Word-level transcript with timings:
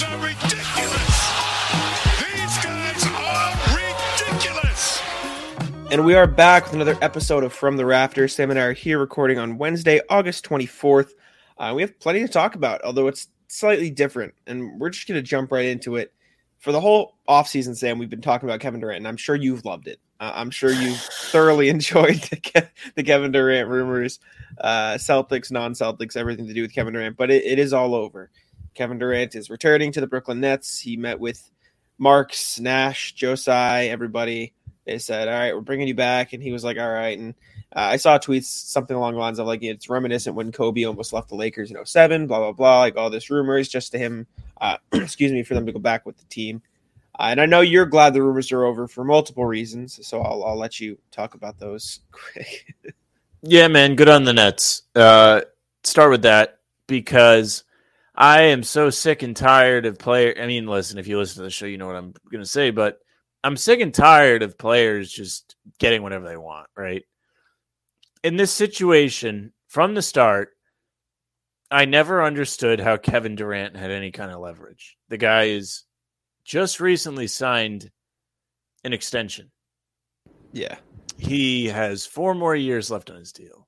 guys 0.00 0.12
are 0.12 0.26
ridiculous. 0.26 1.30
These 2.20 2.58
guys 2.64 3.06
are 3.06 3.52
ridiculous. 3.76 5.00
And 5.90 6.04
we 6.04 6.14
are 6.14 6.26
back 6.26 6.64
with 6.64 6.74
another 6.74 6.96
episode 7.02 7.44
of 7.44 7.52
From 7.52 7.76
the 7.76 7.84
Rafters. 7.84 8.34
Sam 8.34 8.50
and 8.50 8.58
I 8.58 8.62
are 8.62 8.72
here 8.72 8.98
recording 8.98 9.38
on 9.38 9.58
Wednesday, 9.58 10.00
August 10.08 10.44
24th. 10.48 11.10
Uh, 11.58 11.72
we 11.74 11.82
have 11.82 11.98
plenty 11.98 12.20
to 12.20 12.28
talk 12.28 12.54
about, 12.54 12.82
although 12.82 13.08
it's 13.08 13.28
slightly 13.48 13.90
different. 13.90 14.34
And 14.46 14.80
we're 14.80 14.90
just 14.90 15.06
going 15.06 15.18
to 15.18 15.22
jump 15.22 15.52
right 15.52 15.66
into 15.66 15.96
it. 15.96 16.12
For 16.58 16.72
the 16.72 16.80
whole 16.80 17.16
offseason, 17.28 17.76
Sam, 17.76 17.98
we've 17.98 18.10
been 18.10 18.20
talking 18.20 18.48
about 18.48 18.60
Kevin 18.60 18.80
Durant, 18.80 18.98
and 18.98 19.08
I'm 19.08 19.16
sure 19.16 19.34
you've 19.34 19.64
loved 19.64 19.88
it. 19.88 19.98
Uh, 20.18 20.32
I'm 20.34 20.50
sure 20.50 20.70
you 20.70 20.94
thoroughly 20.94 21.68
enjoyed 21.70 22.22
the, 22.30 22.36
Ke- 22.36 22.70
the 22.94 23.02
Kevin 23.02 23.32
Durant 23.32 23.68
rumors, 23.68 24.18
uh, 24.58 24.94
Celtics, 24.94 25.50
non 25.50 25.72
Celtics, 25.72 26.16
everything 26.16 26.46
to 26.46 26.54
do 26.54 26.62
with 26.62 26.74
Kevin 26.74 26.92
Durant, 26.92 27.16
but 27.16 27.30
it, 27.30 27.44
it 27.44 27.58
is 27.58 27.72
all 27.72 27.94
over. 27.94 28.30
Kevin 28.74 28.98
Durant 28.98 29.34
is 29.34 29.50
returning 29.50 29.92
to 29.92 30.00
the 30.00 30.06
Brooklyn 30.06 30.40
Nets. 30.40 30.78
He 30.78 30.96
met 30.96 31.18
with 31.18 31.50
Marks, 31.98 32.58
Nash, 32.58 33.14
Joe 33.14 33.34
Tsai, 33.34 33.86
everybody. 33.86 34.54
They 34.86 34.98
said, 34.98 35.28
All 35.28 35.34
right, 35.34 35.54
we're 35.54 35.60
bringing 35.60 35.88
you 35.88 35.94
back. 35.94 36.32
And 36.32 36.42
he 36.42 36.52
was 36.52 36.64
like, 36.64 36.78
All 36.78 36.90
right. 36.90 37.18
And 37.18 37.34
uh, 37.76 37.80
I 37.80 37.96
saw 37.96 38.18
tweets, 38.18 38.44
something 38.44 38.96
along 38.96 39.14
the 39.14 39.20
lines 39.20 39.38
of 39.38 39.46
like, 39.46 39.62
it's 39.62 39.88
reminiscent 39.88 40.34
when 40.34 40.50
Kobe 40.50 40.84
almost 40.84 41.12
left 41.12 41.28
the 41.28 41.36
Lakers 41.36 41.70
in 41.70 41.84
07, 41.84 42.26
blah, 42.26 42.38
blah, 42.38 42.52
blah. 42.52 42.80
Like 42.80 42.96
all 42.96 43.10
this 43.10 43.30
rumors 43.30 43.68
just 43.68 43.92
to 43.92 43.98
him, 43.98 44.26
uh, 44.60 44.78
excuse 44.92 45.32
me, 45.32 45.42
for 45.42 45.54
them 45.54 45.66
to 45.66 45.72
go 45.72 45.78
back 45.78 46.06
with 46.06 46.18
the 46.18 46.24
team. 46.24 46.62
Uh, 47.18 47.28
and 47.30 47.40
I 47.40 47.46
know 47.46 47.60
you're 47.60 47.86
glad 47.86 48.14
the 48.14 48.22
rumors 48.22 48.50
are 48.50 48.64
over 48.64 48.88
for 48.88 49.04
multiple 49.04 49.44
reasons, 49.44 50.06
so 50.06 50.22
I'll, 50.22 50.42
I'll 50.42 50.56
let 50.56 50.80
you 50.80 50.98
talk 51.10 51.34
about 51.34 51.58
those 51.58 52.00
quick. 52.10 52.74
Yeah, 53.42 53.68
man, 53.68 53.94
good 53.94 54.08
on 54.08 54.24
the 54.24 54.32
Nets. 54.32 54.82
Uh, 54.94 55.42
start 55.84 56.10
with 56.10 56.22
that 56.22 56.58
because 56.86 57.64
I 58.20 58.42
am 58.42 58.62
so 58.62 58.90
sick 58.90 59.22
and 59.22 59.34
tired 59.34 59.86
of 59.86 59.98
player. 59.98 60.34
I 60.38 60.46
mean, 60.46 60.66
listen, 60.66 60.98
if 60.98 61.06
you 61.06 61.16
listen 61.16 61.36
to 61.36 61.44
the 61.44 61.50
show, 61.50 61.64
you 61.64 61.78
know 61.78 61.86
what 61.86 61.96
I'm 61.96 62.12
going 62.30 62.44
to 62.44 62.48
say, 62.48 62.70
but 62.70 62.98
I'm 63.42 63.56
sick 63.56 63.80
and 63.80 63.94
tired 63.94 64.42
of 64.42 64.58
players 64.58 65.10
just 65.10 65.56
getting 65.78 66.02
whatever 66.02 66.28
they 66.28 66.36
want, 66.36 66.66
right? 66.76 67.02
In 68.22 68.36
this 68.36 68.52
situation, 68.52 69.54
from 69.68 69.94
the 69.94 70.02
start, 70.02 70.50
I 71.70 71.86
never 71.86 72.22
understood 72.22 72.78
how 72.78 72.98
Kevin 72.98 73.36
Durant 73.36 73.74
had 73.74 73.90
any 73.90 74.10
kind 74.10 74.30
of 74.30 74.40
leverage. 74.40 74.98
The 75.08 75.16
guy 75.16 75.44
is 75.44 75.84
just 76.44 76.78
recently 76.78 77.26
signed 77.26 77.90
an 78.84 78.92
extension. 78.92 79.50
yeah. 80.52 80.76
He 81.16 81.68
has 81.68 82.04
four 82.04 82.34
more 82.34 82.56
years 82.56 82.90
left 82.90 83.08
on 83.08 83.16
his 83.16 83.32
deal. 83.32 83.66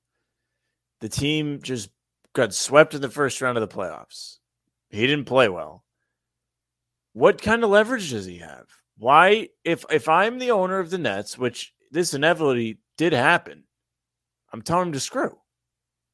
The 1.01 1.09
team 1.09 1.61
just 1.63 1.89
got 2.33 2.53
swept 2.53 2.93
in 2.93 3.01
the 3.01 3.09
first 3.09 3.41
round 3.41 3.57
of 3.57 3.67
the 3.67 3.75
playoffs. 3.75 4.37
He 4.93 5.07
didn't 5.07 5.25
play 5.25 5.49
well. 5.49 5.83
What 7.13 7.41
kind 7.41 7.63
of 7.63 7.71
leverage 7.71 8.11
does 8.11 8.27
he 8.27 8.37
have? 8.37 8.67
Why, 8.97 9.49
if 9.65 9.85
if 9.89 10.07
I'm 10.07 10.37
the 10.37 10.51
owner 10.51 10.79
of 10.79 10.91
the 10.91 10.99
Nets, 10.99 11.35
which 11.35 11.73
this 11.89 12.13
inevitably 12.13 12.77
did 12.95 13.11
happen, 13.11 13.63
I'm 14.51 14.61
telling 14.61 14.87
him 14.87 14.93
to 14.93 14.99
screw. 14.99 15.35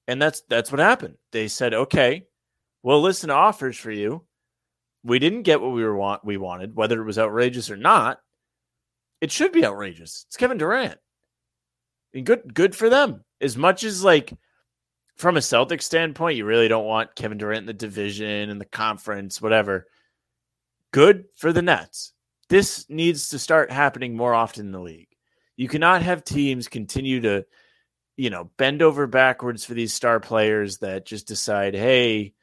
And 0.08 0.22
that's 0.22 0.44
that's 0.48 0.72
what 0.72 0.80
happened. 0.80 1.16
They 1.34 1.50
said, 1.50 1.74
okay, 1.74 2.24
we'll 2.82 3.02
listen 3.02 3.28
to 3.28 3.36
offers 3.36 3.78
for 3.78 3.92
you. 3.92 4.26
We 5.04 5.20
didn't 5.20 5.44
get 5.44 5.60
what 5.60 5.74
we 5.74 5.84
were 5.84 5.96
want 5.96 6.24
we 6.24 6.38
wanted, 6.38 6.74
whether 6.74 7.02
it 7.02 7.06
was 7.06 7.20
outrageous 7.20 7.70
or 7.70 7.78
not. 7.78 8.20
It 9.20 9.30
should 9.30 9.52
be 9.52 9.66
outrageous. 9.66 10.24
It's 10.28 10.38
Kevin 10.38 10.58
Durant. 10.58 11.00
And 12.14 12.26
good 12.26 12.54
good 12.54 12.74
for 12.74 12.90
them. 12.90 13.26
As 13.42 13.58
much 13.58 13.84
as 13.84 14.06
like 14.06 14.34
from 15.20 15.36
a 15.36 15.42
Celtic 15.42 15.82
standpoint, 15.82 16.38
you 16.38 16.46
really 16.46 16.70
don't 16.70 16.86
want 16.86 17.14
Kevin 17.14 17.38
Durant 17.38 17.60
in 17.60 17.66
the 17.66 17.74
division 17.74 18.50
and 18.50 18.60
the 18.60 18.66
conference, 18.66 19.42
whatever. 19.42 19.86
Good 20.92 21.26
for 21.36 21.52
the 21.52 21.62
Nets. 21.62 22.14
This 22.48 22.90
needs 22.90 23.30
to 23.30 23.38
start 23.38 23.70
happening 23.70 24.16
more 24.16 24.34
often 24.34 24.68
in 24.68 24.72
the 24.72 24.80
league. 24.80 25.10
You 25.58 25.68
cannot 25.68 26.04
have 26.04 26.24
teams 26.24 26.70
continue 26.70 27.20
to, 27.22 27.46
you 28.16 28.30
know, 28.30 28.50
bend 28.56 28.82
over 28.82 29.08
backwards 29.08 29.66
for 29.66 29.74
these 29.74 29.94
star 29.94 30.22
players 30.22 30.78
that 30.78 31.06
just 31.06 31.28
decide, 31.28 31.76
hey, 31.76 32.34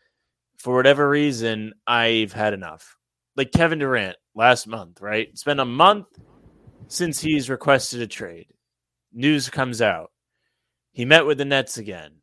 for 0.59 0.77
whatever 0.77 1.09
reason, 1.09 1.73
I've 1.87 2.35
had 2.35 2.53
enough. 2.53 2.99
Like 3.37 3.53
Kevin 3.53 3.79
Durant 3.79 4.17
last 4.35 4.67
month, 4.67 5.01
right? 5.01 5.29
It's 5.31 5.45
been 5.45 5.61
a 5.61 5.65
month 5.65 6.09
since 6.89 7.21
he's 7.21 7.49
requested 7.49 8.03
a 8.03 8.07
trade. 8.07 8.49
News 9.15 9.49
comes 9.49 9.81
out. 9.81 10.11
He 10.93 11.07
met 11.07 11.25
with 11.25 11.39
the 11.39 11.47
Nets 11.47 11.79
again. 11.79 12.17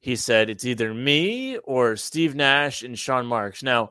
He 0.00 0.16
said 0.16 0.50
it's 0.50 0.64
either 0.64 0.92
me 0.94 1.58
or 1.58 1.96
Steve 1.96 2.34
Nash 2.34 2.82
and 2.82 2.98
Sean 2.98 3.26
Marks. 3.26 3.62
Now, 3.62 3.90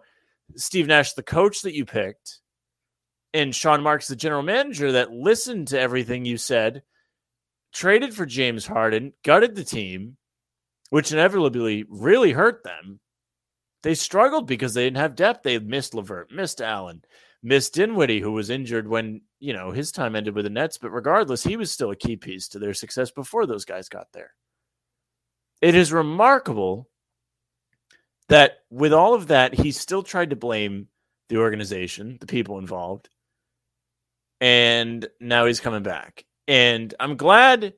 Steve 0.56 0.88
Nash, 0.88 1.14
the 1.14 1.24
coach 1.24 1.62
that 1.64 1.74
you 1.74 1.86
picked, 1.86 2.40
and 3.34 3.54
Sean 3.54 3.84
Marks, 3.84 4.08
the 4.08 4.16
general 4.16 4.44
manager 4.44 4.94
that 4.94 5.12
listened 5.12 5.68
to 5.70 5.80
everything 5.80 6.24
you 6.24 6.38
said, 6.38 6.84
traded 7.74 8.14
for 8.14 8.26
James 8.26 8.66
Harden, 8.66 9.14
gutted 9.24 9.56
the 9.56 9.64
team, 9.64 10.18
which 10.90 11.12
inevitably 11.12 11.86
really 11.90 12.32
hurt 12.32 12.64
them. 12.64 13.02
They 13.84 13.94
struggled 13.94 14.48
because 14.48 14.74
they 14.74 14.86
didn't 14.86 14.98
have 14.98 15.16
depth. 15.16 15.44
They 15.44 15.60
missed 15.60 15.94
Levert, 15.94 16.32
missed 16.32 16.62
Allen, 16.62 17.04
missed 17.44 17.74
Dinwiddie, 17.74 18.22
who 18.22 18.32
was 18.32 18.50
injured 18.50 18.88
when 18.88 19.22
you 19.40 19.54
know 19.54 19.72
his 19.72 19.92
time 19.92 20.16
ended 20.16 20.34
with 20.34 20.46
the 20.46 20.50
Nets. 20.50 20.78
But 20.78 20.92
regardless, 20.92 21.44
he 21.44 21.58
was 21.58 21.72
still 21.72 21.92
a 21.92 21.96
key 21.96 22.16
piece 22.16 22.48
to 22.50 22.60
their 22.60 22.74
success 22.74 23.12
before 23.12 23.46
those 23.46 23.66
guys 23.66 23.90
got 23.90 24.08
there. 24.14 24.32
It 25.66 25.74
is 25.74 25.92
remarkable 25.92 26.88
that 28.30 28.60
with 28.70 28.94
all 28.94 29.16
of 29.16 29.30
that, 29.30 29.56
he 29.56 29.72
still 29.72 30.04
tried 30.04 30.30
to 30.30 30.36
blame 30.36 30.90
the 31.28 31.38
organization, 31.38 32.20
the 32.22 32.28
people 32.28 32.60
involved, 32.60 33.10
and 34.40 35.08
now 35.20 35.48
he's 35.48 35.60
coming 35.60 35.82
back. 35.82 36.24
And 36.48 36.94
I'm 37.00 37.18
glad 37.18 37.74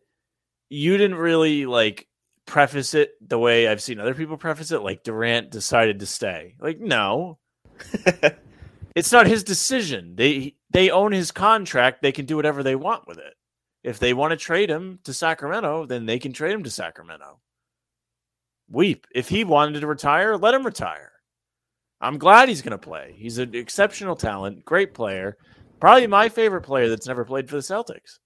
you 0.68 0.98
didn't 0.98 1.16
really 1.16 1.66
like 1.66 2.10
preface 2.46 2.94
it 2.94 3.12
the 3.26 3.40
way 3.40 3.70
I've 3.70 3.82
seen 3.82 4.02
other 4.02 4.14
people 4.14 4.36
preface 4.36 4.72
it, 4.72 4.82
like 4.82 5.04
Durant 5.04 5.50
decided 5.50 6.00
to 6.00 6.06
stay. 6.08 6.56
Like, 6.60 6.82
no, 6.82 7.40
it's 8.96 9.14
not 9.14 9.28
his 9.28 9.46
decision. 9.46 10.18
They 10.18 10.58
they 10.72 10.90
own 10.90 11.14
his 11.14 11.32
contract. 11.32 12.02
They 12.02 12.12
can 12.12 12.26
do 12.26 12.36
whatever 12.36 12.64
they 12.64 12.76
want 12.76 13.08
with 13.08 13.18
it. 13.18 13.36
If 13.82 13.98
they 13.98 14.14
want 14.14 14.32
to 14.32 14.36
trade 14.36 14.70
him 14.70 15.00
to 15.06 15.14
Sacramento, 15.14 15.86
then 15.86 16.06
they 16.06 16.20
can 16.20 16.34
trade 16.34 16.52
him 16.52 16.64
to 16.66 16.70
Sacramento. 16.70 17.40
Weep. 18.70 19.08
If 19.14 19.30
he 19.30 19.44
wanted 19.44 19.80
to 19.80 19.88
retire, 19.88 20.38
let 20.38 20.54
him 20.54 20.66
retire. 20.66 21.12
I'm 22.00 22.18
glad 22.18 22.50
he's 22.50 22.62
going 22.62 22.72
to 22.72 22.78
play. 22.78 23.16
He's 23.18 23.38
an 23.38 23.56
exceptional 23.56 24.16
talent, 24.16 24.66
great 24.66 24.94
player, 24.94 25.38
probably 25.80 26.08
my 26.08 26.30
favorite 26.30 26.62
player 26.62 26.90
that's 26.90 27.08
never 27.08 27.26
played 27.26 27.50
for 27.50 27.56
the 27.56 27.62
Celtics. 27.62 28.20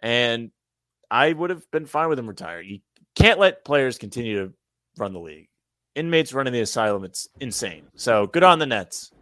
And 0.00 0.50
I 1.10 1.32
would 1.32 1.50
have 1.50 1.70
been 1.70 1.86
fine 1.86 2.08
with 2.08 2.18
him 2.18 2.28
retiring. 2.28 2.68
You 2.68 2.78
can't 3.14 3.38
let 3.38 3.64
players 3.64 3.98
continue 3.98 4.46
to 4.46 4.52
run 4.96 5.12
the 5.12 5.20
league. 5.20 5.48
Inmates 5.94 6.32
running 6.32 6.52
the 6.52 6.60
asylum, 6.60 7.04
it's 7.04 7.28
insane. 7.40 7.84
So 7.94 8.26
good 8.26 8.42
on 8.42 8.58
the 8.58 8.66
Nets. 8.66 9.12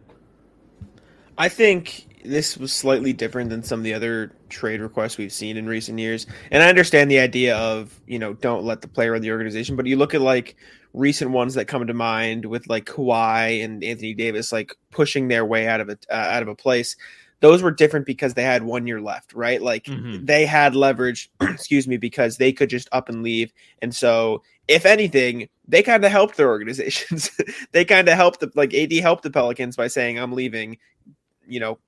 I 1.37 1.49
think 1.49 2.21
this 2.23 2.57
was 2.57 2.71
slightly 2.71 3.11
different 3.13 3.49
than 3.49 3.63
some 3.63 3.79
of 3.79 3.83
the 3.83 3.93
other 3.93 4.31
trade 4.53 4.79
requests 4.79 5.17
we've 5.17 5.33
seen 5.33 5.57
in 5.57 5.65
recent 5.67 5.99
years. 5.99 6.25
And 6.51 6.63
I 6.63 6.69
understand 6.69 7.11
the 7.11 7.19
idea 7.19 7.57
of, 7.57 7.99
you 8.07 8.19
know, 8.19 8.33
don't 8.33 8.63
let 8.63 8.81
the 8.81 8.87
player 8.87 9.11
run 9.11 9.21
the 9.21 9.31
organization, 9.31 9.75
but 9.75 9.85
you 9.85 9.97
look 9.97 10.13
at 10.13 10.21
like 10.21 10.55
recent 10.93 11.31
ones 11.31 11.55
that 11.55 11.65
come 11.65 11.85
to 11.87 11.93
mind 11.93 12.45
with 12.45 12.67
like 12.69 12.85
Kawhi 12.85 13.63
and 13.63 13.83
Anthony 13.83 14.13
Davis 14.13 14.51
like 14.51 14.73
pushing 14.91 15.27
their 15.27 15.43
way 15.43 15.67
out 15.67 15.81
of 15.81 15.89
a 15.89 15.97
uh, 16.09 16.15
out 16.15 16.43
of 16.43 16.47
a 16.47 16.55
place. 16.55 16.95
Those 17.39 17.61
were 17.61 17.71
different 17.71 18.05
because 18.05 18.35
they 18.35 18.43
had 18.43 18.63
one 18.63 18.87
year 18.87 19.01
left, 19.01 19.33
right? 19.33 19.61
Like 19.61 19.85
Mhm. 19.85 20.25
they 20.25 20.45
had 20.45 20.75
leverage, 20.75 21.29
excuse 21.41 21.87
me, 21.87 21.97
because 21.97 22.37
they 22.37 22.53
could 22.53 22.69
just 22.69 22.87
up 22.93 23.09
and 23.09 23.21
leave. 23.21 23.51
And 23.81 23.93
so, 23.93 24.43
if 24.69 24.85
anything, 24.85 25.49
they 25.67 25.83
kind 25.83 26.05
of 26.05 26.11
helped 26.11 26.37
their 26.37 26.47
organizations. 26.47 27.29
they 27.73 27.83
kind 27.83 28.07
of 28.07 28.13
helped 28.13 28.39
the 28.39 28.49
like 28.55 28.73
AD 28.73 28.93
helped 28.93 29.23
the 29.23 29.29
Pelicans 29.31 29.75
by 29.75 29.87
saying, 29.87 30.17
"I'm 30.19 30.31
leaving." 30.31 30.77
You 31.45 31.59
know, 31.59 31.79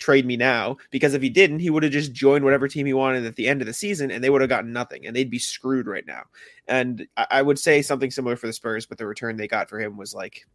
trade 0.00 0.26
me 0.26 0.36
now 0.36 0.76
because 0.90 1.14
if 1.14 1.22
he 1.22 1.30
didn't, 1.30 1.60
he 1.60 1.70
would 1.70 1.84
have 1.84 1.92
just 1.92 2.12
joined 2.12 2.42
whatever 2.42 2.66
team 2.66 2.86
he 2.86 2.92
wanted 2.92 3.24
at 3.26 3.36
the 3.36 3.46
end 3.46 3.60
of 3.60 3.66
the 3.66 3.72
season 3.72 4.10
and 4.10 4.24
they 4.24 4.30
would 4.30 4.40
have 4.40 4.50
gotten 4.50 4.72
nothing 4.72 5.06
and 5.06 5.14
they'd 5.14 5.30
be 5.30 5.38
screwed 5.38 5.86
right 5.86 6.06
now. 6.06 6.22
And 6.66 7.06
I, 7.16 7.26
I 7.30 7.42
would 7.42 7.58
say 7.58 7.82
something 7.82 8.10
similar 8.10 8.34
for 8.34 8.48
the 8.48 8.52
Spurs, 8.52 8.86
but 8.86 8.98
the 8.98 9.06
return 9.06 9.36
they 9.36 9.46
got 9.46 9.68
for 9.68 9.78
him 9.78 9.96
was 9.96 10.14
like 10.14 10.46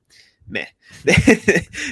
meh. 0.50 0.66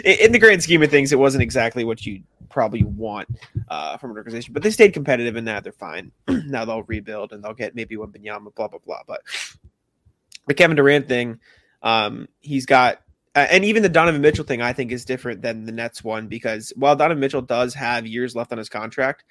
In 0.04 0.32
the 0.32 0.40
grand 0.40 0.64
scheme 0.64 0.84
of 0.84 0.90
things, 0.90 1.14
it 1.14 1.20
wasn't 1.20 1.44
exactly 1.44 1.86
what 1.86 2.06
you 2.06 2.24
probably 2.50 2.84
want 2.84 3.30
uh, 3.70 3.98
from 3.98 4.12
an 4.12 4.18
organization, 4.18 4.54
but 4.54 4.64
they 4.64 4.72
stayed 4.72 4.94
competitive 4.94 5.36
in 5.36 5.46
that 5.46 5.64
they're 5.64 5.72
fine. 5.72 6.12
now 6.28 6.66
they'll 6.66 6.84
rebuild 6.84 7.34
and 7.34 7.44
they'll 7.44 7.54
get 7.54 7.76
maybe 7.76 7.98
one 7.98 8.12
Binyama, 8.12 8.54
blah, 8.54 8.68
blah, 8.68 8.80
blah. 8.86 9.02
But 9.08 9.22
the 10.48 10.54
Kevin 10.54 10.76
Durant 10.76 11.08
thing, 11.08 11.40
um, 11.82 12.28
he's 12.40 12.66
got 12.66 13.02
uh, 13.36 13.48
and 13.50 13.66
even 13.66 13.84
the 13.84 13.90
Donovan 13.90 14.22
Mitchell 14.22 14.46
thing, 14.46 14.62
I 14.62 14.74
think, 14.74 14.92
is 14.92 15.06
different 15.06 15.42
than 15.42 15.66
the 15.66 15.72
Nets 15.72 16.04
one 16.04 16.28
because 16.28 16.72
while 16.76 16.96
Donovan 16.96 17.20
Mitchell 17.20 17.42
does 17.42 17.74
have 17.74 18.06
years 18.06 18.36
left 18.36 18.52
on 18.52 18.58
his 18.58 18.70
contract, 18.70 19.24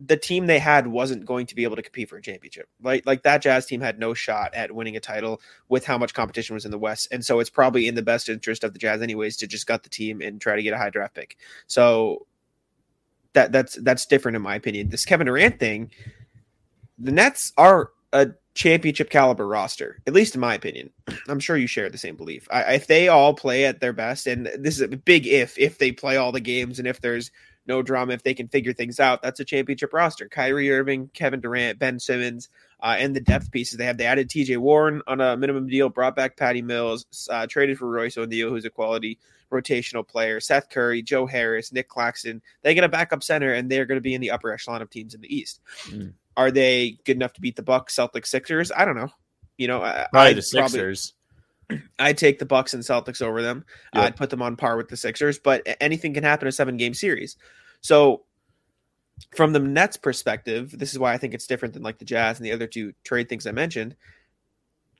the 0.00 0.16
team 0.16 0.46
they 0.46 0.60
had 0.60 0.86
wasn't 0.86 1.24
going 1.24 1.46
to 1.46 1.56
be 1.56 1.64
able 1.64 1.74
to 1.74 1.82
compete 1.82 2.08
for 2.08 2.16
a 2.16 2.22
championship. 2.22 2.68
Like 2.80 3.04
like 3.04 3.24
that 3.24 3.42
Jazz 3.42 3.66
team 3.66 3.80
had 3.80 3.98
no 3.98 4.14
shot 4.14 4.54
at 4.54 4.72
winning 4.72 4.96
a 4.96 5.00
title 5.00 5.40
with 5.68 5.84
how 5.84 5.98
much 5.98 6.14
competition 6.14 6.54
was 6.54 6.64
in 6.64 6.70
the 6.70 6.78
West. 6.78 7.08
And 7.10 7.24
so 7.24 7.40
it's 7.40 7.50
probably 7.50 7.88
in 7.88 7.96
the 7.96 8.02
best 8.02 8.28
interest 8.28 8.62
of 8.62 8.72
the 8.72 8.78
Jazz 8.78 9.02
anyways 9.02 9.36
to 9.38 9.48
just 9.48 9.66
gut 9.66 9.82
the 9.82 9.88
team 9.88 10.20
and 10.20 10.40
try 10.40 10.54
to 10.54 10.62
get 10.62 10.72
a 10.72 10.78
high 10.78 10.90
draft 10.90 11.14
pick. 11.14 11.36
So 11.66 12.26
that 13.32 13.50
that's 13.50 13.74
that's 13.74 14.06
different 14.06 14.36
in 14.36 14.42
my 14.42 14.54
opinion. 14.54 14.90
This 14.90 15.04
Kevin 15.04 15.26
Durant 15.26 15.58
thing, 15.58 15.90
the 16.98 17.12
Nets 17.12 17.52
are 17.56 17.90
a 18.12 18.28
championship 18.58 19.08
caliber 19.08 19.46
roster, 19.46 19.98
at 20.08 20.12
least 20.12 20.34
in 20.34 20.40
my 20.40 20.52
opinion. 20.52 20.90
I'm 21.28 21.38
sure 21.38 21.56
you 21.56 21.68
share 21.68 21.88
the 21.88 21.96
same 21.96 22.16
belief. 22.16 22.48
I, 22.50 22.74
if 22.74 22.88
they 22.88 23.06
all 23.06 23.32
play 23.32 23.64
at 23.64 23.80
their 23.80 23.92
best, 23.92 24.26
and 24.26 24.46
this 24.58 24.74
is 24.74 24.80
a 24.80 24.88
big 24.88 25.28
if, 25.28 25.56
if 25.56 25.78
they 25.78 25.92
play 25.92 26.16
all 26.16 26.32
the 26.32 26.40
games 26.40 26.80
and 26.80 26.88
if 26.88 27.00
there's 27.00 27.30
no 27.68 27.82
drama, 27.82 28.14
if 28.14 28.24
they 28.24 28.34
can 28.34 28.48
figure 28.48 28.72
things 28.72 28.98
out, 28.98 29.22
that's 29.22 29.38
a 29.38 29.44
championship 29.44 29.92
roster. 29.92 30.28
Kyrie 30.28 30.72
Irving, 30.72 31.08
Kevin 31.14 31.40
Durant, 31.40 31.78
Ben 31.78 32.00
Simmons, 32.00 32.48
uh, 32.80 32.96
and 32.98 33.14
the 33.14 33.20
depth 33.20 33.52
pieces 33.52 33.78
they 33.78 33.84
have. 33.84 33.96
They 33.96 34.06
added 34.06 34.28
TJ 34.28 34.58
Warren 34.58 35.02
on 35.06 35.20
a 35.20 35.36
minimum 35.36 35.68
deal, 35.68 35.88
brought 35.88 36.16
back 36.16 36.36
Patty 36.36 36.62
Mills, 36.62 37.06
uh, 37.30 37.46
traded 37.46 37.78
for 37.78 37.88
Royce 37.88 38.18
O'Neale, 38.18 38.50
who's 38.50 38.64
a 38.64 38.70
quality 38.70 39.20
rotational 39.52 40.06
player, 40.06 40.40
Seth 40.40 40.68
Curry, 40.68 41.00
Joe 41.00 41.26
Harris, 41.26 41.72
Nick 41.72 41.88
Claxton. 41.88 42.42
They 42.62 42.74
get 42.74 42.82
a 42.82 42.88
backup 42.88 43.22
center, 43.22 43.52
and 43.52 43.70
they're 43.70 43.86
going 43.86 43.98
to 43.98 44.02
be 44.02 44.14
in 44.14 44.20
the 44.20 44.32
upper 44.32 44.50
echelon 44.50 44.82
of 44.82 44.90
teams 44.90 45.14
in 45.14 45.20
the 45.20 45.34
East. 45.34 45.60
Mm. 45.84 46.14
Are 46.38 46.52
they 46.52 46.98
good 47.04 47.16
enough 47.16 47.32
to 47.34 47.40
beat 47.40 47.56
the 47.56 47.62
Bucks, 47.62 47.96
Celtics, 47.96 48.26
Sixers? 48.26 48.70
I 48.74 48.84
don't 48.84 48.96
know. 48.96 49.10
You 49.56 49.66
know, 49.66 49.80
probably 49.80 50.30
I'd 50.30 50.36
the 50.36 50.42
Sixers. 50.42 51.12
Probably, 51.68 51.84
I'd 51.98 52.16
take 52.16 52.38
the 52.38 52.46
Bucks 52.46 52.74
and 52.74 52.82
Celtics 52.82 53.20
over 53.20 53.42
them. 53.42 53.64
Yep. 53.92 54.04
I'd 54.04 54.16
put 54.16 54.30
them 54.30 54.40
on 54.40 54.54
par 54.54 54.76
with 54.76 54.88
the 54.88 54.96
Sixers, 54.96 55.40
but 55.40 55.66
anything 55.80 56.14
can 56.14 56.22
happen 56.22 56.46
in 56.46 56.50
a 56.50 56.52
seven 56.52 56.76
game 56.76 56.94
series. 56.94 57.36
So, 57.80 58.22
from 59.34 59.52
the 59.52 59.58
Nets' 59.58 59.96
perspective, 59.96 60.78
this 60.78 60.92
is 60.92 60.98
why 61.00 61.12
I 61.12 61.18
think 61.18 61.34
it's 61.34 61.48
different 61.48 61.74
than 61.74 61.82
like 61.82 61.98
the 61.98 62.04
Jazz 62.04 62.38
and 62.38 62.46
the 62.46 62.52
other 62.52 62.68
two 62.68 62.92
trade 63.02 63.28
things 63.28 63.44
I 63.44 63.50
mentioned. 63.50 63.96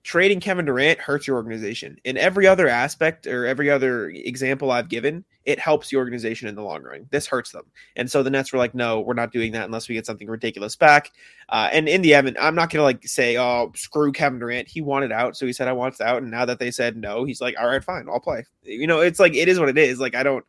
Trading 0.04 0.40
Kevin 0.40 0.64
Durant 0.64 0.98
hurts 0.98 1.26
your 1.26 1.36
organization. 1.36 1.98
In 2.04 2.16
every 2.16 2.46
other 2.46 2.68
aspect 2.68 3.26
or 3.26 3.46
every 3.46 3.70
other 3.70 4.08
example 4.08 4.70
I've 4.70 4.88
given, 4.88 5.24
it 5.44 5.58
helps 5.58 5.88
the 5.88 5.96
organization 5.96 6.48
in 6.48 6.54
the 6.54 6.62
long 6.62 6.82
run. 6.82 7.06
This 7.10 7.26
hurts 7.26 7.52
them. 7.52 7.64
And 7.96 8.10
so 8.10 8.22
the 8.22 8.30
Nets 8.30 8.52
were 8.52 8.58
like, 8.58 8.74
no, 8.74 9.00
we're 9.00 9.14
not 9.14 9.32
doing 9.32 9.52
that 9.52 9.64
unless 9.64 9.88
we 9.88 9.94
get 9.94 10.06
something 10.06 10.28
ridiculous 10.28 10.76
back. 10.76 11.10
Uh, 11.48 11.68
and 11.72 11.88
in 11.88 12.02
the 12.02 12.14
end, 12.14 12.36
I'm 12.38 12.54
not 12.54 12.70
going 12.70 12.80
to 12.80 12.84
like 12.84 13.06
say, 13.06 13.36
oh, 13.36 13.72
screw 13.74 14.12
Kevin 14.12 14.38
Durant. 14.38 14.68
He 14.68 14.80
wanted 14.80 15.12
out. 15.12 15.36
So 15.36 15.46
he 15.46 15.52
said, 15.52 15.68
I 15.68 15.72
want 15.72 16.00
out. 16.00 16.22
And 16.22 16.30
now 16.30 16.44
that 16.44 16.58
they 16.58 16.70
said 16.70 16.96
no, 16.96 17.24
he's 17.24 17.40
like, 17.40 17.54
all 17.58 17.68
right, 17.68 17.82
fine, 17.82 18.06
I'll 18.08 18.20
play. 18.20 18.44
You 18.62 18.86
know, 18.86 19.00
it's 19.00 19.18
like, 19.18 19.34
it 19.34 19.48
is 19.48 19.58
what 19.58 19.68
it 19.68 19.78
is. 19.78 19.98
Like, 19.98 20.14
I 20.14 20.22
don't 20.22 20.44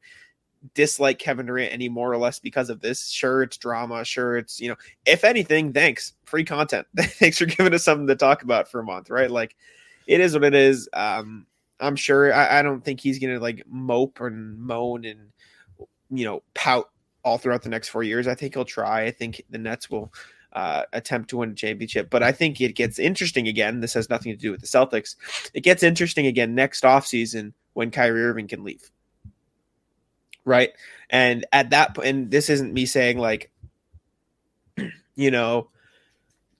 dislike 0.73 1.19
Kevin 1.19 1.45
Durant 1.45 1.73
any 1.73 1.89
more 1.89 2.11
or 2.11 2.17
less 2.17 2.39
because 2.39 2.69
of 2.69 2.81
this. 2.81 3.09
Sure, 3.09 3.43
it's 3.43 3.57
drama. 3.57 4.03
Sure, 4.03 4.37
it's, 4.37 4.59
you 4.59 4.69
know, 4.69 4.75
if 5.05 5.23
anything, 5.23 5.73
thanks. 5.73 6.13
Free 6.25 6.43
content. 6.43 6.87
thanks 6.97 7.37
for 7.37 7.45
giving 7.45 7.73
us 7.73 7.83
something 7.83 8.07
to 8.07 8.15
talk 8.15 8.43
about 8.43 8.69
for 8.69 8.79
a 8.79 8.83
month, 8.83 9.09
right? 9.09 9.31
Like, 9.31 9.55
it 10.07 10.19
is 10.19 10.33
what 10.33 10.43
it 10.43 10.55
is. 10.55 10.89
Um, 10.93 11.45
I'm 11.79 11.95
sure. 11.95 12.33
I, 12.33 12.59
I 12.59 12.61
don't 12.61 12.83
think 12.83 12.99
he's 12.99 13.19
going 13.19 13.33
to 13.33 13.39
like 13.39 13.63
mope 13.67 14.19
and 14.19 14.59
moan 14.59 15.05
and, 15.05 15.31
you 16.09 16.25
know, 16.25 16.43
pout 16.53 16.89
all 17.23 17.37
throughout 17.37 17.63
the 17.63 17.69
next 17.69 17.89
four 17.89 18.03
years. 18.03 18.27
I 18.27 18.35
think 18.35 18.53
he'll 18.53 18.65
try. 18.65 19.03
I 19.03 19.11
think 19.11 19.41
the 19.49 19.57
Nets 19.57 19.89
will 19.89 20.11
uh, 20.53 20.83
attempt 20.93 21.29
to 21.29 21.37
win 21.37 21.51
a 21.51 21.55
championship. 21.55 22.09
But 22.09 22.23
I 22.23 22.31
think 22.31 22.59
it 22.59 22.75
gets 22.75 22.99
interesting 22.99 23.47
again. 23.47 23.79
This 23.79 23.93
has 23.93 24.09
nothing 24.09 24.31
to 24.31 24.37
do 24.37 24.51
with 24.51 24.61
the 24.61 24.67
Celtics. 24.67 25.15
It 25.53 25.61
gets 25.61 25.83
interesting 25.83 26.27
again 26.27 26.55
next 26.55 26.83
offseason 26.83 27.53
when 27.73 27.91
Kyrie 27.91 28.23
Irving 28.23 28.47
can 28.47 28.63
leave 28.63 28.91
right? 30.49 30.71
And 31.09 31.45
at 31.53 31.69
that 31.69 31.95
point, 31.95 32.07
and 32.07 32.31
this 32.31 32.49
isn't 32.49 32.73
me 32.73 32.85
saying 32.85 33.17
like, 33.17 33.51
you 35.15 35.31
know, 35.31 35.69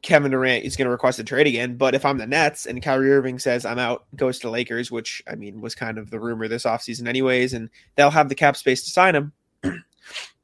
Kevin 0.02 0.32
Durant 0.32 0.64
is 0.64 0.78
going 0.78 0.86
to 0.86 0.92
request 0.92 1.20
a 1.20 1.24
trade 1.24 1.48
again. 1.48 1.76
But 1.76 1.94
if 1.94 2.06
I'm 2.06 2.18
the 2.18 2.28
Nets 2.28 2.66
and 2.66 2.82
Kyrie 2.82 3.12
Irving 3.12 3.40
says 3.40 3.66
I'm 3.66 3.80
out, 3.80 4.06
goes 4.16 4.40
to 4.40 4.50
Lakers, 4.50 4.90
which 4.90 5.22
I 5.30 5.36
mean 5.36 5.60
was 5.60 5.76
kind 5.76 5.98
of 5.98 6.10
the 6.10 6.20
rumor 6.20 6.48
this 6.48 6.64
offseason 6.64 7.08
anyways, 7.08 7.54
and 7.54 7.70
they'll 7.96 8.10
have 8.10 8.30
the 8.30 8.36
cap 8.36 8.56
space 8.56 8.84
to 8.84 8.92
sign 8.92 9.16
him. 9.16 9.34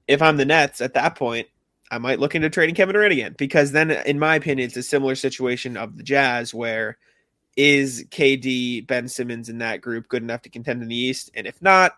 if 0.07 0.21
I'm 0.21 0.38
the 0.38 0.45
Nets 0.45 0.81
at 0.81 0.95
that 0.95 1.15
point, 1.15 1.47
I 1.89 2.00
might 2.00 2.19
look 2.19 2.36
into 2.36 2.50
trading 2.50 2.75
Kevin 2.75 2.94
Durant 2.94 3.13
again 3.13 3.36
because 3.38 3.71
then, 3.71 3.92
in 3.92 4.19
my 4.19 4.36
opinion, 4.36 4.68
it's 4.68 4.77
a 4.77 4.83
similar 4.83 5.15
situation 5.15 5.77
of 5.77 5.97
the 5.97 6.03
Jazz 6.03 6.53
where 6.53 6.97
is 7.56 8.06
KD, 8.09 8.86
Ben 8.86 9.07
Simmons, 9.07 9.47
in 9.47 9.59
that 9.59 9.81
group 9.81 10.09
good 10.09 10.24
enough 10.24 10.42
to 10.42 10.50
contend 10.50 10.81
in 10.81 10.89
the 10.89 10.95
East? 10.95 11.31
And 11.36 11.47
if 11.47 11.62
not, 11.62 11.94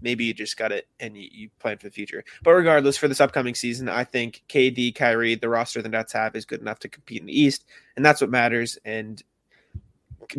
maybe 0.00 0.24
you 0.24 0.34
just 0.34 0.56
got 0.56 0.72
it 0.72 0.88
and 1.00 1.16
you, 1.16 1.28
you 1.30 1.50
plan 1.58 1.78
for 1.78 1.86
the 1.86 1.92
future. 1.92 2.24
But 2.42 2.52
regardless, 2.52 2.96
for 2.96 3.08
this 3.08 3.20
upcoming 3.20 3.54
season, 3.54 3.88
I 3.88 4.04
think 4.04 4.42
KD, 4.48 4.94
Kyrie, 4.94 5.34
the 5.34 5.48
roster 5.48 5.82
the 5.82 5.88
Nets 5.88 6.12
have 6.12 6.36
is 6.36 6.44
good 6.44 6.60
enough 6.60 6.78
to 6.80 6.88
compete 6.88 7.20
in 7.20 7.26
the 7.26 7.40
East, 7.40 7.64
and 7.96 8.04
that's 8.04 8.20
what 8.20 8.30
matters. 8.30 8.78
And 8.84 9.22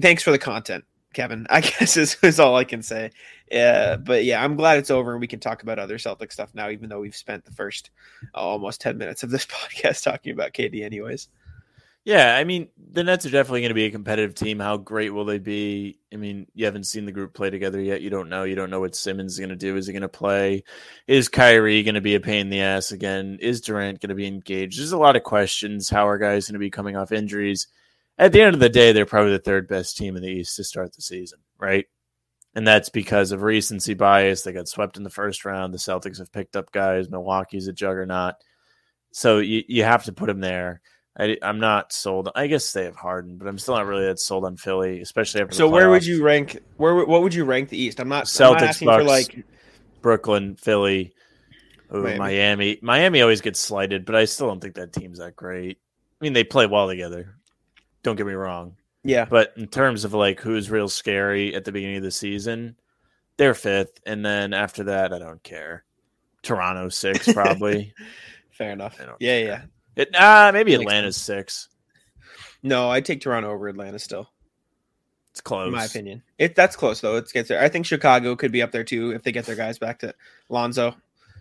thanks 0.02 0.24
for 0.24 0.32
the 0.32 0.40
content, 0.40 0.86
Kevin. 1.14 1.48
I 1.50 1.62
guess 1.62 1.98
is, 1.98 2.18
is 2.22 2.40
all 2.40 2.56
I 2.56 2.64
can 2.64 2.82
say. 2.82 3.12
Uh, 3.52 3.98
but 3.98 4.26
yeah, 4.26 4.44
I'm 4.44 4.56
glad 4.56 4.78
it's 4.78 4.92
over 4.92 5.12
and 5.12 5.22
we 5.22 5.28
can 5.28 5.40
talk 5.40 5.64
about 5.64 5.80
other 5.80 5.98
Celtic 5.98 6.32
stuff 6.32 6.54
now, 6.54 6.70
even 6.70 6.90
though 6.90 7.00
we've 7.00 7.16
spent 7.16 7.46
the 7.46 7.52
first 7.52 7.92
almost 8.34 8.82
10 8.82 8.98
minutes 8.98 9.24
of 9.24 9.30
this 9.30 9.46
podcast 9.46 10.04
talking 10.04 10.34
about 10.34 10.54
KD, 10.54 10.84
anyways. 10.84 11.30
Yeah, 12.08 12.38
I 12.38 12.46
mean, 12.46 12.70
the 12.94 13.04
Nets 13.04 13.26
are 13.26 13.30
definitely 13.30 13.60
going 13.60 13.72
to 13.72 13.76
be 13.76 13.84
a 13.84 13.92
competitive 13.92 14.34
team. 14.34 14.60
How 14.60 14.78
great 14.78 15.10
will 15.10 15.26
they 15.26 15.40
be? 15.40 16.00
I 16.14 16.16
mean, 16.16 16.48
you 16.54 16.64
haven't 16.64 16.86
seen 16.86 17.06
the 17.06 17.12
group 17.12 17.34
play 17.34 17.50
together 17.50 17.82
yet. 17.82 18.00
You 18.00 18.10
don't 18.10 18.30
know. 18.30 18.46
You 18.46 18.56
don't 18.56 18.70
know 18.70 18.80
what 18.80 18.96
Simmons 18.96 19.34
is 19.34 19.40
going 19.40 19.50
to 19.50 19.58
do. 19.58 19.76
Is 19.76 19.88
he 19.88 19.92
going 19.92 20.04
to 20.04 20.08
play? 20.08 20.64
Is 21.06 21.28
Kyrie 21.28 21.84
going 21.84 21.96
to 21.96 22.02
be 22.02 22.16
a 22.16 22.22
pain 22.22 22.40
in 22.40 22.50
the 22.50 22.62
ass 22.62 22.94
again? 22.94 23.40
Is 23.42 23.60
Durant 23.60 24.00
going 24.00 24.08
to 24.08 24.16
be 24.16 24.26
engaged? 24.26 24.80
There's 24.80 24.94
a 24.94 24.98
lot 24.98 25.18
of 25.18 25.24
questions. 25.24 25.90
How 25.90 26.08
are 26.08 26.18
guys 26.18 26.48
going 26.48 26.54
to 26.54 26.60
be 26.60 26.70
coming 26.70 26.96
off 26.96 27.12
injuries? 27.12 27.68
At 28.18 28.32
the 28.32 28.42
end 28.42 28.54
of 28.54 28.62
the 28.62 28.70
day, 28.70 28.94
they're 28.94 29.06
probably 29.06 29.34
the 29.34 29.40
third 29.40 29.68
best 29.68 29.98
team 29.98 30.16
in 30.16 30.24
the 30.24 30.30
East 30.30 30.56
to 30.56 30.64
start 30.64 30.96
the 30.96 31.02
season, 31.02 31.40
right? 31.60 31.88
And 32.56 32.66
that's 32.66 32.88
because 32.88 33.34
of 33.34 33.42
recency 33.42 33.96
bias. 33.96 34.44
They 34.44 34.54
got 34.54 34.70
swept 34.70 34.96
in 34.96 35.04
the 35.04 35.10
first 35.10 35.44
round. 35.44 35.74
The 35.74 35.78
Celtics 35.78 36.20
have 36.20 36.32
picked 36.32 36.56
up 36.56 36.72
guys. 36.72 37.10
Milwaukee's 37.10 37.68
a 37.68 37.74
juggernaut. 37.74 38.36
So 39.12 39.40
you, 39.40 39.64
you 39.68 39.84
have 39.84 40.06
to 40.06 40.14
put 40.14 40.28
them 40.28 40.40
there. 40.40 40.80
I, 41.20 41.38
am 41.42 41.60
not 41.60 41.92
sold. 41.92 42.30
I 42.36 42.48
guess 42.48 42.72
they 42.74 42.84
have 42.84 42.96
Harden, 42.96 43.38
but 43.38 43.48
I'm 43.48 43.58
still 43.58 43.76
not 43.76 43.88
really 43.88 44.06
that 44.06 44.20
sold 44.20 44.46
on 44.46 44.56
Philly, 44.56 45.02
especially 45.02 45.42
after. 45.42 45.56
So 45.56 45.68
where 45.68 45.90
would 45.90 46.06
you 46.06 46.24
rank? 46.24 46.60
Where 46.78 46.96
what 47.06 47.24
would 47.24 47.34
you 47.34 47.44
rank 47.44 47.70
the 47.70 47.78
East? 47.78 48.00
I'm 48.00 48.10
not 48.10 48.26
Celtics, 48.26 48.42
I'm 48.42 48.54
not 48.54 48.64
asking 48.64 48.86
Bucks, 48.86 49.02
for 49.02 49.04
like 49.04 49.46
Brooklyn, 50.02 50.56
Philly, 50.56 51.14
ooh, 51.94 52.04
Miami. 52.04 52.18
Miami. 52.18 52.80
Miami. 52.82 53.22
always 53.22 53.42
gets 53.42 53.60
slighted, 53.60 54.06
but 54.06 54.16
I 54.16 54.26
still 54.26 54.48
don't 54.48 54.62
think 54.62 54.76
that 54.76 54.94
team's 54.94 55.18
that 55.18 55.36
great. 55.36 55.80
I 56.22 56.24
mean, 56.24 56.34
they 56.34 56.44
play 56.44 56.68
well 56.68 56.88
together. 56.88 57.36
Don't 58.04 58.16
get 58.16 58.28
me 58.28 58.34
wrong, 58.34 58.76
yeah. 59.04 59.26
but 59.26 59.54
in 59.58 59.68
terms 59.68 60.06
of 60.06 60.14
like 60.14 60.40
who's 60.40 60.70
real 60.70 60.88
scary 60.88 61.56
at 61.56 61.66
the 61.66 61.72
beginning 61.72 61.98
of 61.98 62.04
the 62.04 62.12
season, 62.12 62.76
they're 63.38 63.56
fifth, 63.56 64.00
and 64.06 64.24
then 64.24 64.54
after 64.54 64.86
that, 64.86 65.14
I 65.14 65.20
don't 65.20 65.42
care. 65.42 65.84
Toronto 66.44 66.90
six 66.90 67.32
probably. 67.34 67.94
Fair 68.52 68.72
enough. 68.72 68.98
Yeah, 69.00 69.16
care. 69.18 69.46
yeah. 69.46 69.62
It, 69.98 70.10
ah, 70.16 70.52
maybe 70.54 70.72
Makes 70.72 70.82
Atlanta's 70.82 71.18
six. 71.18 71.70
No, 72.64 72.90
I'd 72.90 73.06
take 73.06 73.22
Toronto 73.22 73.52
over 73.52 73.68
Atlanta 73.68 74.00
still, 74.00 74.30
It's 75.32 75.42
close. 75.42 75.68
in 75.68 75.74
my 75.74 75.86
opinion. 75.86 76.24
It 76.38 76.56
that's 76.56 76.76
close 76.76 77.02
though. 77.02 77.18
It 77.18 77.30
gets 77.32 77.50
there. 77.50 77.62
I 77.62 77.70
think 77.70 77.86
Chicago 77.86 78.36
could 78.36 78.52
be 78.52 78.62
up 78.62 78.72
there 78.72 78.84
too 78.84 79.12
if 79.12 79.24
they 79.24 79.32
get 79.32 79.46
their 79.46 79.56
guys 79.56 79.80
back 79.80 80.00
to 80.00 80.14
Lonzo. 80.50 80.96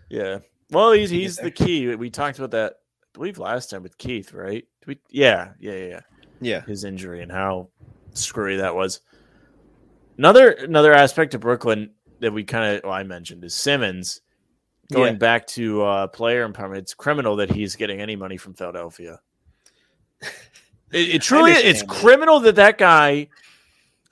Yeah. 0.09 0.39
Well, 0.71 0.91
he's 0.91 1.09
he's 1.09 1.37
the 1.37 1.51
key. 1.51 1.95
We 1.95 2.09
talked 2.09 2.39
about 2.39 2.51
that, 2.51 2.73
I 3.03 3.07
believe, 3.13 3.37
last 3.39 3.69
time 3.69 3.83
with 3.83 3.97
Keith, 3.97 4.33
right? 4.33 4.65
We, 4.85 4.99
yeah, 5.09 5.49
yeah, 5.59 5.73
yeah, 5.73 5.85
yeah. 5.85 5.99
Yeah. 6.39 6.61
His 6.61 6.83
injury 6.83 7.21
and 7.21 7.31
how 7.31 7.69
screwy 8.13 8.57
that 8.57 8.75
was. 8.75 9.01
Another 10.17 10.51
another 10.51 10.93
aspect 10.93 11.33
of 11.35 11.41
Brooklyn 11.41 11.91
that 12.19 12.33
we 12.33 12.43
kind 12.43 12.75
of 12.77 12.83
well, 12.83 12.93
I 12.93 13.03
mentioned 13.03 13.43
is 13.43 13.53
Simmons. 13.53 14.21
Going 14.91 15.13
Yeah. 15.13 15.17
back 15.17 15.47
to 15.47 15.83
uh, 15.83 16.07
player 16.07 16.47
empowerment, 16.47 16.77
it's 16.77 16.93
criminal 16.93 17.35
that 17.37 17.51
he's 17.51 17.75
getting 17.75 17.99
any 17.99 18.15
money 18.15 18.37
from 18.37 18.53
Philadelphia. 18.53 19.19
It, 20.91 21.15
it 21.15 21.21
truly 21.21 21.51
it's 21.51 21.81
that. 21.81 21.89
criminal 21.89 22.39
that 22.41 22.55
that 22.55 22.77
guy 22.77 23.27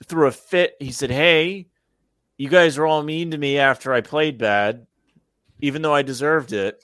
threw 0.04 0.26
a 0.26 0.32
fit. 0.32 0.74
He 0.78 0.92
said, 0.92 1.10
"Hey, 1.10 1.68
you 2.36 2.50
guys 2.50 2.76
are 2.76 2.84
all 2.86 3.02
mean 3.02 3.30
to 3.30 3.38
me 3.38 3.58
after 3.58 3.94
I 3.94 4.02
played 4.02 4.36
bad, 4.36 4.86
even 5.60 5.80
though 5.80 5.94
I 5.94 6.02
deserved 6.02 6.52
it. 6.52 6.78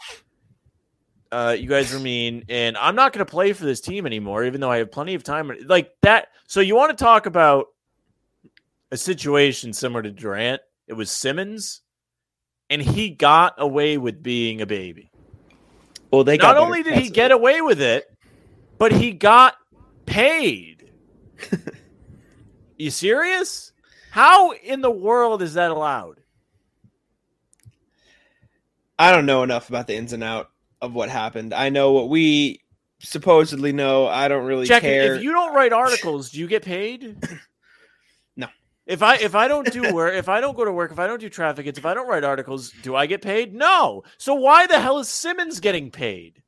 Uh, 1.30 1.54
you 1.58 1.68
guys 1.68 1.92
were 1.92 2.00
mean, 2.00 2.44
and 2.48 2.76
I'm 2.76 2.94
not 2.94 3.12
going 3.12 3.24
to 3.24 3.30
play 3.30 3.52
for 3.52 3.64
this 3.64 3.80
team 3.80 4.06
anymore, 4.06 4.44
even 4.44 4.60
though 4.60 4.70
I 4.70 4.78
have 4.78 4.90
plenty 4.90 5.14
of 5.14 5.22
time. 5.22 5.50
Like 5.66 5.90
that. 6.02 6.28
So 6.46 6.60
you 6.60 6.74
want 6.74 6.96
to 6.96 7.04
talk 7.04 7.26
about 7.26 7.66
a 8.90 8.96
situation 8.96 9.72
similar 9.72 10.02
to 10.02 10.10
Durant? 10.10 10.62
It 10.86 10.92
was 10.94 11.10
Simmons, 11.10 11.82
and 12.72 12.80
he 12.80 13.10
got 13.10 13.56
away 13.58 13.98
with 13.98 14.22
being 14.22 14.62
a 14.62 14.66
baby. 14.66 15.10
Well, 16.10 16.24
they 16.24 16.38
got 16.38 16.54
Not 16.54 16.64
only 16.64 16.82
did 16.82 16.94
he 16.94 17.10
get 17.10 17.30
away 17.30 17.60
with 17.60 17.82
it, 17.82 18.06
but 18.78 18.92
he 18.92 19.12
got 19.12 19.56
paid. 20.06 20.90
you 22.78 22.90
serious? 22.90 23.72
How 24.10 24.52
in 24.52 24.80
the 24.80 24.90
world 24.90 25.42
is 25.42 25.52
that 25.54 25.70
allowed? 25.70 26.20
I 28.98 29.12
don't 29.12 29.26
know 29.26 29.42
enough 29.42 29.68
about 29.68 29.86
the 29.86 29.94
ins 29.94 30.14
and 30.14 30.24
out 30.24 30.48
of 30.80 30.94
what 30.94 31.10
happened. 31.10 31.52
I 31.52 31.68
know 31.68 31.92
what 31.92 32.08
we 32.08 32.62
supposedly 33.00 33.72
know. 33.72 34.06
I 34.06 34.28
don't 34.28 34.46
really 34.46 34.64
Jack, 34.64 34.80
care. 34.80 35.16
if 35.16 35.22
you 35.22 35.32
don't 35.32 35.54
write 35.54 35.74
articles, 35.74 36.30
do 36.30 36.40
you 36.40 36.46
get 36.46 36.64
paid? 36.64 37.18
If 38.86 39.02
I 39.02 39.16
if 39.16 39.34
I 39.34 39.48
don't 39.48 39.70
do 39.72 39.92
work, 39.94 40.14
if 40.14 40.28
I 40.28 40.40
don't 40.40 40.56
go 40.56 40.64
to 40.64 40.72
work, 40.72 40.92
if 40.92 40.98
I 40.98 41.06
don't 41.06 41.20
do 41.20 41.28
traffic, 41.28 41.66
it's 41.66 41.78
if 41.78 41.86
I 41.86 41.94
don't 41.94 42.08
write 42.08 42.24
articles, 42.24 42.72
do 42.82 42.96
I 42.96 43.06
get 43.06 43.22
paid? 43.22 43.54
No. 43.54 44.02
So 44.18 44.34
why 44.34 44.66
the 44.66 44.80
hell 44.80 44.98
is 44.98 45.08
Simmons 45.08 45.60
getting 45.60 45.90
paid? 45.90 46.42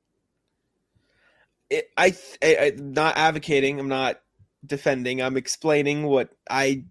it, 1.70 1.90
I, 1.96 2.16
I, 2.42 2.72
I'm 2.76 2.92
not 2.92 3.16
advocating. 3.16 3.78
I'm 3.78 3.88
not 3.88 4.20
defending. 4.64 5.20
I'm 5.20 5.36
explaining 5.36 6.04
what 6.04 6.30
I 6.48 6.84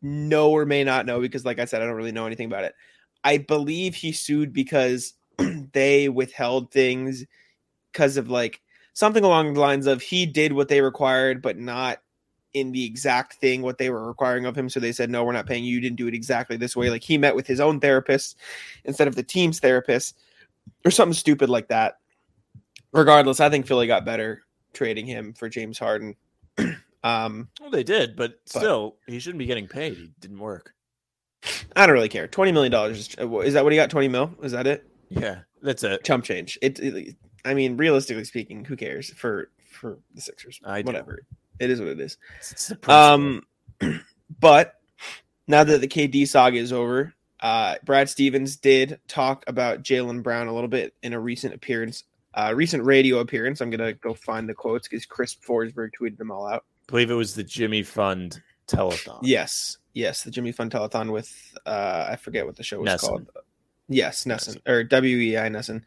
know 0.00 0.50
or 0.50 0.66
may 0.66 0.84
not 0.84 1.06
know 1.06 1.20
because, 1.20 1.44
like 1.44 1.58
I 1.58 1.64
said, 1.64 1.82
I 1.82 1.86
don't 1.86 1.96
really 1.96 2.12
know 2.12 2.26
anything 2.26 2.46
about 2.46 2.64
it. 2.64 2.74
I 3.24 3.38
believe 3.38 3.94
he 3.94 4.12
sued 4.12 4.52
because 4.52 5.14
they 5.72 6.08
withheld 6.08 6.72
things 6.72 7.24
because 7.92 8.16
of 8.16 8.30
like 8.30 8.60
something 8.94 9.24
along 9.24 9.54
the 9.54 9.60
lines 9.60 9.86
of 9.86 10.02
he 10.02 10.26
did 10.26 10.52
what 10.52 10.68
they 10.68 10.80
required, 10.80 11.42
but 11.42 11.58
not 11.58 12.01
in 12.54 12.72
the 12.72 12.84
exact 12.84 13.34
thing 13.34 13.62
what 13.62 13.78
they 13.78 13.90
were 13.90 14.06
requiring 14.06 14.44
of 14.46 14.56
him. 14.56 14.68
So 14.68 14.78
they 14.80 14.92
said, 14.92 15.10
no, 15.10 15.24
we're 15.24 15.32
not 15.32 15.46
paying 15.46 15.64
you. 15.64 15.74
You 15.74 15.80
didn't 15.80 15.96
do 15.96 16.06
it 16.08 16.14
exactly 16.14 16.56
this 16.56 16.76
way. 16.76 16.90
Like 16.90 17.02
he 17.02 17.16
met 17.18 17.34
with 17.34 17.46
his 17.46 17.60
own 17.60 17.80
therapist 17.80 18.38
instead 18.84 19.08
of 19.08 19.14
the 19.14 19.22
team's 19.22 19.58
therapist 19.60 20.18
or 20.84 20.90
something 20.90 21.14
stupid 21.14 21.48
like 21.50 21.68
that 21.68 21.98
regardless, 22.92 23.40
I 23.40 23.48
think 23.50 23.66
Philly 23.66 23.86
got 23.86 24.04
better 24.04 24.42
trading 24.72 25.06
him 25.06 25.32
for 25.32 25.48
James 25.48 25.78
Harden. 25.78 26.14
um, 27.02 27.48
Well, 27.60 27.70
they 27.70 27.82
did, 27.82 28.16
but 28.16 28.34
still, 28.44 28.96
he 29.06 29.18
shouldn't 29.18 29.38
be 29.38 29.46
getting 29.46 29.66
paid. 29.66 29.96
He 29.96 30.10
didn't 30.20 30.38
work. 30.38 30.74
I 31.74 31.86
don't 31.86 31.94
really 31.94 32.08
care. 32.08 32.28
Twenty 32.28 32.52
million 32.52 32.70
dollars 32.70 32.98
is, 32.98 33.08
is 33.18 33.54
that 33.54 33.64
what 33.64 33.72
he 33.72 33.76
got? 33.76 33.90
Twenty 33.90 34.08
mil? 34.08 34.30
Is 34.42 34.52
that 34.52 34.66
it? 34.66 34.86
Yeah, 35.08 35.40
that's 35.62 35.82
it. 35.82 36.04
Chump 36.04 36.24
change. 36.24 36.58
It, 36.62 36.78
it- 36.78 37.16
I 37.44 37.54
mean, 37.54 37.76
realistically 37.76 38.22
speaking, 38.24 38.64
who 38.64 38.76
cares 38.76 39.10
for 39.14 39.50
for 39.68 39.98
the 40.14 40.20
Sixers? 40.20 40.60
I 40.64 40.82
do. 40.82 40.92
Whatever. 41.58 41.70
It 41.70 41.70
is 41.70 41.80
what 41.80 41.88
it 41.88 42.00
is. 42.00 42.18
It's. 42.40 42.72
Um, 42.88 43.42
but 44.40 44.74
now 45.46 45.64
that 45.64 45.80
the 45.80 45.88
KD 45.88 46.26
saga 46.26 46.58
is 46.58 46.72
over, 46.72 47.14
uh, 47.40 47.74
Brad 47.84 48.08
Stevens 48.08 48.56
did 48.56 49.00
talk 49.08 49.44
about 49.46 49.82
Jaylen 49.82 50.22
Brown 50.22 50.46
a 50.46 50.54
little 50.54 50.68
bit 50.68 50.94
in 51.02 51.12
a 51.12 51.20
recent 51.20 51.54
appearance, 51.54 52.04
uh, 52.34 52.52
recent 52.54 52.84
radio 52.84 53.18
appearance. 53.18 53.60
I'm 53.60 53.70
gonna 53.70 53.92
go 53.92 54.14
find 54.14 54.48
the 54.48 54.54
quotes 54.54 54.88
because 54.88 55.06
Chris 55.06 55.34
Forsberg 55.34 55.90
tweeted 56.00 56.18
them 56.18 56.30
all 56.30 56.46
out. 56.46 56.64
I 56.88 56.92
believe 56.92 57.10
it 57.10 57.14
was 57.14 57.34
the 57.34 57.42
Jimmy 57.42 57.82
Fund 57.82 58.40
telethon. 58.68 59.20
Yes, 59.22 59.78
yes, 59.92 60.22
the 60.22 60.30
Jimmy 60.30 60.52
Fund 60.52 60.70
Telethon 60.70 61.10
with 61.10 61.32
uh, 61.66 62.08
I 62.10 62.16
forget 62.16 62.46
what 62.46 62.56
the 62.56 62.62
show 62.62 62.80
was 62.80 62.90
NESN. 62.90 63.00
called. 63.00 63.30
Yes, 63.88 64.24
NESN 64.24 64.58
or 64.66 64.84
WEEI 64.84 65.50
NESN. 65.50 65.82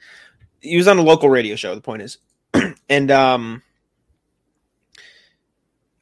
He 0.61 0.77
was 0.77 0.87
on 0.87 0.97
a 0.97 1.03
local 1.03 1.29
radio 1.29 1.55
show. 1.55 1.73
The 1.73 1.81
point 1.81 2.01
is, 2.01 2.17
and 2.89 3.11
um, 3.11 3.61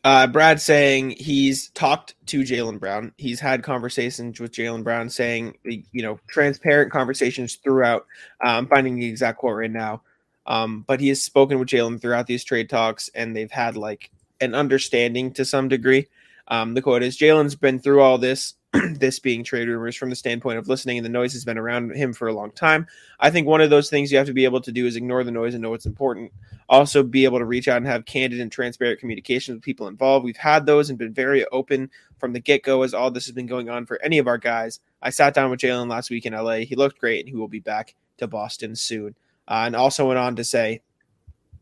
uh, 0.04 0.28
Brad 0.28 0.60
saying 0.60 1.12
he's 1.12 1.70
talked 1.70 2.16
to 2.28 2.42
Jaylen 2.42 2.80
Brown. 2.80 3.14
He's 3.18 3.40
had 3.40 3.64
conversations 3.64 4.40
with 4.40 4.52
Jaylen 4.52 4.84
Brown, 4.84 5.10
saying 5.10 5.58
you 5.64 6.02
know 6.02 6.20
transparent 6.28 6.92
conversations 6.92 7.56
throughout. 7.56 8.06
I'm 8.42 8.68
finding 8.68 8.96
the 8.96 9.08
exact 9.08 9.40
quote 9.40 9.58
right 9.58 9.72
now, 9.72 10.02
um, 10.46 10.84
but 10.88 11.00
he 11.00 11.08
has 11.10 11.24
spoken 11.24 11.58
with 11.58 11.70
Jaylen 11.70 12.02
throughout 12.02 12.28
these 12.28 12.44
trade 12.44 12.70
talks, 12.70 13.10
and 13.16 13.36
they've 13.36 13.52
had 13.52 13.78
like 13.78 14.12
an 14.42 14.54
understanding 14.54 15.32
to 15.34 15.46
some 15.46 15.70
degree. 15.70 16.08
Um, 16.50 16.74
the 16.74 16.82
quote 16.82 17.04
is 17.04 17.18
Jaylen's 17.18 17.56
been 17.56 17.80
through 17.80 18.02
all 18.02 18.18
this, 18.18 18.56
this 18.96 19.20
being 19.20 19.44
trade 19.44 19.68
rumors 19.68 19.96
from 19.96 20.10
the 20.10 20.16
standpoint 20.16 20.58
of 20.58 20.68
listening, 20.68 20.98
and 20.98 21.06
the 21.06 21.10
noise 21.10 21.34
has 21.34 21.46
been 21.46 21.58
around 21.58 21.96
him 21.96 22.12
for 22.12 22.28
a 22.28 22.34
long 22.34 22.52
time. 22.52 22.88
I 23.20 23.30
think 23.30 23.46
one 23.46 23.62
of 23.62 23.70
those 23.70 23.90
things 23.90 24.12
you 24.12 24.18
have 24.18 24.28
to 24.28 24.34
be 24.34 24.46
able 24.46 24.62
to 24.62 24.72
do 24.72 24.88
is 24.88 24.96
ignore 24.96 25.24
the 25.24 25.32
noise 25.32 25.54
and 25.54 25.62
know 25.62 25.70
what's 25.70 25.86
important. 25.86 26.32
Also, 26.70 27.04
be 27.04 27.24
able 27.26 27.38
to 27.38 27.46
reach 27.46 27.68
out 27.68 27.78
and 27.78 27.86
have 27.86 28.06
candid 28.06 28.40
and 28.40 28.52
transparent 28.52 29.00
communication 29.00 29.54
with 29.54 29.64
people 29.64 29.88
involved. 29.88 30.26
We've 30.26 30.36
had 30.36 30.66
those 30.66 30.90
and 30.90 30.98
been 30.98 31.14
very 31.14 31.46
open 31.48 31.92
from 32.18 32.34
the 32.34 32.40
get 32.40 32.64
go 32.64 32.82
as 32.82 32.96
all 32.96 33.12
this 33.12 33.26
has 33.26 33.36
been 33.36 33.46
going 33.46 33.70
on 33.70 33.86
for 33.86 34.02
any 34.02 34.18
of 34.18 34.28
our 34.28 34.40
guys. 34.40 34.80
I 35.02 35.12
sat 35.12 35.36
down 35.36 35.52
with 35.52 35.60
Jaylen 35.60 35.90
last 35.90 36.10
week 36.10 36.26
in 36.26 36.34
LA. 36.34 36.60
He 36.60 36.76
looked 36.76 37.00
great, 37.00 37.20
and 37.20 37.30
he 37.30 37.36
will 37.36 37.48
be 37.48 37.60
back 37.60 37.94
to 38.18 38.28
Boston 38.28 38.76
soon. 38.76 39.16
Uh, 39.48 39.64
and 39.66 39.76
also 39.76 40.08
went 40.08 40.20
on 40.20 40.36
to 40.38 40.44
say, 40.44 40.82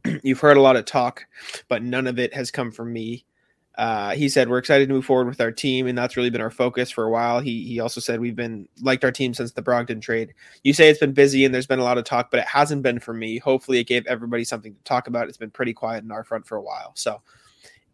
You've 0.23 0.39
heard 0.39 0.57
a 0.57 0.61
lot 0.61 0.77
of 0.77 0.85
talk, 0.85 1.25
but 1.67 1.83
none 1.83 2.07
of 2.07 2.19
it 2.19 2.33
has 2.33 2.51
come 2.51 2.71
from 2.71 2.93
me. 2.93 3.25
Uh, 3.81 4.11
he 4.11 4.29
said 4.29 4.47
we're 4.47 4.59
excited 4.59 4.87
to 4.87 4.93
move 4.93 5.03
forward 5.03 5.25
with 5.25 5.41
our 5.41 5.51
team, 5.51 5.87
and 5.87 5.97
that's 5.97 6.15
really 6.15 6.29
been 6.29 6.39
our 6.39 6.51
focus 6.51 6.91
for 6.91 7.03
a 7.03 7.09
while. 7.09 7.39
He 7.39 7.63
he 7.63 7.79
also 7.79 7.99
said 7.99 8.19
we've 8.19 8.35
been 8.35 8.69
liked 8.79 9.03
our 9.03 9.11
team 9.11 9.33
since 9.33 9.53
the 9.53 9.63
Brogdon 9.63 9.99
trade. 9.99 10.35
You 10.63 10.71
say 10.71 10.87
it's 10.87 10.99
been 10.99 11.13
busy 11.13 11.45
and 11.45 11.53
there's 11.53 11.65
been 11.65 11.79
a 11.79 11.83
lot 11.83 11.97
of 11.97 12.03
talk, 12.03 12.29
but 12.29 12.39
it 12.39 12.45
hasn't 12.45 12.83
been 12.83 12.99
for 12.99 13.11
me. 13.11 13.39
Hopefully, 13.39 13.79
it 13.79 13.87
gave 13.87 14.05
everybody 14.05 14.43
something 14.43 14.75
to 14.75 14.83
talk 14.83 15.07
about. 15.07 15.29
It's 15.29 15.37
been 15.37 15.49
pretty 15.49 15.73
quiet 15.73 16.03
in 16.03 16.11
our 16.11 16.23
front 16.23 16.45
for 16.45 16.57
a 16.57 16.61
while. 16.61 16.91
So, 16.93 17.23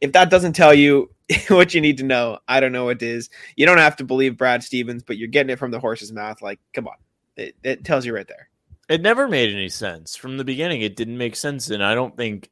if 0.01 0.11
that 0.11 0.29
doesn't 0.29 0.57
tell 0.57 0.73
you 0.73 1.09
what 1.47 1.73
you 1.73 1.79
need 1.79 1.99
to 1.99 2.03
know, 2.03 2.39
I 2.49 2.59
don't 2.59 2.73
know 2.73 2.83
what 2.83 3.01
it 3.01 3.03
is. 3.03 3.29
You 3.55 3.65
don't 3.65 3.77
have 3.77 3.95
to 3.95 4.03
believe 4.03 4.35
Brad 4.35 4.65
Stevens, 4.65 5.03
but 5.03 5.15
you're 5.15 5.29
getting 5.29 5.51
it 5.51 5.59
from 5.59 5.71
the 5.71 5.79
horse's 5.79 6.11
mouth. 6.11 6.41
Like, 6.41 6.59
come 6.73 6.89
on, 6.89 6.97
it, 7.37 7.55
it 7.63 7.85
tells 7.85 8.05
you 8.05 8.13
right 8.13 8.27
there. 8.27 8.49
It 8.89 9.01
never 9.01 9.29
made 9.29 9.55
any 9.55 9.69
sense 9.69 10.17
from 10.17 10.35
the 10.35 10.43
beginning. 10.43 10.81
It 10.81 10.97
didn't 10.97 11.17
make 11.17 11.37
sense, 11.37 11.69
and 11.69 11.81
I 11.81 11.95
don't 11.95 12.17
think 12.17 12.49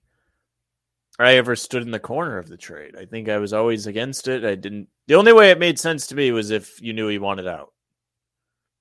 I 1.18 1.36
ever 1.36 1.56
stood 1.56 1.82
in 1.84 1.92
the 1.92 2.00
corner 2.00 2.38
of 2.38 2.50
the 2.50 2.58
trade. 2.58 2.96
I 3.00 3.06
think 3.06 3.30
I 3.30 3.38
was 3.38 3.54
always 3.54 3.88
against 3.88 4.28
it. 4.28 4.44
I 4.44 4.56
didn't. 4.56 4.90
The 5.08 5.16
only 5.16 5.32
way 5.34 5.50
it 5.52 5.60
made 5.60 5.80
sense 5.80 6.08
to 6.08 6.16
me 6.16 6.32
was 6.32 6.52
if 6.52 6.82
you 6.82 6.92
knew 6.94 7.08
he 7.08 7.20
wanted 7.20 7.48
out. 7.48 7.72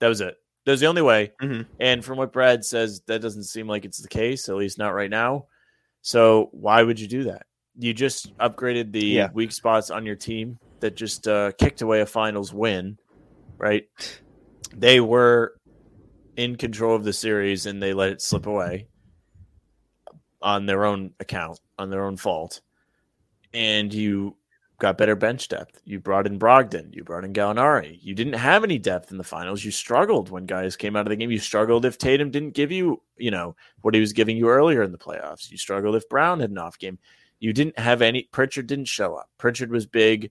That 0.00 0.08
was 0.08 0.20
it. 0.20 0.36
That 0.66 0.72
was 0.72 0.80
the 0.80 0.86
only 0.86 1.02
way. 1.02 1.32
Mhm. 1.40 1.66
And 1.78 2.04
from 2.04 2.18
what 2.18 2.32
Brad 2.32 2.64
says, 2.64 3.02
that 3.06 3.20
doesn't 3.22 3.44
seem 3.44 3.68
like 3.68 3.84
it's 3.84 4.02
the 4.02 4.08
case, 4.08 4.48
at 4.48 4.56
least 4.56 4.78
not 4.78 4.94
right 4.94 5.10
now. 5.10 5.46
So 6.02 6.48
why 6.52 6.82
would 6.82 6.98
you 6.98 7.06
do 7.06 7.24
that? 7.24 7.46
You 7.78 7.94
just 7.94 8.36
upgraded 8.38 8.90
the 8.92 9.04
Yeah. 9.04 9.28
weak 9.32 9.52
spots 9.52 9.90
on 9.90 10.04
your 10.06 10.16
team 10.16 10.58
that 10.80 10.96
just 10.96 11.28
uh, 11.28 11.52
kicked 11.52 11.82
away 11.82 12.00
a 12.00 12.06
finals 12.06 12.52
win, 12.52 12.98
right? 13.58 13.84
They 14.74 15.00
were 15.00 15.54
in 16.36 16.56
control 16.56 16.96
of 16.96 17.04
the 17.04 17.12
series 17.12 17.66
and 17.66 17.80
they 17.82 17.92
let 17.94 18.10
it 18.10 18.20
slip 18.22 18.46
away 18.46 18.88
on 20.42 20.66
their 20.66 20.84
own 20.84 21.14
account, 21.20 21.58
on 21.78 21.90
their 21.90 22.04
own 22.04 22.16
fault. 22.16 22.60
And 23.52 23.92
you 23.92 24.36
got 24.78 24.98
better 24.98 25.14
bench 25.14 25.48
depth. 25.48 25.80
You 25.84 26.00
brought 26.00 26.26
in 26.26 26.38
Brogdon. 26.38 26.92
You 26.94 27.04
brought 27.04 27.24
in 27.24 27.32
Gallinari. 27.32 27.98
You 28.02 28.14
didn't 28.14 28.34
have 28.34 28.64
any 28.64 28.78
depth 28.78 29.12
in 29.12 29.18
the 29.18 29.24
finals. 29.24 29.64
You 29.64 29.70
struggled 29.70 30.30
when 30.30 30.46
guys 30.46 30.76
came 30.76 30.96
out 30.96 31.06
of 31.06 31.10
the 31.10 31.16
game. 31.16 31.30
You 31.30 31.38
struggled 31.38 31.84
if 31.84 31.96
Tatum 31.96 32.30
didn't 32.30 32.54
give 32.54 32.72
you, 32.72 33.00
you 33.16 33.30
know, 33.30 33.54
what 33.82 33.94
he 33.94 34.00
was 34.00 34.12
giving 34.12 34.36
you 34.36 34.48
earlier 34.48 34.82
in 34.82 34.92
the 34.92 34.98
playoffs. 34.98 35.50
You 35.50 35.56
struggled 35.56 35.94
if 35.94 36.08
Brown 36.08 36.40
had 36.40 36.50
an 36.50 36.58
off 36.58 36.78
game. 36.78 36.98
You 37.38 37.52
didn't 37.52 37.78
have 37.78 38.02
any. 38.02 38.24
Pritchard 38.24 38.66
didn't 38.66 38.86
show 38.86 39.14
up. 39.14 39.30
Pritchard 39.38 39.70
was 39.70 39.86
big 39.86 40.30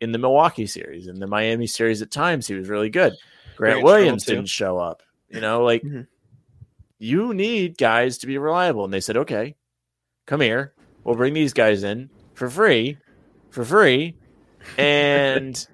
in 0.00 0.12
the 0.12 0.18
Milwaukee 0.18 0.66
series. 0.66 1.06
In 1.06 1.20
the 1.20 1.26
Miami 1.26 1.66
series, 1.66 2.02
at 2.02 2.10
times 2.10 2.46
he 2.46 2.54
was 2.54 2.68
really 2.68 2.90
good. 2.90 3.14
Grant 3.56 3.82
Williams 3.82 4.24
didn't 4.24 4.48
show 4.48 4.78
up. 4.78 5.02
You 5.28 5.40
know, 5.40 5.62
like 5.62 5.82
Mhm. 5.82 6.06
you 6.98 7.34
need 7.34 7.76
guys 7.76 8.18
to 8.18 8.26
be 8.26 8.38
reliable. 8.38 8.84
And 8.84 8.92
they 8.92 9.00
said, 9.00 9.18
okay, 9.18 9.56
come 10.28 10.42
here. 10.42 10.74
We'll 11.02 11.16
bring 11.16 11.32
these 11.32 11.54
guys 11.54 11.82
in 11.82 12.10
for 12.34 12.48
free, 12.48 12.98
for 13.50 13.64
free. 13.64 14.14
And 14.76 15.66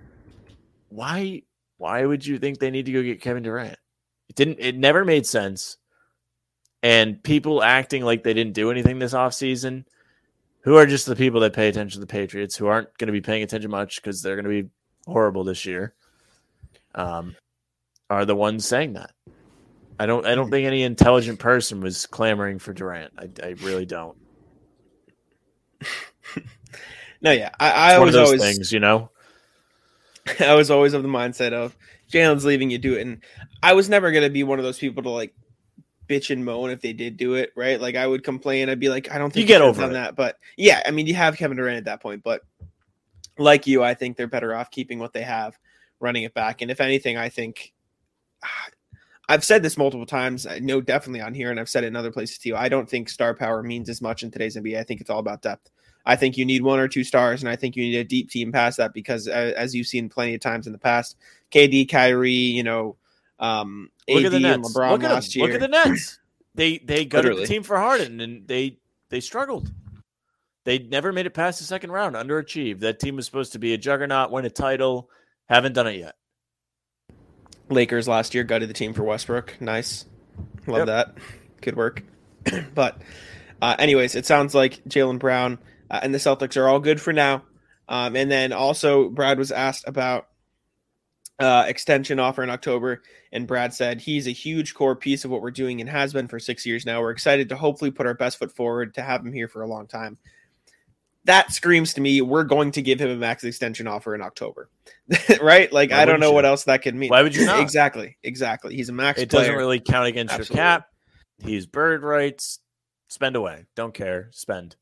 why 0.88 1.42
why 1.78 2.04
would 2.04 2.24
you 2.24 2.38
think 2.38 2.58
they 2.58 2.70
need 2.70 2.86
to 2.86 2.92
go 2.92 3.02
get 3.02 3.20
Kevin 3.20 3.42
Durant? 3.42 3.76
It 4.28 4.36
didn't 4.36 4.58
it 4.60 4.76
never 4.76 5.04
made 5.04 5.26
sense. 5.26 5.78
And 6.82 7.20
people 7.20 7.60
acting 7.60 8.04
like 8.04 8.22
they 8.22 8.34
didn't 8.34 8.52
do 8.52 8.70
anything 8.70 9.00
this 9.00 9.14
offseason, 9.14 9.84
who 10.60 10.76
are 10.76 10.86
just 10.86 11.06
the 11.06 11.16
people 11.16 11.40
that 11.40 11.54
pay 11.54 11.66
attention 11.66 11.98
to 11.98 12.06
the 12.06 12.06
Patriots, 12.06 12.54
who 12.54 12.66
aren't 12.66 12.96
going 12.98 13.08
to 13.08 13.12
be 13.12 13.22
paying 13.22 13.42
attention 13.42 13.70
much 13.70 13.96
because 13.96 14.22
they're 14.22 14.36
going 14.40 14.44
to 14.44 14.62
be 14.62 14.70
horrible 15.06 15.42
this 15.42 15.66
year, 15.66 15.94
um, 16.94 17.34
are 18.10 18.26
the 18.26 18.36
ones 18.36 18.64
saying 18.64 18.92
that. 18.92 19.10
I 19.98 20.06
don't. 20.06 20.24
I 20.24 20.36
don't 20.36 20.50
think 20.50 20.66
any 20.66 20.84
intelligent 20.84 21.40
person 21.40 21.80
was 21.80 22.06
clamoring 22.06 22.60
for 22.60 22.72
Durant. 22.72 23.12
I, 23.18 23.28
I 23.42 23.48
really 23.62 23.86
don't. 23.86 24.16
No, 27.20 27.30
yeah, 27.30 27.50
I, 27.58 27.70
I 27.70 27.90
It's 27.92 27.98
one 27.98 28.08
of 28.08 28.14
was 28.14 28.14
those 28.14 28.28
always 28.28 28.42
things, 28.42 28.72
you 28.72 28.80
know. 28.80 29.10
I 30.40 30.54
was 30.54 30.70
always 30.70 30.94
of 30.94 31.02
the 31.02 31.08
mindset 31.08 31.52
of 31.52 31.76
Jaylen's 32.10 32.44
leaving, 32.44 32.70
you 32.70 32.78
do 32.78 32.94
it, 32.94 33.02
and 33.02 33.20
I 33.62 33.74
was 33.74 33.88
never 33.88 34.12
gonna 34.12 34.30
be 34.30 34.42
one 34.42 34.58
of 34.58 34.64
those 34.64 34.78
people 34.78 35.02
to 35.02 35.10
like 35.10 35.34
bitch 36.08 36.30
and 36.30 36.44
moan 36.44 36.70
if 36.70 36.80
they 36.80 36.92
did 36.92 37.16
do 37.16 37.34
it, 37.34 37.50
right? 37.56 37.80
Like 37.80 37.96
I 37.96 38.06
would 38.06 38.24
complain, 38.24 38.68
I'd 38.68 38.80
be 38.80 38.88
like, 38.88 39.10
I 39.10 39.18
don't 39.18 39.32
think 39.32 39.42
You 39.42 39.46
get 39.48 39.62
over 39.62 39.86
that, 39.88 40.16
but 40.16 40.38
yeah, 40.56 40.82
I 40.84 40.90
mean, 40.90 41.06
you 41.06 41.14
have 41.14 41.36
Kevin 41.36 41.56
Durant 41.56 41.78
at 41.78 41.84
that 41.86 42.02
point, 42.02 42.22
but 42.22 42.42
like 43.38 43.66
you, 43.66 43.82
I 43.82 43.94
think 43.94 44.16
they're 44.16 44.26
better 44.26 44.54
off 44.54 44.70
keeping 44.70 44.98
what 44.98 45.12
they 45.12 45.22
have, 45.22 45.58
running 46.00 46.24
it 46.24 46.34
back, 46.34 46.62
and 46.62 46.70
if 46.70 46.80
anything, 46.80 47.16
I 47.16 47.28
think. 47.28 47.72
I've 49.26 49.42
said 49.42 49.62
this 49.62 49.78
multiple 49.78 50.04
times. 50.04 50.46
I 50.46 50.58
know 50.58 50.82
definitely 50.82 51.22
on 51.22 51.32
here, 51.32 51.50
and 51.50 51.58
I've 51.58 51.70
said 51.70 51.82
it 51.82 51.86
in 51.86 51.96
other 51.96 52.12
places 52.12 52.36
too. 52.36 52.54
I 52.54 52.68
don't 52.68 52.86
think 52.86 53.08
star 53.08 53.32
power 53.32 53.62
means 53.62 53.88
as 53.88 54.02
much 54.02 54.22
in 54.22 54.30
today's 54.30 54.54
NBA. 54.54 54.78
I 54.78 54.82
think 54.82 55.00
it's 55.00 55.08
all 55.08 55.18
about 55.18 55.40
depth. 55.40 55.70
I 56.06 56.16
think 56.16 56.36
you 56.36 56.44
need 56.44 56.62
one 56.62 56.78
or 56.78 56.88
two 56.88 57.04
stars, 57.04 57.42
and 57.42 57.48
I 57.48 57.56
think 57.56 57.76
you 57.76 57.82
need 57.84 57.96
a 57.96 58.04
deep 58.04 58.30
team 58.30 58.52
past 58.52 58.76
that 58.78 58.92
because, 58.92 59.26
uh, 59.26 59.52
as 59.56 59.74
you've 59.74 59.86
seen 59.86 60.08
plenty 60.08 60.34
of 60.34 60.40
times 60.40 60.66
in 60.66 60.72
the 60.72 60.78
past, 60.78 61.16
KD, 61.50 61.88
Kyrie, 61.88 62.30
you 62.32 62.62
know, 62.62 62.96
um, 63.38 63.90
Look 64.08 64.20
AD, 64.20 64.26
at 64.26 64.30
the 64.32 64.36
and 64.36 64.62
Nets. 64.62 64.74
LeBron 64.76 64.90
Look 64.90 65.04
at, 65.04 65.10
last 65.10 65.32
them. 65.32 65.40
year. 65.40 65.46
Look 65.48 65.54
at 65.54 65.60
the 65.60 65.68
Nets. 65.68 66.18
They 66.54 66.78
they 66.78 67.04
gutted 67.04 67.30
Literally. 67.30 67.46
the 67.46 67.52
team 67.52 67.62
for 67.62 67.76
Harden, 67.78 68.20
and 68.20 68.46
they 68.46 68.78
they 69.08 69.20
struggled. 69.20 69.72
They 70.64 70.78
never 70.78 71.12
made 71.12 71.26
it 71.26 71.30
past 71.34 71.58
the 71.58 71.64
second 71.64 71.90
round, 71.92 72.16
underachieved. 72.16 72.80
That 72.80 73.00
team 73.00 73.16
was 73.16 73.26
supposed 73.26 73.52
to 73.52 73.58
be 73.58 73.74
a 73.74 73.78
juggernaut, 73.78 74.30
win 74.30 74.44
a 74.44 74.50
title, 74.50 75.10
haven't 75.46 75.72
done 75.74 75.86
it 75.86 75.96
yet. 75.98 76.14
Lakers 77.68 78.06
last 78.08 78.34
year 78.34 78.44
gutted 78.44 78.68
the 78.68 78.74
team 78.74 78.92
for 78.94 79.02
Westbrook. 79.02 79.60
Nice. 79.60 80.04
Love 80.66 80.78
Yep. 80.78 80.86
that. 80.86 81.18
Good 81.60 81.76
work. 81.76 82.02
but, 82.74 83.00
uh, 83.60 83.76
anyways, 83.78 84.14
it 84.14 84.26
sounds 84.26 84.54
like 84.54 84.82
Jaylen 84.84 85.18
Brown 85.18 85.58
uh, 85.90 86.00
and 86.02 86.14
the 86.14 86.18
Celtics 86.18 86.56
are 86.56 86.68
all 86.68 86.80
good 86.80 87.00
for 87.00 87.12
now. 87.12 87.42
Um, 87.88 88.16
and 88.16 88.30
then 88.30 88.52
also, 88.52 89.08
Brad 89.10 89.38
was 89.38 89.52
asked 89.52 89.84
about 89.86 90.28
uh, 91.38 91.64
extension 91.66 92.18
offer 92.18 92.42
in 92.42 92.50
October, 92.50 93.02
and 93.32 93.46
Brad 93.46 93.74
said 93.74 94.00
he's 94.00 94.26
a 94.26 94.32
huge 94.32 94.74
core 94.74 94.96
piece 94.96 95.24
of 95.24 95.30
what 95.30 95.42
we're 95.42 95.50
doing 95.50 95.80
and 95.80 95.90
has 95.90 96.12
been 96.12 96.28
for 96.28 96.38
six 96.38 96.64
years 96.64 96.86
now. 96.86 97.00
We're 97.00 97.10
excited 97.10 97.48
to 97.50 97.56
hopefully 97.56 97.90
put 97.90 98.06
our 98.06 98.14
best 98.14 98.38
foot 98.38 98.52
forward 98.52 98.94
to 98.94 99.02
have 99.02 99.24
him 99.24 99.32
here 99.32 99.48
for 99.48 99.62
a 99.62 99.66
long 99.66 99.86
time. 99.86 100.16
That 101.26 101.52
screams 101.52 101.94
to 101.94 102.02
me 102.02 102.20
we're 102.20 102.44
going 102.44 102.72
to 102.72 102.82
give 102.82 103.00
him 103.00 103.08
a 103.08 103.16
max 103.16 103.44
extension 103.44 103.86
offer 103.86 104.14
in 104.14 104.20
October, 104.20 104.68
right? 105.40 105.72
Like 105.72 105.90
Why 105.90 106.02
I 106.02 106.04
don't 106.04 106.20
know 106.20 106.28
you? 106.28 106.34
what 106.34 106.44
else 106.44 106.64
that 106.64 106.82
could 106.82 106.94
mean. 106.94 107.08
Why 107.08 107.22
would 107.22 107.34
you 107.34 107.46
not? 107.46 107.60
exactly, 107.60 108.18
exactly. 108.22 108.76
He's 108.76 108.90
a 108.90 108.92
max. 108.92 109.20
It 109.20 109.30
player. 109.30 109.44
doesn't 109.44 109.56
really 109.56 109.80
count 109.80 110.06
against 110.06 110.34
Absolutely. 110.34 110.56
your 110.56 110.64
cap. 110.64 110.88
He's 111.42 111.66
bird 111.66 112.02
rights. 112.02 112.60
Spend 113.08 113.36
away. 113.36 113.64
Don't 113.74 113.94
care. 113.94 114.28
Spend. 114.32 114.76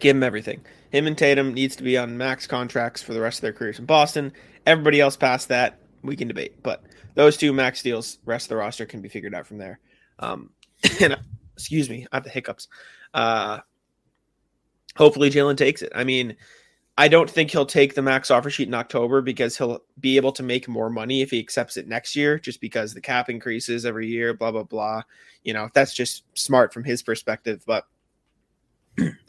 Give 0.00 0.16
him 0.16 0.22
everything. 0.22 0.64
Him 0.90 1.06
and 1.06 1.16
Tatum 1.16 1.54
needs 1.54 1.76
to 1.76 1.82
be 1.82 1.98
on 1.98 2.16
max 2.16 2.46
contracts 2.46 3.02
for 3.02 3.14
the 3.14 3.20
rest 3.20 3.38
of 3.38 3.42
their 3.42 3.52
careers 3.52 3.78
in 3.78 3.84
Boston. 3.84 4.32
Everybody 4.66 5.00
else 5.00 5.16
past 5.16 5.48
that, 5.48 5.80
we 6.02 6.16
can 6.16 6.28
debate. 6.28 6.62
But 6.62 6.84
those 7.14 7.36
two 7.36 7.52
max 7.52 7.82
deals, 7.82 8.18
rest 8.24 8.46
of 8.46 8.48
the 8.50 8.56
roster 8.56 8.86
can 8.86 9.00
be 9.00 9.08
figured 9.08 9.34
out 9.34 9.46
from 9.46 9.58
there. 9.58 9.80
Um, 10.18 10.50
and 11.00 11.16
excuse 11.54 11.88
me, 11.88 12.06
I 12.12 12.16
have 12.16 12.24
the 12.24 12.30
hiccups. 12.30 12.68
Uh, 13.12 13.60
hopefully 14.96 15.30
Jaylen 15.30 15.56
takes 15.56 15.82
it. 15.82 15.92
I 15.94 16.04
mean, 16.04 16.36
I 16.96 17.08
don't 17.08 17.28
think 17.28 17.50
he'll 17.50 17.66
take 17.66 17.94
the 17.94 18.02
max 18.02 18.30
offer 18.30 18.50
sheet 18.50 18.68
in 18.68 18.74
October 18.74 19.20
because 19.20 19.58
he'll 19.58 19.82
be 19.98 20.16
able 20.16 20.30
to 20.32 20.44
make 20.44 20.68
more 20.68 20.90
money 20.90 21.22
if 21.22 21.30
he 21.30 21.40
accepts 21.40 21.76
it 21.76 21.88
next 21.88 22.14
year, 22.14 22.38
just 22.38 22.60
because 22.60 22.94
the 22.94 23.00
cap 23.00 23.28
increases 23.28 23.84
every 23.84 24.06
year, 24.06 24.32
blah, 24.32 24.52
blah, 24.52 24.62
blah. 24.62 25.02
You 25.42 25.54
know, 25.54 25.68
that's 25.74 25.92
just 25.92 26.22
smart 26.34 26.72
from 26.72 26.84
his 26.84 27.02
perspective. 27.02 27.64
But 27.66 27.84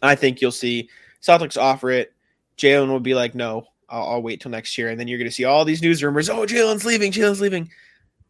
I 0.01 0.15
think 0.15 0.41
you'll 0.41 0.51
see 0.51 0.89
Celtics 1.21 1.59
offer 1.59 1.91
it. 1.91 2.13
Jaylen 2.57 2.89
will 2.89 2.99
be 2.99 3.15
like, 3.15 3.35
no, 3.35 3.67
I'll, 3.89 4.03
I'll 4.03 4.21
wait 4.21 4.41
till 4.41 4.51
next 4.51 4.77
year. 4.77 4.89
And 4.89 4.99
then 4.99 5.07
you're 5.07 5.17
going 5.17 5.29
to 5.29 5.35
see 5.35 5.45
all 5.45 5.65
these 5.65 5.81
news 5.81 6.03
rumors. 6.03 6.29
Oh, 6.29 6.45
Jaylen's 6.45 6.85
leaving. 6.85 7.11
Jaylen's 7.11 7.41
leaving. 7.41 7.69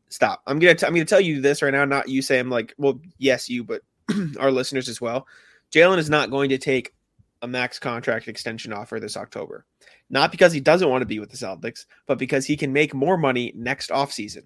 Stop. 0.10 0.42
I'm 0.48 0.60
gonna 0.60 0.76
t- 0.76 0.86
I'm 0.86 0.94
gonna 0.94 1.04
tell 1.04 1.20
you 1.20 1.42
this 1.42 1.62
right 1.62 1.74
now. 1.74 1.84
Not 1.84 2.08
you 2.08 2.22
say 2.22 2.40
I'm 2.40 2.50
like, 2.50 2.74
well, 2.78 3.00
yes, 3.18 3.50
you, 3.50 3.64
but 3.64 3.82
our 4.40 4.52
listeners 4.52 4.88
as 4.88 5.02
well. 5.02 5.28
Jaylen 5.72 5.98
is 5.98 6.10
not 6.10 6.30
going 6.30 6.50
to 6.50 6.58
take 6.58 6.94
a 7.42 7.48
max 7.48 7.80
contract 7.80 8.28
extension 8.28 8.72
offer 8.72 9.00
this 9.00 9.18
October. 9.18 9.66
Not 10.10 10.32
because 10.32 10.54
he 10.54 10.60
doesn't 10.60 10.90
want 10.90 11.02
to 11.02 11.08
be 11.08 11.20
with 11.20 11.32
the 11.32 11.38
Celtics, 11.38 11.86
but 12.06 12.20
because 12.20 12.46
he 12.46 12.56
can 12.56 12.72
make 12.72 12.94
more 12.94 13.18
money 13.18 13.52
next 13.56 13.90
offseason. 13.90 14.44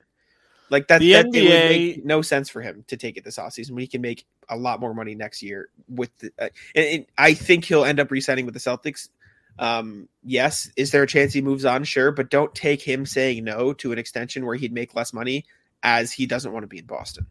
Like 0.69 0.88
that, 0.88 0.99
The 0.99 1.13
that 1.13 1.25
NBA 1.27 1.69
make 1.69 2.05
no 2.05 2.21
sense 2.21 2.49
for 2.49 2.61
him 2.61 2.83
to 2.88 2.97
take 2.97 3.17
it 3.17 3.23
this 3.23 3.38
offseason 3.38 3.71
when 3.71 3.81
he 3.81 3.88
can 3.88 4.01
make 4.01 4.25
a 4.49 4.57
lot 4.57 4.79
more 4.79 4.93
money 4.93 5.15
next 5.15 5.41
year 5.41 5.69
with 5.88 6.15
the 6.19 6.31
uh, 6.39 6.49
and, 6.75 6.85
and 6.85 7.05
I 7.17 7.33
think 7.33 7.65
he'll 7.65 7.85
end 7.85 7.99
up 7.99 8.11
resigning 8.11 8.45
with 8.45 8.53
the 8.53 8.59
Celtics. 8.59 9.09
Um, 9.57 10.07
yes, 10.23 10.69
is 10.77 10.91
there 10.91 11.03
a 11.03 11.07
chance 11.07 11.33
he 11.33 11.41
moves 11.41 11.65
on? 11.65 11.83
Sure, 11.83 12.11
but 12.11 12.29
don't 12.29 12.53
take 12.55 12.81
him 12.81 13.05
saying 13.05 13.43
no 13.43 13.73
to 13.73 13.91
an 13.91 13.99
extension 13.99 14.45
where 14.45 14.55
he'd 14.55 14.71
make 14.71 14.95
less 14.95 15.11
money 15.11 15.45
as 15.83 16.11
he 16.11 16.25
doesn't 16.25 16.51
want 16.51 16.63
to 16.63 16.67
be 16.67 16.79
in 16.79 16.85
Boston. 16.85 17.25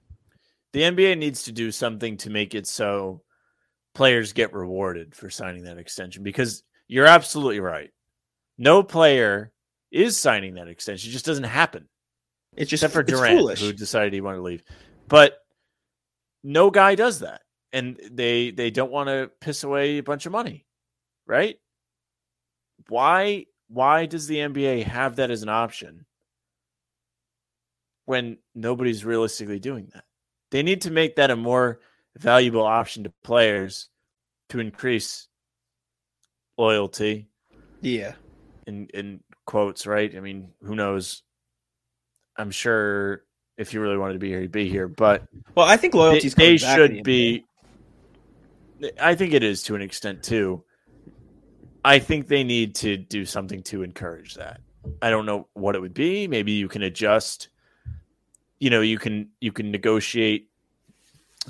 The 0.73 0.83
NBA 0.83 1.17
needs 1.17 1.45
to 1.45 1.53
do 1.53 1.71
something 1.71 2.19
to 2.19 2.31
make 2.31 2.55
it 2.55 2.67
so 2.67 3.23
players 3.95 4.33
get 4.33 4.53
rewarded 4.53 5.15
for 5.15 5.31
signing 5.31 5.65
that 5.65 5.79
extension 5.79 6.23
because 6.23 6.63
you're 6.87 7.07
absolutely 7.07 7.61
right. 7.61 7.91
No 8.59 8.83
player 8.83 9.53
is 9.91 10.21
signing 10.21 10.55
that 10.55 10.69
extension. 10.69 11.09
It 11.09 11.13
just 11.13 11.25
doesn't 11.25 11.45
happen. 11.45 11.89
It's 12.59 12.69
just 12.69 12.83
Except 12.83 12.93
for 12.93 13.03
Durant, 13.05 13.59
who 13.61 13.73
decided 13.73 14.13
he 14.13 14.21
wanted 14.21 14.39
to 14.39 14.43
leave. 14.43 14.65
But 15.07 15.39
no 16.43 16.71
guy 16.71 16.97
does 16.97 17.21
that. 17.21 17.43
And 17.73 18.01
they 18.11 18.51
they 18.51 18.71
don't 18.71 18.91
want 18.91 19.09
to 19.09 19.31
piss 19.41 19.63
away 19.63 19.99
a 19.99 20.03
bunch 20.03 20.27
of 20.27 20.33
money. 20.33 20.67
Right? 21.25 21.57
Why 22.89 23.47
why 23.69 24.07
does 24.07 24.27
the 24.27 24.39
NBA 24.39 24.85
have 24.85 25.17
that 25.17 25.31
as 25.31 25.45
an 25.45 25.51
option 25.51 26.05
when 28.07 28.39
nobody's 28.57 29.05
realistically 29.05 29.61
doing 29.61 29.91
that? 29.95 30.05
They 30.51 30.65
need 30.65 30.81
to 30.83 30.91
make 30.91 31.15
that 31.17 31.31
a 31.31 31.37
more 31.37 31.79
valuable 32.17 32.65
option 32.65 33.05
to 33.05 33.13
players 33.23 33.89
to 34.49 34.59
increase 34.59 35.29
loyalty 36.57 37.29
Yeah, 37.83 38.15
in 38.67 38.89
in 38.95 39.21
quotes, 39.47 39.87
right? 39.87 40.13
I 40.17 40.19
mean, 40.19 40.51
who 40.63 40.75
knows? 40.75 41.23
I'm 42.39 42.51
sure 42.51 43.25
if 43.57 43.75
you 43.75 43.81
really 43.81 43.99
wanted 43.99 44.15
to 44.15 44.19
be 44.21 44.29
here, 44.29 44.41
you'd 44.41 44.53
be 44.53 44.69
here, 44.69 44.87
but 44.89 45.25
well, 45.55 45.67
I 45.67 45.77
think 45.77 45.93
they, 45.93 46.21
they 46.21 46.57
back 46.59 46.77
to 46.77 46.89
the 46.89 46.95
should 46.95 47.03
be. 47.03 47.45
I 49.01 49.17
think 49.17 49.35
it 49.35 49.43
is 49.43 49.65
to 49.65 49.75
an 49.75 49.83
extent 49.83 50.23
too. 50.23 50.63
I 51.85 51.99
think 51.99 52.29
they 52.29 52.45
need 52.45 52.77
to 52.77 52.97
do 52.97 53.25
something 53.25 53.63
to 53.65 53.83
encourage 53.83 54.35
that. 54.37 54.61
I 55.03 55.11
don't 55.11 55.27
know 55.27 55.49
what 55.55 55.75
it 55.75 55.81
would 55.81 55.95
be. 55.95 56.29
Maybe 56.29 56.53
you 56.53 56.69
can 56.69 56.83
adjust. 56.83 57.49
You 58.61 58.71
know, 58.71 58.81
you 58.81 58.99
can 58.99 59.31
you 59.41 59.51
can 59.51 59.73
negotiate 59.73 60.49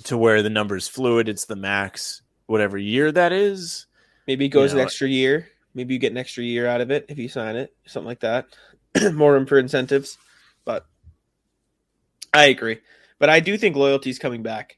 to 0.05 0.17
where 0.17 0.43
the 0.43 0.51
number's 0.51 0.89
fluid. 0.89 1.29
It's 1.29 1.45
the 1.45 1.57
max, 1.57 2.23
whatever 2.47 2.79
year 2.79 3.13
that 3.13 3.33
is. 3.33 3.87
Maybe 4.27 4.47
it 4.47 4.51
goes 4.51 4.73
know, 4.73 4.81
an 4.81 4.87
extra 4.87 5.09
year. 5.09 5.49
Maybe 5.75 5.95
you 5.95 6.01
get 6.01 6.13
an 6.13 6.19
extra 6.19 6.43
year 6.43 6.67
out 6.67 6.81
of 6.81 6.91
it 6.91 7.07
if 7.09 7.19
you 7.19 7.29
sign 7.29 7.57
it, 7.57 7.75
something 7.87 8.07
like 8.07 8.21
that. 8.21 8.47
More 9.15 9.35
room 9.35 9.47
for 9.47 9.59
incentives. 9.59 10.17
But 10.69 10.85
I 12.35 12.49
agree. 12.49 12.77
But 13.19 13.31
I 13.31 13.41
do 13.41 13.57
think 13.57 13.75
loyalty 13.75 14.11
is 14.11 14.19
coming 14.19 14.43
back. 14.43 14.77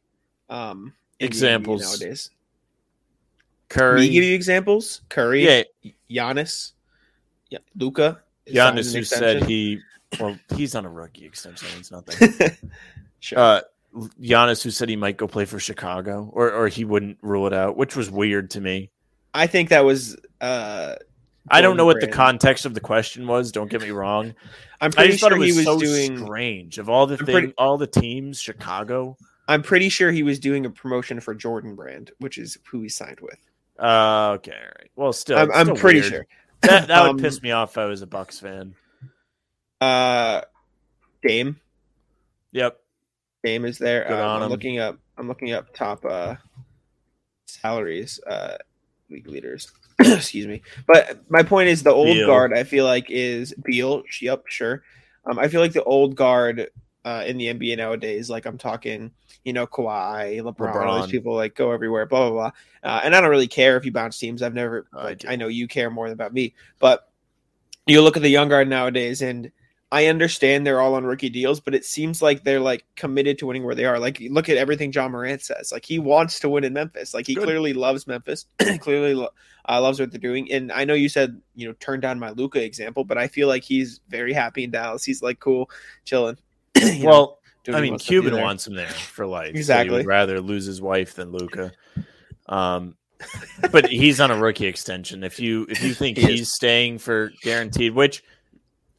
Um, 0.48 0.94
in 1.18 1.26
the 1.26 1.26
NBA 1.26 1.29
Examples. 1.29 1.83
nowadays. 1.83 2.31
Curry, 3.68 4.09
give 4.09 4.22
you 4.22 4.35
examples. 4.35 5.03
Curry, 5.09 5.44
yeah, 5.44 5.92
Giannis, 6.09 6.72
yeah, 7.50 7.59
Luka. 7.76 8.20
Giannis, 8.46 8.94
who 8.94 9.03
said 9.03 9.44
he, 9.44 9.81
well, 10.20 10.38
he's 10.55 10.76
on 10.76 10.85
a 10.85 10.88
rookie 10.88 11.24
extension. 11.24 11.66
It's 11.79 11.90
nothing. 11.90 12.40
sure. 13.20 13.38
uh, 13.38 13.61
Giannis, 14.20 14.62
who 14.62 14.70
said 14.70 14.88
he 14.88 14.96
might 14.96 15.16
go 15.16 15.26
play 15.26 15.44
for 15.44 15.59
Chicago, 15.59 16.31
or 16.33 16.53
or 16.53 16.68
he 16.68 16.85
wouldn't 16.85 17.18
rule 17.20 17.48
it 17.48 17.53
out, 17.53 17.76
which 17.76 17.96
was 17.96 18.12
weird 18.12 18.50
to 18.50 18.61
me. 18.61 18.90
I 19.35 19.48
think 19.48 19.70
that 19.70 19.85
was. 19.85 20.16
Uh, 20.40 20.94
I 21.51 21.61
don't 21.61 21.77
know 21.77 21.85
what 21.85 22.01
the 22.01 22.09
context 22.09 22.65
of 22.67 22.75
the 22.75 22.81
question 22.81 23.27
was. 23.27 23.53
Don't 23.53 23.71
get 23.71 23.81
me 23.83 23.91
wrong. 23.91 24.35
I'm 24.81 24.89
I 24.89 24.95
pretty 24.95 25.11
just 25.13 25.21
thought 25.21 25.33
sure 25.33 25.37
it 25.37 25.41
was, 25.41 25.49
he 25.51 25.57
was 25.57 25.65
so 25.65 25.79
doing. 25.79 26.19
strange. 26.25 26.79
Of 26.79 26.89
all 26.89 27.07
the 27.07 27.17
thing, 27.17 27.27
pretty- 27.27 27.55
all 27.59 27.77
the 27.77 27.87
teams, 27.87 28.41
Chicago. 28.41 29.17
I'm 29.49 29.63
pretty 29.63 29.89
sure 29.89 30.11
he 30.13 30.23
was 30.23 30.39
doing 30.39 30.65
a 30.65 30.71
promotion 30.71 31.19
for 31.21 31.35
Jordan 31.35 31.75
Brand, 31.75 32.13
which 32.19 32.39
is 32.39 32.57
who 32.71 32.83
he 32.83 32.89
signed 32.89 33.19
with. 33.21 33.39
Uh, 33.79 34.35
okay, 34.37 34.53
all 34.53 34.59
right. 34.79 34.91
Well, 34.95 35.13
still, 35.13 35.39
I'm, 35.39 35.49
it's 35.51 35.57
I'm 35.59 35.75
pretty 35.75 36.01
weird. 36.01 36.13
sure. 36.13 36.27
that 36.63 36.87
that 36.89 37.03
would 37.03 37.11
Um, 37.11 37.19
piss 37.19 37.43
me 37.43 37.51
off 37.51 37.73
if 37.73 37.79
I 37.79 37.87
was 37.87 38.01
a 38.03 38.07
Bucks 38.07 38.39
fan. 38.39 38.75
Uh, 39.81 40.43
Dame. 41.27 41.59
Yep. 42.53 42.79
Dame 43.43 43.65
is 43.65 43.79
there. 43.79 44.05
Good 44.05 44.19
on 44.21 44.37
I'm 44.39 44.43
him. 44.45 44.51
looking 44.51 44.79
up. 44.79 44.99
I'm 45.19 45.27
looking 45.29 45.53
up 45.53 45.75
top 45.75 46.05
uh, 46.05 46.37
salaries. 47.47 48.21
Uh, 48.27 48.57
league 49.09 49.27
leaders. 49.29 49.73
Excuse 50.17 50.47
me. 50.47 50.63
But 50.87 51.31
my 51.31 51.43
point 51.43 51.69
is 51.69 51.83
the 51.83 51.91
old 51.93 52.07
Beal. 52.07 52.27
guard. 52.27 52.55
I 52.55 52.65
feel 52.65 52.85
like 52.87 53.07
is 53.11 53.53
Beal. 53.63 54.03
Yep, 54.21 54.45
sure. 54.47 54.83
Um, 55.27 55.39
I 55.39 55.49
feel 55.49 55.61
like 55.61 55.75
the 55.75 55.85
old 55.85 56.17
guard 56.17 56.71
uh, 57.05 57.25
in 57.27 57.37
the 57.37 57.47
NBA 57.47 57.77
nowadays, 57.77 58.31
like 58.31 58.47
I'm 58.47 58.57
talking, 58.57 59.11
you 59.45 59.53
know, 59.53 59.67
Kawhi, 59.67 60.41
LeBron, 60.41 60.87
all 60.87 61.03
these 61.03 61.11
people 61.11 61.35
like 61.35 61.55
go 61.55 61.73
everywhere, 61.73 62.07
blah 62.07 62.31
blah 62.31 62.51
blah. 62.83 62.91
Uh, 62.91 63.01
and 63.05 63.15
I 63.15 63.21
don't 63.21 63.31
really 63.31 63.47
care 63.47 63.77
if 63.77 63.85
you 63.85 63.93
bounce 63.93 64.19
teams. 64.19 64.43
I've 64.43 64.55
never. 64.55 64.87
I 64.95 65.05
like, 65.05 65.19
do. 65.19 65.29
I 65.29 65.37
know 65.37 65.49
you 65.49 65.69
care 65.69 65.91
more 65.91 66.07
about 66.07 66.33
me, 66.33 66.55
but 66.79 67.11
you 67.87 68.01
look 68.01 68.17
at 68.17 68.23
the 68.23 68.31
young 68.31 68.49
guard 68.49 68.69
nowadays, 68.69 69.21
and 69.21 69.51
I 69.92 70.07
understand 70.07 70.64
they're 70.66 70.81
all 70.81 70.94
on 70.94 71.05
rookie 71.05 71.31
deals, 71.31 71.59
but 71.59 71.74
it 71.74 71.85
seems 71.85 72.22
like 72.22 72.44
they're 72.44 72.61
like 72.61 72.85
committed 72.94 73.38
to 73.38 73.46
winning 73.46 73.64
where 73.64 73.74
they 73.74 73.87
are. 73.87 73.98
Like, 73.98 74.20
look 74.31 74.48
at 74.48 74.57
everything 74.57 74.92
Ja 74.92 75.09
Morant 75.09 75.42
says. 75.42 75.72
Like, 75.72 75.85
he 75.85 75.98
wants 75.98 76.38
to 76.40 76.48
win 76.48 76.62
in 76.62 76.72
Memphis. 76.72 77.12
Like, 77.12 77.26
he 77.26 77.35
Good. 77.35 77.44
clearly 77.44 77.72
loves 77.72 78.07
Memphis. 78.07 78.46
clearly 78.79 79.14
lo- 79.14 79.31
uh, 79.68 79.81
loves 79.83 79.98
what 79.98 80.12
they're 80.12 80.20
doing. 80.20 80.50
And 80.53 80.70
I 80.70 80.85
know 80.85 80.94
you 80.94 81.09
said 81.09 81.40
you 81.57 81.66
know 81.66 81.74
turn 81.81 81.98
down 82.00 82.18
my 82.20 82.31
Luka 82.31 82.62
example, 82.64 83.03
but 83.05 83.18
I 83.18 83.26
feel 83.26 83.48
like 83.48 83.64
he's 83.64 84.00
very 84.09 84.33
happy 84.33 84.62
in 84.64 84.70
Dallas. 84.70 85.05
He's 85.05 85.22
like 85.22 85.40
cool, 85.40 85.68
chilling. 86.05 86.37
you 86.76 87.03
know, 87.05 87.09
Well, 87.11 87.38
I 87.68 87.81
mean, 87.81 87.90
wants 87.92 88.05
to 88.07 88.11
do 88.12 88.20
Cuban 88.22 88.40
wants 88.40 88.66
him 88.66 88.74
there 88.74 88.88
for 88.88 89.26
life. 89.26 89.55
so 89.55 89.59
Exactly. 89.59 89.96
would 89.98 90.07
rather 90.07 90.40
lose 90.40 90.66
his 90.66 90.81
wife 90.81 91.14
than 91.14 91.33
Luka. 91.33 91.72
Um, 92.46 92.96
but 93.70 93.87
he's 93.88 94.18
on 94.20 94.31
a 94.33 94.37
rookie 94.37 94.66
extension. 94.66 95.22
If 95.22 95.38
you 95.38 95.66
if 95.68 95.85
you 95.85 95.94
think 95.94 96.18
He 96.18 96.24
is. 96.24 96.38
he's 96.40 96.53
staying 96.53 96.98
for 96.98 97.31
guaranteed, 97.42 97.94
which 97.94 98.24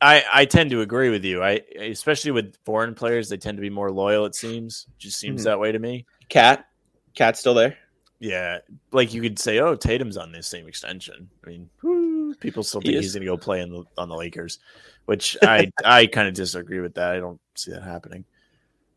I 0.02 0.24
I 0.34 0.46
tend 0.46 0.72
to 0.72 0.82
agree 0.82 1.10
with 1.10 1.24
you. 1.24 1.44
I 1.44 1.62
especially 1.80 2.32
with 2.32 2.56
foreign 2.66 2.96
players, 2.96 3.30
they 3.30 3.38
tend 3.38 3.58
to 3.58 3.62
be 3.62 3.70
more 3.70 3.92
loyal. 3.92 4.26
It 4.26 4.36
seems, 4.36 4.88
just 4.98 5.20
seems 5.20 5.42
Mhm. 5.42 5.46
that 5.46 5.60
way 5.60 5.72
to 5.72 5.80
me. 5.80 6.06
Cat, 6.30 6.66
Cat's 7.14 7.40
still 7.40 7.54
there. 7.54 7.78
Yeah, 8.20 8.60
like 8.92 9.14
you 9.14 9.22
could 9.22 9.40
say, 9.40 9.60
oh, 9.60 9.76
Tatum's 9.76 10.16
on 10.16 10.32
this 10.32 10.48
same 10.48 10.68
extension. 10.68 11.28
I 11.44 11.50
mean, 11.50 11.70
whoo, 11.82 12.36
people 12.36 12.64
still 12.64 12.82
think 12.82 12.96
is. 12.96 13.06
he's 13.06 13.14
going 13.16 13.26
to 13.26 13.32
go 13.32 13.38
play 13.38 13.62
in 13.62 13.72
the, 13.72 13.84
on 13.98 14.10
the 14.10 14.16
Lakers, 14.16 14.60
which 15.06 15.38
I 15.42 15.72
I 15.84 16.06
kind 16.06 16.28
of 16.28 16.34
disagree 16.36 16.80
with 16.82 16.94
that. 16.96 17.14
I 17.14 17.20
don't 17.20 17.40
see 17.56 17.72
that 17.72 17.82
happening. 17.84 18.26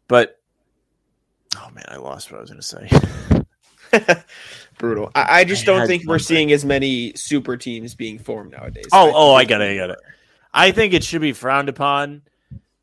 But 0.09 0.39
oh 1.57 1.71
man, 1.73 1.85
I 1.89 1.97
lost 1.97 2.31
what 2.31 2.39
I 2.39 2.41
was 2.43 2.51
going 2.51 2.61
to 2.61 4.07
say. 4.07 4.25
Brutal. 4.79 5.11
I, 5.15 5.41
I 5.41 5.45
just 5.45 5.63
I 5.63 5.67
don't 5.67 5.87
think 5.87 6.07
we're 6.07 6.19
seeing 6.19 6.53
as 6.53 6.65
many 6.65 7.15
super 7.15 7.57
teams 7.57 7.95
being 7.95 8.19
formed 8.19 8.53
nowadays. 8.53 8.87
Oh, 8.93 9.05
think 9.07 9.17
oh, 9.17 9.35
I 9.35 9.45
got 9.45 9.63
it, 9.63 9.73
I 9.73 9.77
got 9.77 9.91
it. 9.91 9.99
I 10.55 10.71
think 10.71 10.95
it 10.95 11.03
should 11.03 11.21
be 11.21 11.33
frowned 11.33 11.69
upon 11.69 12.23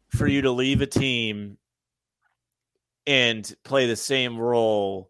for 0.10 0.28
you 0.28 0.42
to 0.42 0.52
leave 0.52 0.82
a 0.82 0.86
team 0.86 1.58
and 3.08 3.56
play 3.64 3.88
the 3.88 3.96
same 3.96 4.38
role 4.38 5.10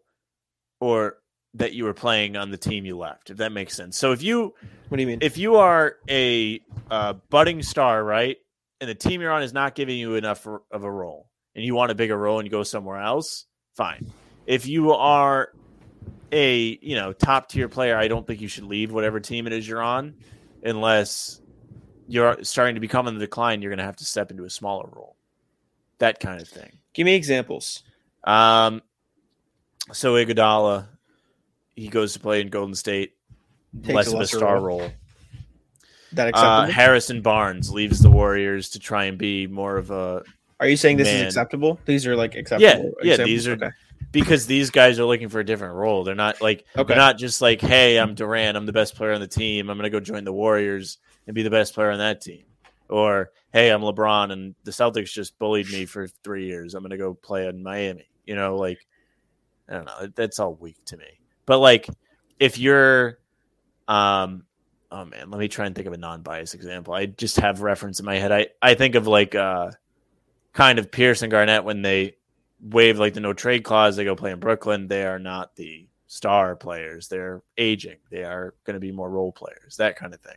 or 0.80 1.18
that 1.54 1.72
you 1.72 1.84
were 1.84 1.92
playing 1.92 2.36
on 2.36 2.50
the 2.50 2.56
team 2.56 2.86
you 2.86 2.96
left, 2.96 3.30
if 3.30 3.38
that 3.38 3.52
makes 3.52 3.74
sense. 3.74 3.98
So 3.98 4.12
if 4.12 4.22
you 4.22 4.54
What 4.88 4.96
do 4.96 5.02
you 5.02 5.06
mean? 5.06 5.18
if 5.20 5.36
you 5.36 5.56
are 5.56 5.96
a 6.08 6.60
uh, 6.90 7.14
budding 7.28 7.62
star, 7.62 8.02
right, 8.02 8.38
and 8.80 8.88
the 8.88 8.94
team 8.94 9.20
you're 9.20 9.32
on 9.32 9.42
is 9.42 9.52
not 9.52 9.74
giving 9.74 9.98
you 9.98 10.14
enough 10.14 10.46
of 10.46 10.84
a 10.84 10.90
role, 10.90 11.28
and 11.54 11.64
you 11.64 11.74
want 11.74 11.90
a 11.90 11.94
bigger 11.94 12.16
role 12.16 12.38
and 12.38 12.46
you 12.46 12.50
go 12.50 12.62
somewhere 12.62 13.00
else, 13.00 13.44
fine. 13.76 14.10
If 14.46 14.66
you 14.66 14.92
are 14.92 15.50
a 16.30 16.78
you 16.80 16.94
know 16.94 17.12
top 17.12 17.48
tier 17.48 17.68
player, 17.68 17.96
I 17.96 18.08
don't 18.08 18.26
think 18.26 18.40
you 18.40 18.48
should 18.48 18.64
leave 18.64 18.92
whatever 18.92 19.20
team 19.20 19.46
it 19.46 19.52
is 19.52 19.68
you're 19.68 19.82
on, 19.82 20.14
unless 20.62 21.41
you're 22.12 22.36
starting 22.44 22.74
to 22.74 22.80
become 22.80 23.06
on 23.06 23.14
the 23.14 23.20
decline. 23.20 23.62
You're 23.62 23.70
going 23.70 23.78
to 23.78 23.84
have 23.84 23.96
to 23.96 24.04
step 24.04 24.30
into 24.30 24.44
a 24.44 24.50
smaller 24.50 24.86
role, 24.92 25.16
that 25.98 26.20
kind 26.20 26.42
of 26.42 26.46
thing. 26.46 26.70
Give 26.92 27.06
me 27.06 27.14
examples. 27.14 27.84
Um, 28.24 28.82
so 29.92 30.12
Iguodala, 30.14 30.86
he 31.74 31.88
goes 31.88 32.12
to 32.12 32.20
play 32.20 32.42
in 32.42 32.48
Golden 32.48 32.74
State, 32.74 33.14
Takes 33.82 33.94
less 33.94 34.12
a 34.12 34.16
of 34.16 34.20
a 34.20 34.26
star 34.26 34.60
role. 34.60 34.80
role. 34.80 34.90
That 36.12 36.26
Uh, 36.26 36.28
acceptable? 36.28 36.72
Harrison 36.74 37.22
Barnes 37.22 37.70
leaves 37.72 38.00
the 38.00 38.10
Warriors 38.10 38.68
to 38.70 38.78
try 38.78 39.04
and 39.06 39.16
be 39.16 39.46
more 39.46 39.78
of 39.78 39.90
a 39.90 40.22
are 40.60 40.68
you 40.68 40.76
saying 40.76 40.98
this 40.98 41.08
man. 41.08 41.26
is 41.26 41.34
acceptable? 41.34 41.80
These 41.86 42.06
are 42.06 42.14
like 42.14 42.34
acceptable. 42.36 42.92
yeah. 43.02 43.12
examples? 43.12 43.26
These 43.26 43.48
are 43.48 43.52
okay. 43.54 43.70
because 44.12 44.46
these 44.46 44.70
guys 44.70 45.00
are 45.00 45.06
looking 45.06 45.30
for 45.30 45.40
a 45.40 45.44
different 45.44 45.74
role. 45.74 46.04
They're 46.04 46.14
not 46.14 46.42
like 46.42 46.66
Okay. 46.76 46.86
they're 46.88 46.96
not 47.02 47.16
just 47.16 47.40
like, 47.40 47.62
hey, 47.62 47.96
I'm 47.98 48.14
Durant, 48.14 48.56
I'm 48.58 48.66
the 48.66 48.72
best 48.72 48.94
player 48.94 49.12
on 49.12 49.20
the 49.22 49.26
team. 49.26 49.70
I'm 49.70 49.78
gonna 49.78 49.88
go 49.88 49.98
join 49.98 50.24
the 50.24 50.32
Warriors 50.34 50.98
and 51.26 51.34
be 51.34 51.42
the 51.42 51.50
best 51.50 51.74
player 51.74 51.90
on 51.90 51.98
that 51.98 52.20
team. 52.20 52.44
Or 52.88 53.30
hey, 53.52 53.70
I'm 53.70 53.82
LeBron 53.82 54.32
and 54.32 54.54
the 54.64 54.70
Celtics 54.70 55.12
just 55.12 55.38
bullied 55.38 55.70
me 55.70 55.86
for 55.86 56.06
three 56.06 56.46
years. 56.46 56.74
I'm 56.74 56.82
gonna 56.82 56.98
go 56.98 57.14
play 57.14 57.46
in 57.46 57.62
Miami. 57.62 58.08
You 58.26 58.36
know, 58.36 58.56
like 58.56 58.86
I 59.68 59.74
don't 59.74 59.84
know. 59.86 60.08
That's 60.14 60.38
all 60.38 60.54
weak 60.54 60.84
to 60.86 60.96
me. 60.96 61.20
But 61.46 61.58
like 61.58 61.88
if 62.38 62.58
you're 62.58 63.18
um 63.88 64.44
oh 64.90 65.04
man, 65.04 65.30
let 65.30 65.38
me 65.38 65.48
try 65.48 65.66
and 65.66 65.74
think 65.74 65.86
of 65.86 65.92
a 65.92 65.98
non-biased 65.98 66.54
example. 66.54 66.94
I 66.94 67.06
just 67.06 67.38
have 67.38 67.62
reference 67.62 67.98
in 68.00 68.06
my 68.06 68.16
head. 68.16 68.32
I 68.32 68.48
I 68.60 68.74
think 68.74 68.94
of 68.94 69.06
like 69.06 69.34
uh 69.34 69.70
kind 70.52 70.78
of 70.78 70.90
Pierce 70.90 71.22
and 71.22 71.30
Garnett 71.30 71.64
when 71.64 71.82
they 71.82 72.16
waive 72.62 72.98
like 72.98 73.14
the 73.14 73.20
no 73.20 73.32
trade 73.32 73.64
clause, 73.64 73.96
they 73.96 74.04
go 74.04 74.14
play 74.14 74.30
in 74.30 74.38
Brooklyn. 74.38 74.88
They 74.88 75.04
are 75.04 75.18
not 75.18 75.56
the 75.56 75.88
star 76.06 76.54
players. 76.56 77.08
They're 77.08 77.42
aging. 77.58 77.96
They 78.10 78.24
are 78.24 78.54
going 78.64 78.74
to 78.74 78.80
be 78.80 78.92
more 78.92 79.10
role 79.10 79.32
players. 79.32 79.76
That 79.78 79.96
kind 79.96 80.14
of 80.14 80.20
thing. 80.20 80.36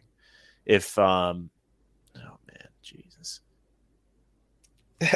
If 0.65 0.97
um 0.97 1.49
oh 2.15 2.37
man, 2.51 2.67
Jesus. 2.81 3.41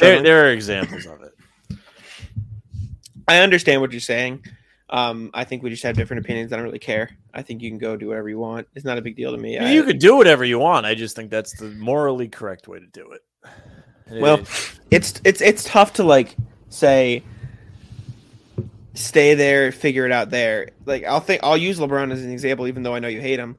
There 0.00 0.22
there 0.22 0.46
are 0.46 0.50
examples 0.50 1.06
of 1.06 1.22
it. 1.22 1.32
I 3.28 3.38
understand 3.38 3.80
what 3.80 3.92
you're 3.92 4.00
saying. 4.00 4.44
Um, 4.88 5.30
I 5.32 5.44
think 5.44 5.62
we 5.62 5.70
just 5.70 5.84
have 5.84 5.94
different 5.94 6.24
opinions. 6.24 6.52
I 6.52 6.56
don't 6.56 6.64
really 6.64 6.80
care. 6.80 7.10
I 7.32 7.42
think 7.42 7.62
you 7.62 7.70
can 7.70 7.78
go 7.78 7.96
do 7.96 8.08
whatever 8.08 8.28
you 8.28 8.38
want. 8.38 8.66
It's 8.74 8.84
not 8.84 8.98
a 8.98 9.02
big 9.02 9.14
deal 9.14 9.30
to 9.30 9.38
me. 9.38 9.56
I, 9.56 9.70
you 9.70 9.84
could 9.84 10.00
do 10.00 10.16
whatever 10.16 10.44
you 10.44 10.58
want. 10.58 10.84
I 10.86 10.96
just 10.96 11.14
think 11.14 11.30
that's 11.30 11.56
the 11.56 11.68
morally 11.70 12.26
correct 12.26 12.66
way 12.66 12.80
to 12.80 12.86
do 12.86 13.12
it. 13.12 13.20
It 14.10 14.20
Well, 14.20 14.38
is. 14.38 14.80
it's 14.90 15.20
it's 15.22 15.40
it's 15.40 15.62
tough 15.62 15.92
to 15.94 16.02
like 16.02 16.34
say 16.70 17.22
stay 18.94 19.34
there, 19.34 19.70
figure 19.70 20.06
it 20.06 20.12
out 20.12 20.30
there. 20.30 20.70
Like 20.86 21.04
I'll 21.04 21.20
think 21.20 21.44
I'll 21.44 21.56
use 21.56 21.78
LeBron 21.78 22.12
as 22.12 22.24
an 22.24 22.32
example, 22.32 22.66
even 22.66 22.82
though 22.82 22.94
I 22.94 22.98
know 22.98 23.08
you 23.08 23.20
hate 23.20 23.38
him. 23.38 23.56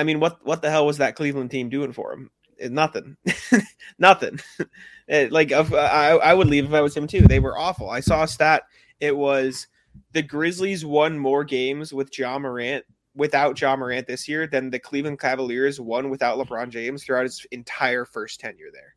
I 0.00 0.04
mean, 0.04 0.18
what 0.18 0.44
what 0.44 0.62
the 0.62 0.70
hell 0.70 0.86
was 0.86 0.98
that 0.98 1.14
Cleveland 1.14 1.50
team 1.50 1.68
doing 1.68 1.92
for 1.92 2.12
him? 2.12 2.30
Eh, 2.58 2.68
Nothing, 2.68 3.16
nothing. 3.98 4.40
Eh, 5.08 5.26
like 5.28 5.50
if, 5.50 5.74
I 5.74 6.10
I 6.10 6.32
would 6.34 6.46
leave 6.46 6.66
if 6.66 6.72
I 6.72 6.82
was 6.82 6.96
him 6.96 7.08
too. 7.08 7.22
They 7.22 7.40
were 7.40 7.58
awful. 7.58 7.90
I 7.90 7.98
saw 7.98 8.22
a 8.22 8.28
stat. 8.28 8.62
It 9.00 9.16
was 9.16 9.66
the 10.12 10.22
Grizzlies 10.22 10.84
won 10.86 11.18
more 11.18 11.42
games 11.42 11.92
with 11.92 12.16
Ja 12.16 12.38
Morant 12.38 12.84
without 13.16 13.60
Ja 13.60 13.74
Morant 13.74 14.06
this 14.06 14.28
year 14.28 14.46
than 14.46 14.70
the 14.70 14.78
Cleveland 14.78 15.18
Cavaliers 15.18 15.80
won 15.80 16.10
without 16.10 16.38
LeBron 16.38 16.68
James 16.68 17.02
throughout 17.02 17.24
his 17.24 17.44
entire 17.50 18.04
first 18.04 18.38
tenure 18.38 18.70
there. 18.72 18.94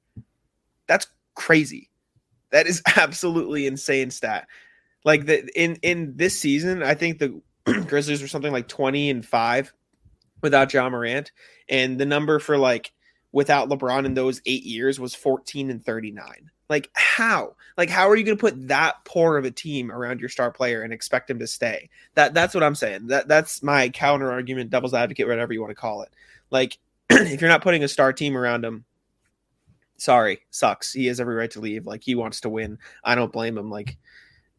That's 0.85 1.07
crazy. 1.33 1.89
That 2.51 2.67
is 2.67 2.83
absolutely 2.95 3.65
insane 3.65 4.11
stat. 4.11 4.47
Like 5.03 5.25
the 5.25 5.49
in 5.59 5.77
in 5.81 6.15
this 6.15 6.39
season, 6.39 6.83
I 6.83 6.93
think 6.93 7.17
the 7.17 7.41
Grizzlies 7.87 8.21
were 8.21 8.27
something 8.27 8.53
like 8.53 8.67
20 8.67 9.09
and 9.09 9.25
5 9.25 9.73
without 10.43 10.71
Ja 10.71 10.87
Morant 10.87 11.31
and 11.69 11.99
the 11.99 12.05
number 12.05 12.37
for 12.37 12.57
like 12.57 12.93
without 13.31 13.67
LeBron 13.69 14.05
in 14.05 14.13
those 14.13 14.41
8 14.45 14.63
years 14.63 14.99
was 14.99 15.15
14 15.15 15.71
and 15.71 15.83
39. 15.83 16.51
Like 16.69 16.91
how? 16.93 17.55
Like 17.77 17.89
how 17.89 18.07
are 18.07 18.15
you 18.15 18.23
going 18.23 18.37
to 18.37 18.41
put 18.41 18.67
that 18.67 19.03
poor 19.05 19.37
of 19.37 19.45
a 19.45 19.51
team 19.51 19.91
around 19.91 20.19
your 20.19 20.29
star 20.29 20.51
player 20.51 20.83
and 20.83 20.93
expect 20.93 21.31
him 21.31 21.39
to 21.39 21.47
stay? 21.47 21.89
That 22.13 22.35
that's 22.35 22.53
what 22.53 22.63
I'm 22.63 22.75
saying. 22.75 23.07
That 23.07 23.27
that's 23.27 23.63
my 23.63 23.89
counter 23.89 24.31
argument, 24.31 24.69
devil's 24.69 24.93
advocate, 24.93 25.27
whatever 25.27 25.53
you 25.53 25.61
want 25.61 25.71
to 25.71 25.75
call 25.75 26.03
it. 26.03 26.09
Like 26.51 26.77
if 27.09 27.41
you're 27.41 27.49
not 27.49 27.63
putting 27.63 27.83
a 27.83 27.87
star 27.87 28.13
team 28.13 28.37
around 28.37 28.63
him, 28.63 28.85
sorry, 29.97 30.41
sucks. 30.51 30.93
He 30.93 31.05
has 31.07 31.19
every 31.19 31.35
right 31.35 31.51
to 31.51 31.61
leave. 31.61 31.85
Like 31.85 32.03
he 32.03 32.15
wants 32.15 32.41
to 32.41 32.49
win. 32.49 32.77
I 33.03 33.15
don't 33.15 33.31
blame 33.31 33.57
him. 33.57 33.69
Like, 33.69 33.97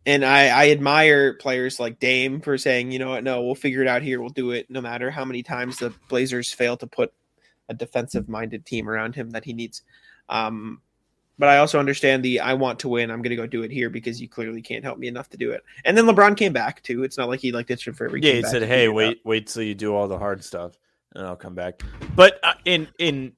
and 0.07 0.25
I 0.25 0.49
I 0.49 0.71
admire 0.71 1.35
players 1.35 1.81
like 1.81 1.99
Dame 1.99 2.41
for 2.41 2.59
saying, 2.59 2.93
you 2.93 2.99
know 2.99 3.11
what, 3.11 3.25
no, 3.25 3.43
we'll 3.43 3.55
figure 3.55 3.83
it 3.83 3.89
out 3.89 4.03
here. 4.03 4.21
We'll 4.21 4.31
do 4.31 4.51
it, 4.51 4.71
no 4.71 4.81
matter 4.81 5.11
how 5.11 5.25
many 5.25 5.43
times 5.43 5.79
the 5.79 5.93
Blazers 6.09 6.53
fail 6.53 6.77
to 6.79 6.87
put 6.87 7.13
a 7.69 7.75
defensive 7.75 8.29
minded 8.29 8.67
team 8.67 8.89
around 8.89 9.15
him 9.15 9.31
that 9.31 9.45
he 9.45 9.53
needs. 9.53 9.83
Um, 10.29 10.81
but 11.39 11.49
I 11.49 11.59
also 11.59 11.79
understand 11.79 12.23
the 12.23 12.41
I 12.41 12.55
want 12.55 12.79
to 12.81 12.89
win. 12.89 13.11
I'm 13.11 13.21
going 13.21 13.31
to 13.31 13.37
go 13.37 13.47
do 13.47 13.63
it 13.63 13.71
here 13.71 13.91
because 13.91 14.21
you 14.21 14.29
clearly 14.29 14.63
can't 14.63 14.85
help 14.85 14.99
me 14.99 15.09
enough 15.09 15.29
to 15.31 15.37
do 15.37 15.51
it. 15.51 15.65
And 15.85 15.97
then 15.97 16.07
LeBron 16.07 16.37
came 16.37 16.53
back 16.53 16.83
too. 16.83 17.03
It's 17.03 17.19
not 17.19 17.29
like 17.29 17.41
he 17.41 17.51
like 17.51 17.67
ditched 17.67 17.89
him 17.89 17.95
forever. 17.95 18.17
yeah, 18.17 18.35
he 18.35 18.43
said, 18.43 18.63
"Hey, 18.63 18.87
figure 18.87 18.89
it 18.89 18.89
out. 18.89 18.95
wait, 18.95 19.21
wait 19.25 19.47
till 19.49 19.63
you 19.63 19.75
do 19.75 19.95
all 19.95 20.07
the 20.07 20.19
hard 20.19 20.45
stuff, 20.45 20.79
and 21.15 21.27
I'll 21.27 21.37
come 21.37 21.55
back." 21.55 21.83
But 22.15 22.39
uh, 22.45 22.55
in 22.65 22.89
in 22.99 23.33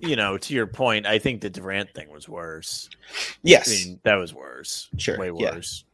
you 0.00 0.16
know, 0.16 0.38
to 0.38 0.54
your 0.54 0.66
point, 0.66 1.06
I 1.06 1.18
think 1.18 1.40
the 1.40 1.50
Durant 1.50 1.92
thing 1.94 2.10
was 2.10 2.28
worse. 2.28 2.88
Yes, 3.42 3.68
I 3.68 3.88
mean, 3.88 4.00
that 4.04 4.16
was 4.16 4.34
worse. 4.34 4.88
Sure, 4.98 5.18
way 5.18 5.30
yeah. 5.36 5.54
worse. 5.54 5.84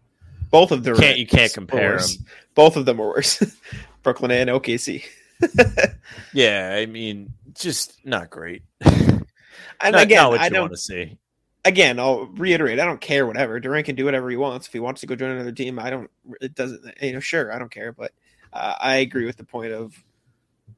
both 0.51 0.73
of 0.73 0.85
them. 0.85 0.97
Can't 0.97 1.19
you 1.19 1.27
can't 1.27 1.53
compare 1.53 1.99
them? 1.99 2.09
Both 2.55 2.77
of 2.77 2.85
them 2.85 2.99
were 2.99 3.09
worse. 3.09 3.43
Brooklyn 4.03 4.31
and 4.31 4.51
OKC. 4.51 5.05
Yeah, 6.33 6.77
I 6.77 6.87
mean, 6.87 7.33
just 7.55 8.05
not 8.05 8.31
great. 8.31 8.63
And 9.83 9.95
not, 9.95 10.03
again, 10.03 10.19
not 10.19 10.31
what 10.33 10.41
I 10.41 10.45
you 10.45 10.51
don't. 10.51 10.61
want 10.63 10.73
to 10.73 10.79
see. 10.79 11.17
Again, 11.65 11.99
I'll 11.99 12.27
reiterate. 12.27 12.79
I 12.79 12.85
don't 12.85 13.01
care. 13.01 13.27
Whatever 13.27 13.59
Durant 13.61 13.87
can 13.87 13.97
do 13.97 14.05
whatever 14.05 14.29
he 14.29 14.37
wants. 14.37 14.67
If 14.67 14.75
he 14.75 14.79
wants 14.79 15.01
to 15.01 15.07
go 15.07 15.17
join 15.17 15.31
another 15.31 15.53
team, 15.53 15.79
I 15.79 15.89
don't. 15.89 16.11
It 16.43 16.55
doesn't. 16.55 16.85
You 17.01 17.15
know, 17.15 17.21
sure, 17.21 17.51
I 17.51 17.59
don't 17.59 17.71
care. 17.71 17.93
But 17.93 18.13
uh, 18.53 18.75
I 18.79 18.97
agree 18.97 19.25
with 19.25 19.39
the 19.39 19.45
point 19.45 19.73
of, 19.73 19.95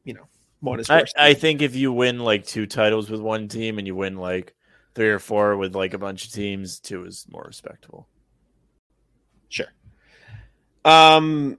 you 0.04 0.14
know, 0.14 0.28
I. 0.90 1.04
I 1.16 1.34
think 1.34 1.60
if 1.62 1.74
you 1.74 1.92
win 1.92 2.20
like 2.20 2.46
two 2.46 2.66
titles 2.66 3.10
with 3.10 3.20
one 3.20 3.48
team 3.48 3.78
and 3.78 3.86
you 3.86 3.96
win 3.96 4.16
like 4.16 4.54
three 4.94 5.10
or 5.10 5.18
four 5.18 5.56
with 5.56 5.74
like 5.74 5.94
a 5.94 5.98
bunch 5.98 6.26
of 6.26 6.32
teams, 6.32 6.78
two 6.78 7.04
is 7.04 7.26
more 7.30 7.44
respectable. 7.46 8.08
Sure. 9.48 9.66
Um. 10.84 11.58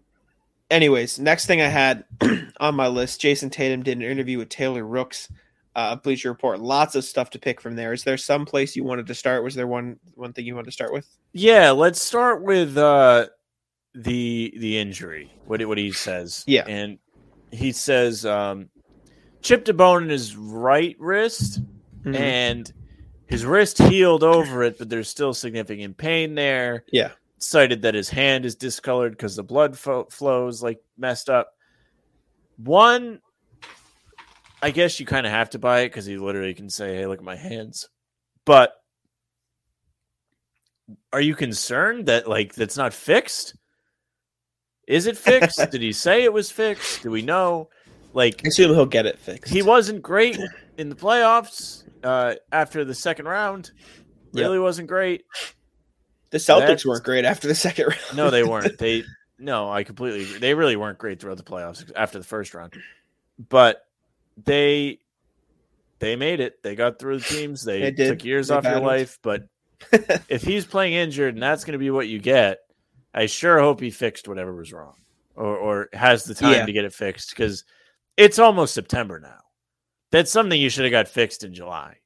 Anyways, 0.71 1.19
next 1.19 1.45
thing 1.45 1.61
I 1.61 1.67
had 1.67 2.05
on 2.59 2.75
my 2.75 2.87
list, 2.87 3.21
Jayson 3.21 3.51
Tatum 3.51 3.83
did 3.83 3.97
an 3.97 4.03
interview 4.03 4.39
with 4.39 4.49
Taylor 4.49 4.83
Rooks, 4.83 5.29
uh, 5.75 5.95
Bleacher 5.97 6.29
Report. 6.29 6.59
Lots 6.59 6.95
of 6.95 7.03
stuff 7.03 7.29
to 7.31 7.39
pick 7.39 7.61
from 7.61 7.75
there. 7.75 7.93
Is 7.93 8.03
there 8.03 8.17
some 8.17 8.45
place 8.45 8.75
you 8.75 8.83
wanted 8.83 9.05
to 9.07 9.13
start? 9.13 9.43
Was 9.43 9.53
there 9.53 9.67
one 9.67 9.99
one 10.15 10.33
thing 10.33 10.45
you 10.45 10.55
wanted 10.55 10.67
to 10.67 10.71
start 10.71 10.93
with? 10.93 11.07
Yeah, 11.33 11.71
let's 11.71 12.01
start 12.01 12.41
with 12.41 12.77
uh 12.77 13.27
the 13.93 14.53
the 14.57 14.79
injury. 14.79 15.31
What 15.45 15.63
what 15.65 15.77
he 15.77 15.91
says. 15.91 16.43
Yeah. 16.47 16.63
and 16.67 16.97
he 17.53 17.71
says 17.71 18.25
um, 18.25 18.69
chipped 19.43 19.69
a 19.69 19.73
bone 19.73 20.03
in 20.03 20.09
his 20.09 20.35
right 20.35 20.95
wrist, 20.99 21.61
Mhm. 22.03 22.15
and 22.15 22.73
his 23.27 23.45
wrist 23.45 23.77
healed 23.77 24.23
over 24.23 24.63
it, 24.63 24.77
but 24.77 24.89
there's 24.89 25.09
still 25.09 25.33
significant 25.33 25.97
pain 25.97 26.33
there. 26.35 26.83
Yeah. 26.91 27.11
cited 27.39 27.81
that 27.81 27.93
his 27.93 28.09
hand 28.09 28.45
is 28.45 28.55
discolored 28.55 29.11
because 29.11 29.35
the 29.35 29.43
blood 29.43 29.77
fo- 29.77 30.05
flows 30.05 30.63
like 30.63 30.81
messed 30.97 31.29
up. 31.29 31.57
One, 32.55 33.19
I 34.61 34.71
guess 34.71 34.97
you 34.97 35.05
kind 35.05 35.25
of 35.25 35.33
have 35.33 35.49
to 35.49 35.59
buy 35.59 35.81
it 35.81 35.89
because 35.89 36.05
he 36.05 36.15
literally 36.17 36.53
can 36.53 36.69
say, 36.69 36.95
"Hey, 36.95 37.05
look 37.05 37.19
at 37.19 37.25
my 37.25 37.35
hands." 37.35 37.89
But 38.45 38.81
are 41.11 41.19
you 41.19 41.35
concerned 41.35 42.05
that 42.05 42.29
like 42.29 42.53
that's 42.55 42.77
not 42.77 42.93
fixed? 42.93 43.55
Is 44.87 45.05
it 45.05 45.17
fixed? 45.17 45.57
Did 45.71 45.81
he 45.81 45.91
say 45.91 46.23
it 46.23 46.31
was 46.31 46.49
fixed? 46.49 47.03
Do 47.03 47.11
we 47.11 47.21
know? 47.21 47.69
Like 48.13 48.41
I 48.45 48.47
assume 48.49 48.73
he'll 48.73 48.85
get 48.85 49.05
it 49.05 49.17
fixed. 49.19 49.51
he 49.51 49.61
wasn't 49.61 50.01
great 50.01 50.39
in 50.77 50.89
the 50.89 50.95
playoffs 50.95 51.83
uh, 52.03 52.35
after 52.51 52.85
the 52.85 52.93
second 52.95 53.25
round. 53.27 53.71
Really 54.33 54.59
wasn't 54.59 54.87
great. 54.87 55.25
the 56.31 56.37
Celtics 56.37 56.59
That's- 56.59 56.85
weren't 56.85 57.03
great 57.03 57.25
after 57.25 57.47
the 57.47 57.55
second 57.55 57.87
round. 57.87 58.01
No, 58.15 58.29
they 58.29 58.43
weren't. 58.47 58.77
They 58.77 59.03
no, 59.39 59.69
I 59.69 59.83
completely 59.83 60.23
agree. 60.23 60.39
They 60.39 60.53
really 60.53 60.75
weren't 60.75 60.97
great 60.97 61.19
throughout 61.19 61.37
the 61.37 61.43
playoffs 61.43 61.89
after 61.95 62.17
the 62.17 62.23
first 62.23 62.53
round. 62.53 62.73
But 63.49 63.85
they 64.43 64.99
they 65.99 66.15
made 66.15 66.39
it. 66.39 66.61
They 66.63 66.75
got 66.75 66.99
through 66.99 67.19
the 67.19 67.23
teams. 67.25 67.63
They 67.63 67.91
They 67.91 68.09
took 68.09 68.23
years 68.23 68.47
They 68.49 68.55
off 68.55 68.63
your 68.63 68.79
life. 68.79 69.19
But 69.21 69.47
if 70.29 70.43
he's 70.43 70.65
playing 70.65 70.93
injured 70.93 71.33
and 71.33 71.43
that's 71.43 71.63
going 71.65 71.73
to 71.73 71.77
be 71.79 71.89
what 71.91 72.07
you 72.07 72.19
get, 72.19 72.59
I 73.13 73.25
sure 73.25 73.59
hope 73.59 73.81
he 73.81 73.89
fixed 73.91 74.27
whatever 74.27 74.53
was 74.55 74.71
wrong 74.71 74.95
or 75.35 75.57
or 75.57 75.89
has 75.93 76.23
the 76.25 76.35
time 76.35 76.53
Yeah. 76.53 76.65
to 76.65 76.71
get 76.71 76.85
it 76.85 76.93
fixed 76.93 77.31
because 77.31 77.63
it's 78.17 78.39
almost 78.39 78.73
September 78.73 79.19
now. 79.19 79.39
That's 80.11 80.31
something 80.31 80.59
you 80.59 80.69
should 80.69 80.83
have 80.85 80.91
got 80.91 81.07
fixed 81.07 81.43
in 81.43 81.53
July. 81.53 81.97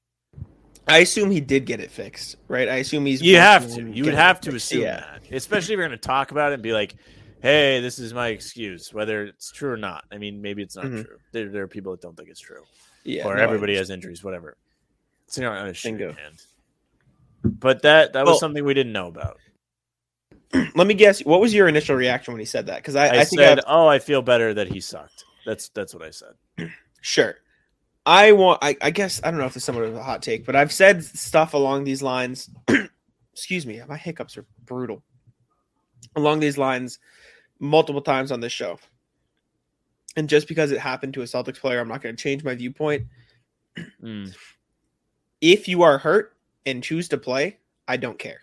I 0.88 1.00
assume 1.00 1.30
he 1.32 1.42
did 1.42 1.66
get 1.66 1.82
it 1.82 1.92
fixed, 1.92 2.38
right? 2.48 2.70
I 2.70 2.76
assume 2.76 3.06
he's. 3.06 3.22
You 3.22 3.36
have 3.36 3.70
to. 3.76 3.82
You 3.92 4.06
would 4.06 4.14
have 4.14 4.40
to 4.42 4.52
fixed. 4.52 4.68
assume 4.72 4.84
Yeah. 4.84 5.02
that, 5.02 5.36
especially 5.36 5.74
if 5.74 5.78
you're 5.80 5.88
going 5.88 6.00
to 6.00 6.08
talk 6.08 6.32
about 6.32 6.52
it 6.52 6.56
and 6.56 6.64
be 6.64 6.72
like, 6.72 6.96
"Hey, 7.42 7.82
this 7.82 8.00
is 8.00 8.14
my 8.14 8.30
excuse," 8.30 8.94
whether 8.94 9.26
it's 9.26 9.52
true 9.52 9.70
or 9.72 9.76
not. 9.78 10.06
I 10.14 10.18
mean, 10.18 10.42
maybe 10.42 10.64
it's 10.64 10.78
not 10.78 10.86
Mhm. 10.86 11.06
true. 11.06 11.18
There, 11.34 11.50
there 11.50 11.64
are 11.64 11.68
people 11.68 11.92
that 11.92 12.00
don't 12.02 12.16
think 12.16 12.30
it's 12.30 12.40
true, 12.40 12.64
Yeah. 13.04 13.26
or 13.28 13.36
no, 13.36 13.44
everybody 13.44 13.76
has 13.76 13.90
injuries, 13.90 14.24
whatever. 14.24 14.56
It's 15.28 15.38
not 15.38 15.58
on 15.58 15.68
a 15.68 15.74
Bingo. 15.84 16.14
hand. 16.14 16.42
But 17.44 17.82
that 17.82 18.14
that 18.14 18.22
was 18.24 18.32
Well- 18.34 18.40
something 18.40 18.64
we 18.64 18.74
didn't 18.74 18.94
know 18.94 19.08
about. 19.08 19.40
Let 20.76 20.88
me 20.88 20.94
guess. 20.94 21.20
What 21.26 21.42
was 21.42 21.54
your 21.54 21.68
initial 21.68 21.98
reaction 21.98 22.34
when 22.34 22.40
he 22.40 22.46
said 22.46 22.68
that? 22.68 22.78
Because 22.78 22.96
I, 22.96 23.08
I, 23.08 23.10
I, 23.10 23.24
think 23.26 23.42
said, 23.42 23.60
I've, 23.60 23.66
"Oh, 23.68 23.88
I 23.88 24.00
feel 24.00 24.22
better 24.22 24.54
that 24.54 24.70
he 24.70 24.80
sucked." 24.80 25.26
That's 25.48 25.70
that's 25.70 25.94
what 25.94 26.04
I 26.04 26.10
said. 26.12 26.34
sure. 27.00 27.38
I 28.06 28.34
want. 28.34 28.60
I, 28.62 28.76
I 28.82 28.92
guess 28.92 29.22
I 29.24 29.32
don't 29.32 29.40
know 29.40 29.46
if 29.46 29.54
this 29.54 29.64
is 29.64 29.66
somewhat 29.66 29.86
of 29.86 29.96
a 29.96 30.04
hot 30.04 30.22
take, 30.22 30.46
but 30.46 30.58
I've 30.58 30.74
said 30.74 31.06
stuff 31.06 31.54
along 31.54 31.86
these 31.86 32.02
lines. 32.02 32.50
excuse 33.34 33.66
me, 33.66 33.82
my 33.88 33.96
hiccups 33.96 34.38
are 34.38 34.46
brutal. 34.66 35.04
Along 36.18 36.42
these 36.42 36.58
lines, 36.58 37.00
multiple 37.60 38.02
times 38.02 38.30
on 38.30 38.42
this 38.42 38.52
show, 38.52 38.78
and 40.18 40.28
just 40.28 40.50
because 40.50 40.72
it 40.72 40.80
happened 40.80 41.14
to 41.14 41.22
a 41.22 41.26
Celtics 41.26 41.62
player, 41.62 41.80
I'm 41.80 41.88
not 41.88 42.02
going 42.02 42.14
to 42.14 42.22
change 42.22 42.44
my 42.44 42.54
viewpoint. 42.54 43.08
Mm. 44.04 44.36
if 45.42 45.70
you 45.70 45.84
are 45.84 45.98
hurt 45.98 46.36
and 46.66 46.84
choose 46.84 47.08
to 47.10 47.18
play, 47.18 47.58
I 47.88 47.96
don't 47.96 48.20
care. 48.20 48.42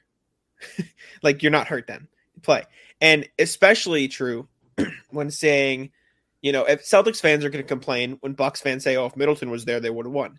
like 1.23 1.43
you're 1.43 1.53
not 1.53 1.69
hurt 1.69 1.87
then. 1.87 2.09
Play. 2.41 2.65
And 3.03 3.29
especially 3.39 4.09
true 4.09 4.49
when 5.11 5.31
saying, 5.31 5.91
you 6.45 6.53
know, 6.53 6.65
if 6.65 6.85
Celtics 6.85 7.21
fans 7.21 7.45
are 7.45 7.49
going 7.51 7.65
to 7.65 7.69
complain 7.69 8.19
when 8.21 8.35
Bucks 8.35 8.61
fans 8.61 8.85
say, 8.85 8.97
"Oh, 8.97 9.07
if 9.07 9.17
Middleton 9.17 9.51
was 9.51 9.65
there, 9.65 9.81
they 9.81 9.91
would 9.91 10.07
have 10.07 10.13
won." 10.13 10.39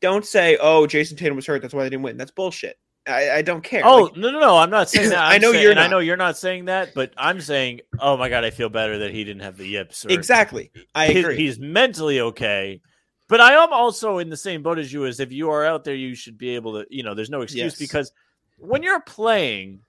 Don't 0.00 0.24
say, 0.24 0.58
"Oh, 0.60 0.86
Jayson 0.86 1.16
Tatum 1.16 1.36
was 1.36 1.46
hurt, 1.46 1.62
that's 1.62 1.72
why 1.74 1.82
they 1.84 1.88
didn't 1.90 2.02
win." 2.02 2.16
That's 2.18 2.30
bullshit. 2.30 2.78
I, 3.06 3.30
I 3.38 3.42
don't 3.42 3.62
care. 3.64 3.80
Oh 3.86 4.02
Like, 4.04 4.16
no 4.18 4.30
no 4.30 4.40
no! 4.40 4.56
I'm 4.58 4.68
not 4.68 4.90
saying 4.94 5.08
that. 5.08 5.18
I 5.18 5.36
I'm 5.36 5.40
know 5.40 5.52
saying- 5.52 5.62
you're 5.62 5.70
and 5.72 5.80
I 5.80 5.84
not. 5.84 5.90
know 5.92 5.98
you're 6.00 6.18
not 6.18 6.36
saying 6.36 6.66
that, 6.66 6.92
but 6.94 7.12
I'm 7.16 7.40
saying, 7.40 7.80
oh 7.98 8.16
my 8.18 8.28
god, 8.28 8.44
I 8.44 8.50
feel 8.50 8.68
better 8.68 8.98
that 8.98 9.10
he 9.12 9.24
didn't 9.24 9.42
have 9.42 9.56
the 9.56 9.66
yips. 9.66 10.04
Or, 10.04 10.10
exactly. 10.10 10.70
I 10.94 11.08
he- 11.08 11.20
agree. 11.20 11.36
he's 11.38 11.58
mentally 11.58 12.20
okay. 12.20 12.80
But 13.28 13.40
I 13.40 13.54
am 13.62 13.72
also 13.72 14.18
in 14.18 14.28
the 14.30 14.36
same 14.36 14.62
boat 14.62 14.78
as 14.78 14.92
you. 14.92 15.06
As 15.06 15.18
if 15.20 15.32
you 15.32 15.50
are 15.50 15.64
out 15.64 15.84
there, 15.84 15.94
you 15.94 16.14
should 16.14 16.36
be 16.36 16.54
able 16.56 16.74
to. 16.74 16.86
You 16.90 17.02
know, 17.02 17.14
there's 17.14 17.30
no 17.30 17.40
excuse 17.40 17.72
Yes. 17.72 17.78
because 17.78 18.12
when 18.58 18.82
you're 18.82 19.00
playing, 19.00 19.80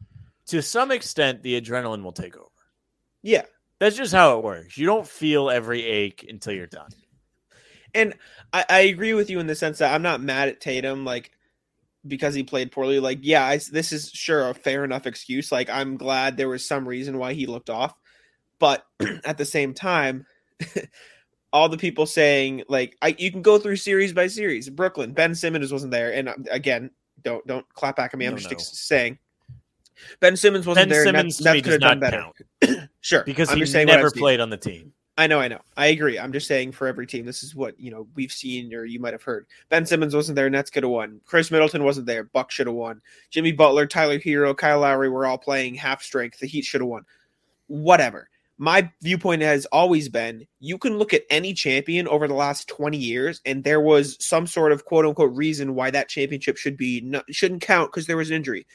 to 0.48 0.62
some 0.62 0.92
extent, 0.92 1.44
the 1.44 1.60
adrenaline 1.60 2.04
will 2.04 2.12
take 2.14 2.38
over. 2.38 2.48
yeah. 3.22 3.44
That's 3.80 3.96
just 3.96 4.14
how 4.14 4.38
it 4.38 4.44
works. 4.44 4.78
You 4.78 4.86
don't 4.86 5.08
feel 5.08 5.50
every 5.50 5.84
ache 5.84 6.26
until 6.28 6.54
you're 6.54 6.68
done. 6.68 6.90
And 7.96 8.14
I, 8.54 8.66
I 8.70 8.80
agree 8.82 9.14
with 9.14 9.30
you 9.30 9.40
in 9.40 9.48
the 9.48 9.56
sense 9.56 9.80
that 9.80 9.94
I'm 9.94 10.02
not 10.02 10.22
mad 10.22 10.50
at 10.50 10.62
Tatum, 10.62 11.06
like 11.06 11.32
because 12.08 12.34
he 12.34 12.44
played 12.44 12.72
poorly. 12.72 13.00
Like, 13.00 13.20
yeah, 13.22 13.46
I, 13.46 13.60
this 13.72 13.92
is 13.92 14.12
sure 14.12 14.50
a 14.50 14.54
fair 14.54 14.84
enough 14.84 15.08
excuse. 15.08 15.52
Like, 15.52 15.70
I'm 15.70 15.98
glad 15.98 16.38
there 16.38 16.50
was 16.50 16.68
some 16.68 16.88
reason 16.88 17.18
why 17.18 17.34
he 17.34 17.46
looked 17.46 17.70
off, 17.70 17.94
but 18.60 18.86
at 19.26 19.38
the 19.38 19.46
same 19.46 19.74
time, 19.74 20.26
all 21.54 21.70
the 21.70 21.78
people 21.78 22.06
saying 22.06 22.64
like 22.70 22.96
I, 23.02 23.16
you 23.18 23.32
can 23.32 23.42
go 23.42 23.58
through 23.58 23.78
series 23.78 24.14
by 24.14 24.28
series. 24.28 24.70
Brooklyn, 24.70 25.14
Ben 25.14 25.34
Simmons 25.34 25.72
wasn't 25.72 25.92
there, 25.92 26.14
and 26.14 26.30
um, 26.30 26.46
again, 26.52 26.92
don't 27.24 27.46
don't 27.48 27.68
clap 27.74 27.96
back 27.96 28.14
at 28.14 28.20
me. 28.20 28.26
I'm 28.26 28.34
No, 28.34 28.38
just 28.38 28.52
no. 28.52 28.58
saying 28.60 29.18
Ben 30.20 30.36
Simmons 30.36 30.66
wasn't 30.66 30.90
Ben 30.90 30.90
there. 30.90 31.04
Simmons 31.04 31.42
Nets 31.42 31.54
me 31.54 31.62
could 31.62 31.72
have 31.74 31.82
done 31.82 32.00
not 32.00 32.12
better. 32.12 32.32
count 32.62 32.90
Sure, 33.02 33.24
because 33.24 33.50
I'm 33.50 33.58
he 33.58 33.62
just 33.62 33.72
saying 33.72 33.88
never 33.88 34.12
played 34.12 34.40
on 34.40 34.50
the 34.50 34.58
team. 34.58 34.94
I 35.20 35.28
know, 35.28 35.42
I 35.42 35.50
know. 35.50 35.60
I 35.76 35.88
agree. 35.88 36.18
I'm 36.18 36.32
just 36.32 36.48
saying 36.48 36.72
for 36.72 36.88
every 36.88 37.06
team, 37.06 37.26
this 37.26 37.44
is 37.44 37.54
what 37.54 37.78
you 37.78 37.92
know 37.92 38.08
we've 38.16 38.32
seen 38.32 38.74
or 38.74 38.86
you 38.86 39.02
might 39.02 39.12
have 39.12 39.22
heard. 39.22 39.48
Ben 39.68 39.86
Simmons 39.86 40.16
wasn't 40.16 40.38
there, 40.38 40.50
Nets 40.50 40.70
could 40.70 40.84
have 40.84 40.94
won. 40.94 41.20
Khris 41.26 41.52
Middleton 41.52 41.84
wasn't 41.84 42.08
there, 42.08 42.24
Buck 42.24 42.52
should 42.52 42.68
have 42.68 42.76
won. 42.76 43.02
Jimmy 43.30 43.52
Butler, 43.52 43.86
Tyler 43.86 44.18
Herro, 44.18 44.56
Kyle 44.56 44.80
Lowry 44.80 45.10
were 45.10 45.26
all 45.26 45.38
playing 45.38 45.76
half 45.76 46.02
strength. 46.02 46.40
The 46.40 46.48
Heat 46.48 46.64
should 46.64 46.80
have 46.80 46.88
won. 46.88 47.04
Whatever. 47.68 48.30
My 48.58 48.90
viewpoint 49.02 49.42
has 49.42 49.66
always 49.68 50.08
been 50.08 50.48
you 50.62 50.78
can 50.78 50.98
look 50.98 51.14
at 51.14 51.24
any 51.30 51.54
champion 51.54 52.08
over 52.08 52.26
the 52.26 52.34
last 52.34 52.70
20 52.70 52.98
years, 52.98 53.42
and 53.46 53.62
there 53.62 53.82
was 53.82 54.16
some 54.26 54.48
sort 54.48 54.72
of 54.72 54.86
quote 54.86 55.06
unquote 55.06 55.36
reason 55.36 55.76
why 55.76 55.92
that 55.92 56.08
championship 56.08 56.56
should 56.56 56.78
be 56.78 57.02
no, 57.02 57.22
shouldn't 57.30 57.62
count 57.62 57.92
because 57.92 58.08
there 58.08 58.16
was 58.16 58.30
an 58.30 58.38
injury. 58.38 58.66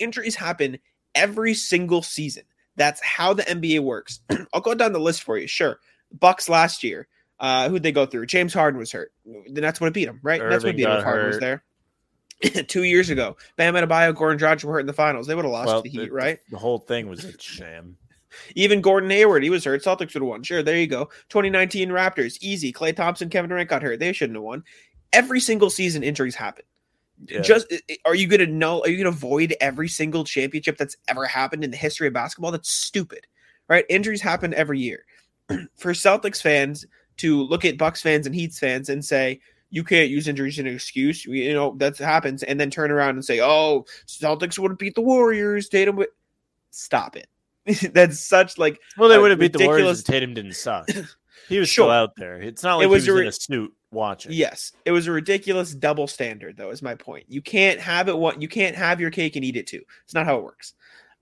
Injuries 0.00 0.34
happen 0.34 0.78
every 1.14 1.54
single 1.54 2.02
season. 2.02 2.42
That's 2.76 3.00
how 3.04 3.34
the 3.34 3.42
NBA 3.44 3.80
works. 3.80 4.20
I'll 4.54 4.60
go 4.60 4.74
down 4.74 4.92
the 4.92 4.98
list 4.98 5.22
for 5.22 5.38
you. 5.38 5.46
Sure. 5.46 5.78
Bucks 6.18 6.48
last 6.48 6.82
year. 6.82 7.06
Uh, 7.38 7.68
who'd 7.68 7.82
they 7.82 7.92
go 7.92 8.04
through? 8.04 8.26
James 8.26 8.52
Harden 8.52 8.78
was 8.78 8.92
hurt. 8.92 9.12
The 9.24 9.60
Nets 9.60 9.80
would 9.80 9.86
have 9.86 9.94
beat 9.94 10.08
him, 10.08 10.20
right? 10.22 10.42
Nets 10.42 10.64
would 10.64 10.76
beat 10.76 10.84
him 10.86 10.92
if 10.98 11.04
Harden 11.04 11.28
was 11.28 11.38
there. 11.38 11.62
Two 12.68 12.84
years 12.84 13.08
ago, 13.10 13.36
Bam 13.56 13.74
Adebayo, 13.74 14.12
Goran 14.14 14.38
Dragic 14.38 14.64
were 14.64 14.72
hurt 14.74 14.80
in 14.80 14.86
the 14.86 14.92
finals. 14.92 15.26
They 15.26 15.34
would 15.34 15.44
have 15.44 15.52
lost 15.52 15.66
Well, 15.68 15.82
to 15.82 15.88
the 15.88 15.90
Heat, 15.90 16.08
the- 16.08 16.12
right? 16.12 16.38
The 16.50 16.58
whole 16.58 16.78
thing 16.78 17.08
was 17.08 17.24
a 17.24 17.38
sham. 17.38 17.96
Even 18.54 18.80
Gordon 18.80 19.10
Hayward, 19.10 19.42
he 19.42 19.50
was 19.50 19.64
hurt. 19.64 19.82
Celtics 19.82 20.14
would 20.14 20.22
have 20.22 20.22
won. 20.22 20.42
Sure, 20.42 20.62
there 20.62 20.76
you 20.76 20.86
go. 20.86 21.06
2019 21.30 21.88
Raptors, 21.90 22.38
easy. 22.40 22.72
Klay 22.72 22.94
Thompson, 22.94 23.28
Kevin 23.28 23.48
Durant 23.50 23.68
got 23.68 23.82
hurt. 23.82 23.98
They 24.00 24.12
shouldn't 24.12 24.36
have 24.36 24.44
won. 24.44 24.64
Every 25.12 25.40
single 25.40 25.68
season, 25.70 26.02
injuries 26.02 26.34
happen. 26.36 26.64
Yeah. 27.26 27.40
Just 27.40 27.72
are 28.04 28.14
you 28.14 28.26
going 28.26 28.40
to 28.40 28.46
know? 28.46 28.80
Are 28.80 28.88
you 28.88 28.96
going 28.96 29.12
to 29.12 29.16
avoid 29.16 29.54
every 29.60 29.88
single 29.88 30.24
championship 30.24 30.78
that's 30.78 30.96
ever 31.08 31.26
happened 31.26 31.64
in 31.64 31.70
the 31.70 31.76
history 31.76 32.06
of 32.06 32.14
basketball? 32.14 32.50
That's 32.50 32.70
stupid, 32.70 33.26
right? 33.68 33.84
Injuries 33.88 34.22
happen 34.22 34.54
every 34.54 34.80
year. 34.80 35.04
For 35.76 35.92
Celtics 35.92 36.40
fans 36.40 36.86
to 37.18 37.42
look 37.42 37.64
at 37.64 37.76
Bucks 37.76 38.00
fans 38.00 38.26
and 38.26 38.34
Heats 38.34 38.58
fans 38.58 38.88
and 38.88 39.04
say 39.04 39.40
you 39.68 39.84
can't 39.84 40.08
use 40.10 40.26
injuries 40.28 40.54
as 40.54 40.60
an 40.60 40.66
excuse, 40.68 41.24
you 41.26 41.52
know 41.52 41.74
that 41.78 41.98
happens, 41.98 42.42
and 42.42 42.58
then 42.58 42.70
turn 42.70 42.90
around 42.90 43.10
and 43.10 43.24
say, 43.24 43.40
"Oh, 43.40 43.84
Celtics 44.06 44.58
would 44.58 44.70
have 44.70 44.78
beat 44.78 44.94
the 44.94 45.00
Warriors." 45.02 45.68
Tatum 45.68 45.96
would 45.96 46.08
stop 46.70 47.16
it. 47.16 47.28
that's 47.92 48.18
such 48.18 48.56
like 48.58 48.80
Well, 48.96 49.08
they 49.08 49.18
would 49.18 49.30
have 49.30 49.38
beat 49.38 49.52
the 49.52 49.58
Warriors 49.58 49.98
ridiculous- 49.98 50.02
Tatum 50.04 50.34
didn't 50.34 50.54
suck. 50.54 50.88
He 51.50 51.58
was 51.58 51.68
Sure. 51.68 51.84
still 51.84 51.90
out 51.90 52.16
there. 52.16 52.40
It's 52.40 52.62
not 52.62 52.76
It 52.76 52.86
like 52.86 52.88
was 52.88 53.04
he 53.04 53.10
was 53.10 53.20
a 53.20 53.22
in 53.22 53.28
a 53.28 53.32
suit 53.32 53.72
watching. 53.92 54.32
Yes, 54.32 54.72
it 54.86 54.92
was 54.92 55.06
a 55.06 55.12
ridiculous 55.12 55.74
double 55.74 56.06
standard, 56.06 56.56
though. 56.56 56.70
Is 56.70 56.80
my 56.80 56.94
point. 56.94 57.24
You 57.28 57.42
can't 57.42 57.78
have 57.80 58.08
it. 58.08 58.16
What 58.16 58.40
you 58.40 58.48
can't 58.48 58.76
have 58.76 59.00
your 59.00 59.10
cake 59.10 59.36
and 59.36 59.44
eat 59.44 59.56
it 59.56 59.66
too. 59.66 59.82
It's 60.04 60.14
not 60.14 60.24
how 60.26 60.38
it 60.38 60.44
works. 60.44 60.72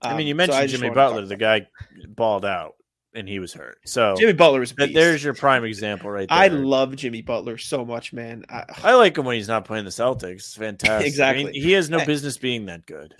I 0.01 0.15
mean, 0.15 0.27
you 0.27 0.33
Um, 0.35 0.39
so 0.47 0.47
mentioned 0.53 0.69
Jimmy 0.69 0.81
to 0.89 0.95
talk 0.95 0.95
Butler. 0.95 1.25
The 1.25 1.35
guy 1.35 1.67
balled 2.07 2.45
out 2.45 2.75
and 3.13 3.27
he 3.27 3.39
was 3.39 3.53
hurt. 3.53 3.79
So. 3.85 4.15
Jimmy 4.17 4.31
Butler 4.33 4.59
was 4.61 4.71
a 4.71 4.75
beast. 4.75 4.93
there's 4.93 5.21
your 5.23 5.33
prime 5.33 5.65
example 5.65 6.09
right 6.09 6.29
there. 6.29 6.37
I 6.37 6.47
love 6.47 6.95
Jimmy 6.95 7.21
Butler 7.21 7.57
so 7.57 7.83
much, 7.83 8.13
man. 8.13 8.45
I, 8.49 8.63
I 8.83 8.93
like 8.93 9.17
him 9.17 9.25
when 9.25 9.35
he's 9.35 9.47
not 9.49 9.65
playing 9.65 9.83
the 9.85 9.91
Celtics. 9.91 10.35
It's 10.35 10.55
fantastic. 10.55 10.95
I 10.95 10.99
mean, 10.99 11.07
Exactly. 11.47 11.51
he 11.59 11.71
has 11.73 11.89
no 11.89 12.05
business 12.05 12.37
being 12.37 12.67
that 12.67 12.85
good. 12.85 13.13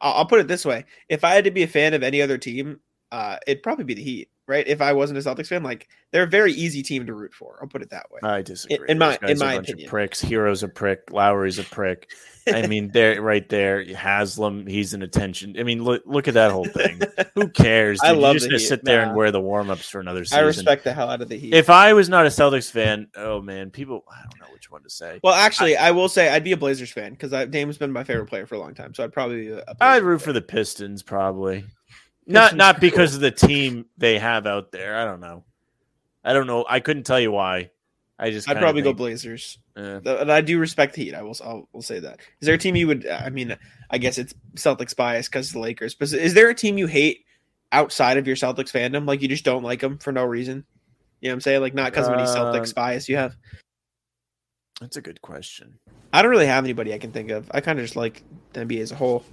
I'll 0.00 0.26
put 0.26 0.40
it 0.40 0.48
this 0.48 0.64
way: 0.66 0.84
if 1.08 1.22
I 1.24 1.34
had 1.34 1.44
to 1.44 1.50
be 1.52 1.62
a 1.62 1.68
fan 1.68 1.94
of 1.94 2.02
any 2.02 2.20
other 2.20 2.36
team, 2.36 2.80
uh, 3.12 3.36
it'd 3.46 3.62
probably 3.62 3.84
be 3.84 3.94
the 3.94 4.02
Heat, 4.02 4.28
right? 4.46 4.66
If 4.66 4.80
I 4.80 4.92
wasn't 4.92 5.18
a 5.18 5.22
Celtics 5.22 5.48
fan, 5.48 5.62
like 5.62 5.88
they're 6.12 6.24
a 6.24 6.26
very 6.28 6.52
easy 6.52 6.82
team 6.82 7.06
to 7.06 7.14
root 7.14 7.34
for. 7.34 7.58
I'll 7.60 7.68
put 7.68 7.82
it 7.82 7.90
that 7.90 8.10
way. 8.10 8.20
I 8.22 8.42
disagree. 8.42 8.86
in 8.88 8.98
my- 8.98 9.18
in 9.22 9.38
my 9.38 9.54
a 9.54 9.56
bunch 9.56 9.68
opinion. 9.68 9.86
of 9.86 9.90
pricks. 9.90 10.20
Herro's 10.20 10.62
a 10.62 10.68
prick. 10.68 11.10
Lowry's 11.10 11.58
a 11.58 11.64
prick. 11.64 12.10
I 12.52 12.66
mean, 12.66 12.88
they're 12.94 13.20
right 13.20 13.46
there. 13.48 13.84
Haslem, 13.84 14.66
he's 14.66 14.94
an 14.94 15.02
attention. 15.02 15.56
I 15.58 15.62
mean, 15.64 15.84
look 15.84 16.02
look 16.06 16.28
at 16.28 16.34
that 16.34 16.50
whole 16.50 16.64
thing. 16.66 17.00
Who 17.34 17.48
cares? 17.48 18.00
I 18.02 18.12
love 18.12 18.34
You're 18.34 18.34
just 18.34 18.46
gonna 18.46 18.58
Heat. 18.58 18.66
sit 18.68 18.84
there 18.84 19.02
Nah. 19.02 19.08
and 19.08 19.16
wear 19.16 19.30
the 19.30 19.40
warm 19.40 19.70
ups 19.70 19.88
for 19.88 20.00
another 20.00 20.24
season. 20.24 20.38
I 20.38 20.42
respect 20.42 20.84
the 20.84 20.92
hell 20.94 21.10
out 21.10 21.20
of 21.20 21.28
the 21.28 21.36
Heat. 21.36 21.52
If 21.54 21.68
I 21.70 21.92
was 21.92 22.08
not 22.08 22.24
a 22.24 22.30
Celtics 22.30 22.70
fan, 22.70 23.08
oh 23.16 23.40
man, 23.42 23.70
people, 23.70 24.04
I 24.10 24.22
don't 24.22 24.40
know 24.40 24.52
which 24.54 24.70
one 24.70 24.82
to 24.82 24.90
say. 24.90 25.20
well, 25.22 25.34
actually, 25.34 25.76
I, 25.76 25.90
will 25.90 26.08
say 26.08 26.28
I'd 26.30 26.42
be 26.44 26.52
a 26.52 26.56
Blazers 26.56 26.90
fan 26.90 27.12
because 27.12 27.30
Dame's 27.50 27.76
been 27.78 27.92
my 27.92 28.02
favorite 28.04 28.26
player 28.26 28.46
for 28.46 28.54
a 28.54 28.58
long 28.58 28.74
time. 28.74 28.94
So 28.94 29.04
I'd 29.04 29.12
probably 29.12 29.42
be 29.46 29.50
a, 29.52 29.64
I'd 29.80 30.02
root 30.02 30.20
fan. 30.20 30.26
for 30.26 30.32
the 30.32 30.42
Pistons, 30.42 31.02
probably. 31.02 31.64
Not 32.28 32.56
not 32.56 32.76
are 32.76 32.80
because 32.80 33.14
of 33.14 33.20
the 33.20 33.30
team 33.30 33.86
they 33.96 34.18
have 34.18 34.46
out 34.46 34.70
there. 34.70 34.96
I 34.98 35.04
don't 35.04 35.20
know. 35.20 35.44
I 36.24 36.32
don't 36.32 36.46
know. 36.46 36.64
I 36.68 36.80
couldn't 36.80 37.04
tell 37.04 37.18
you 37.20 37.32
why. 37.32 37.70
I 38.18 38.30
just 38.30 38.48
I'd 38.48 38.58
probably 38.58 38.82
go 38.82 38.92
Blazers. 38.92 39.58
Th- 39.76 40.02
And 40.04 40.30
I 40.30 40.40
do 40.40 40.58
respect 40.58 40.94
the 40.94 41.04
Heat. 41.04 41.14
I 41.14 41.22
will. 41.22 41.36
I'll, 41.42 41.68
will 41.72 41.82
say 41.82 42.00
that. 42.00 42.18
Is 42.40 42.46
there 42.46 42.54
a 42.54 42.58
team 42.58 42.74
you 42.76 42.88
would? 42.88 43.06
I 43.06 43.30
mean, 43.30 43.56
I 43.90 43.98
guess 43.98 44.18
it's 44.18 44.34
Celtics 44.56 44.94
bias 44.96 45.28
because 45.28 45.52
the 45.52 45.60
Lakers. 45.60 45.94
But 45.94 46.12
is 46.12 46.34
there 46.34 46.48
a 46.48 46.54
team 46.54 46.76
you 46.78 46.86
hate 46.88 47.24
outside 47.72 48.16
of 48.18 48.26
your 48.26 48.34
Celtics 48.36 48.72
fandom? 48.72 49.06
Like 49.06 49.22
you 49.22 49.28
just 49.28 49.44
don't 49.44 49.62
like 49.62 49.80
them 49.80 49.98
for 49.98 50.12
no 50.12 50.24
reason. 50.24 50.64
You 51.20 51.28
know 51.28 51.32
what 51.32 51.36
I'm 51.36 51.40
saying? 51.42 51.60
Like 51.60 51.74
not 51.74 51.92
because 51.92 52.08
of 52.08 52.14
any 52.14 52.24
Um, 52.24 52.28
Celtics 52.28 52.74
bias 52.74 53.08
you 53.08 53.16
have. 53.16 53.36
that's 54.80 54.96
a 54.96 55.00
good 55.02 55.22
question. 55.22 55.78
I 56.12 56.22
don't 56.22 56.30
really 56.32 56.46
have 56.46 56.64
anybody 56.64 56.92
I 56.92 56.98
can 56.98 57.12
think 57.12 57.30
of. 57.30 57.48
I 57.52 57.60
kind 57.60 57.78
of 57.78 57.84
just 57.84 57.96
like 57.96 58.22
the 58.52 58.60
NBA 58.64 58.80
as 58.80 58.92
a 58.92 58.96
whole. 58.96 59.24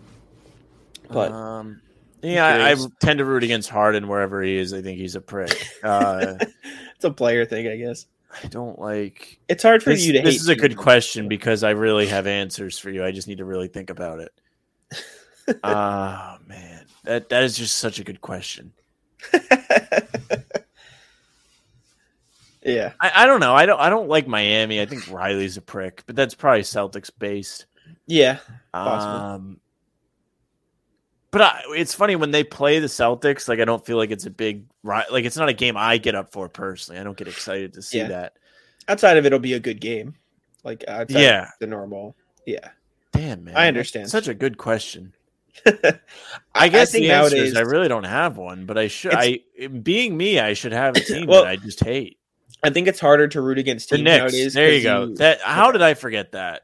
But 1.10 1.31
um, 1.31 1.81
yeah, 2.25 2.45
I, 2.47 2.71
I 2.71 2.75
tend 2.99 3.19
to 3.19 3.25
root 3.25 3.43
against 3.43 3.69
Harden 3.69 4.07
wherever 4.07 4.41
he 4.41 4.57
is. 4.57 4.73
I 4.73 4.81
think 4.81 4.97
he's 4.97 5.15
a 5.15 5.21
prick. 5.21 5.67
Uh, 5.83 6.35
it's 6.95 7.03
a 7.03 7.11
player 7.11 7.45
thing, 7.45 7.67
I 7.67 7.77
guess. 7.77 8.07
I 8.43 8.47
don't 8.47 8.79
like. 8.79 9.39
It's 9.47 9.63
hard 9.63 9.83
for 9.83 9.91
This, 9.91 10.05
you 10.05 10.13
to 10.13 10.21
this 10.21 10.41
is 10.41 10.49
a 10.49 10.55
good 10.55 10.75
question 10.75 11.27
because 11.27 11.63
I 11.63 11.69
really 11.71 12.07
have 12.07 12.27
answers 12.27 12.77
for 12.77 12.89
you. 12.89 13.05
I 13.05 13.11
just 13.11 13.27
need 13.27 13.38
to 13.38 13.45
really 13.45 13.67
think 13.67 13.89
about 13.89 14.19
it. 14.19 14.31
Ah 15.63 16.39
man, 16.47 16.88
that 17.03 17.29
that 17.29 17.43
is 17.43 17.55
just 17.55 17.77
such 17.77 17.99
a 17.99 18.03
good 18.03 18.19
question. 18.19 18.73
yeah, 22.63 22.93
I, 22.99 23.11
I 23.13 23.25
don't 23.27 23.39
know. 23.39 23.53
I 23.53 23.67
don't 23.67 23.79
I 23.79 23.91
don't 23.91 24.09
like 24.09 24.27
Miami. 24.27 24.81
I 24.81 24.88
think 24.88 25.07
Riley's 25.11 25.57
a 25.57 25.61
prick, 25.61 26.01
but 26.07 26.15
that's 26.15 26.33
probably 26.33 26.63
Celtics 26.63 27.11
based. 27.15 27.67
yeah. 28.07 28.39
Possible. 28.73 29.13
Um, 29.13 29.59
but 31.36 31.41
I, 31.41 31.62
it's 31.76 31.93
funny 31.93 32.15
when 32.15 32.32
they 32.32 32.45
play 32.45 32.80
the 32.80 32.88
Celtics. 32.88 33.50
Like 33.50 33.60
I 33.60 33.65
don't 33.65 33.86
feel 33.86 33.98
like 33.98 34.10
it's 34.12 34.26
a 34.26 34.30
big 34.30 34.67
like 34.86 35.26
it's 35.26 35.36
not 35.36 35.50
a 35.50 35.54
game 35.54 35.76
I 35.76 35.98
get 35.98 36.15
up 36.15 36.32
for 36.32 36.48
personally. 36.48 36.98
I 37.00 37.04
don't 37.04 37.17
get 37.17 37.28
excited 37.28 37.74
to 37.74 37.82
see 37.82 37.98
Yeah. 37.98 38.08
that. 38.08 38.34
Outside 38.88 39.17
of 39.17 39.26
it, 39.26 39.28
it'll 39.28 39.39
be 39.39 39.54
a 39.54 39.60
good 39.60 39.82
game. 39.82 40.15
Like 40.63 40.86
outside 40.88 41.19
Yeah. 41.19 41.41
of 41.43 41.50
the 41.60 41.67
normal. 41.67 42.15
Yeah, 42.45 42.69
Damn 43.12 43.43
man, 43.43 43.58
I 43.58 43.67
understand. 43.67 44.10
Such 44.10 44.30
a 44.30 44.34
good 44.34 44.58
question. 44.58 45.13
I, 45.65 46.00
I 46.54 46.69
guess 46.69 46.91
think 46.93 47.04
the 47.04 47.12
answer 47.12 47.36
nowadays 47.36 47.52
is 47.52 47.58
I 47.58 47.62
really 47.63 47.89
don't 47.89 48.04
have 48.06 48.38
one, 48.38 48.65
but 48.65 48.78
I 48.78 48.88
should. 48.88 49.13
I 49.13 49.39
being 49.84 50.15
me, 50.15 50.39
I 50.39 50.54
should 50.54 50.71
have 50.71 50.95
a 50.95 51.00
team 51.02 51.28
Well, 51.28 51.43
that 51.43 51.50
I 51.50 51.56
just 51.58 51.84
hate. 51.84 52.17
I 52.63 52.69
think 52.69 52.88
it's 52.88 53.00
harder 53.00 53.28
to 53.28 53.41
root 53.41 53.58
against 53.58 53.89
The 53.89 53.98
teams 53.98 54.06
Knicks. 54.06 54.19
nowadays. 54.21 54.54
There 54.54 54.71
you 54.74 54.84
go. 54.84 55.08
That 55.15 55.41
how 55.41 55.71
did 55.71 55.82
I 55.82 55.95
forget 55.95 56.32
that? 56.32 56.62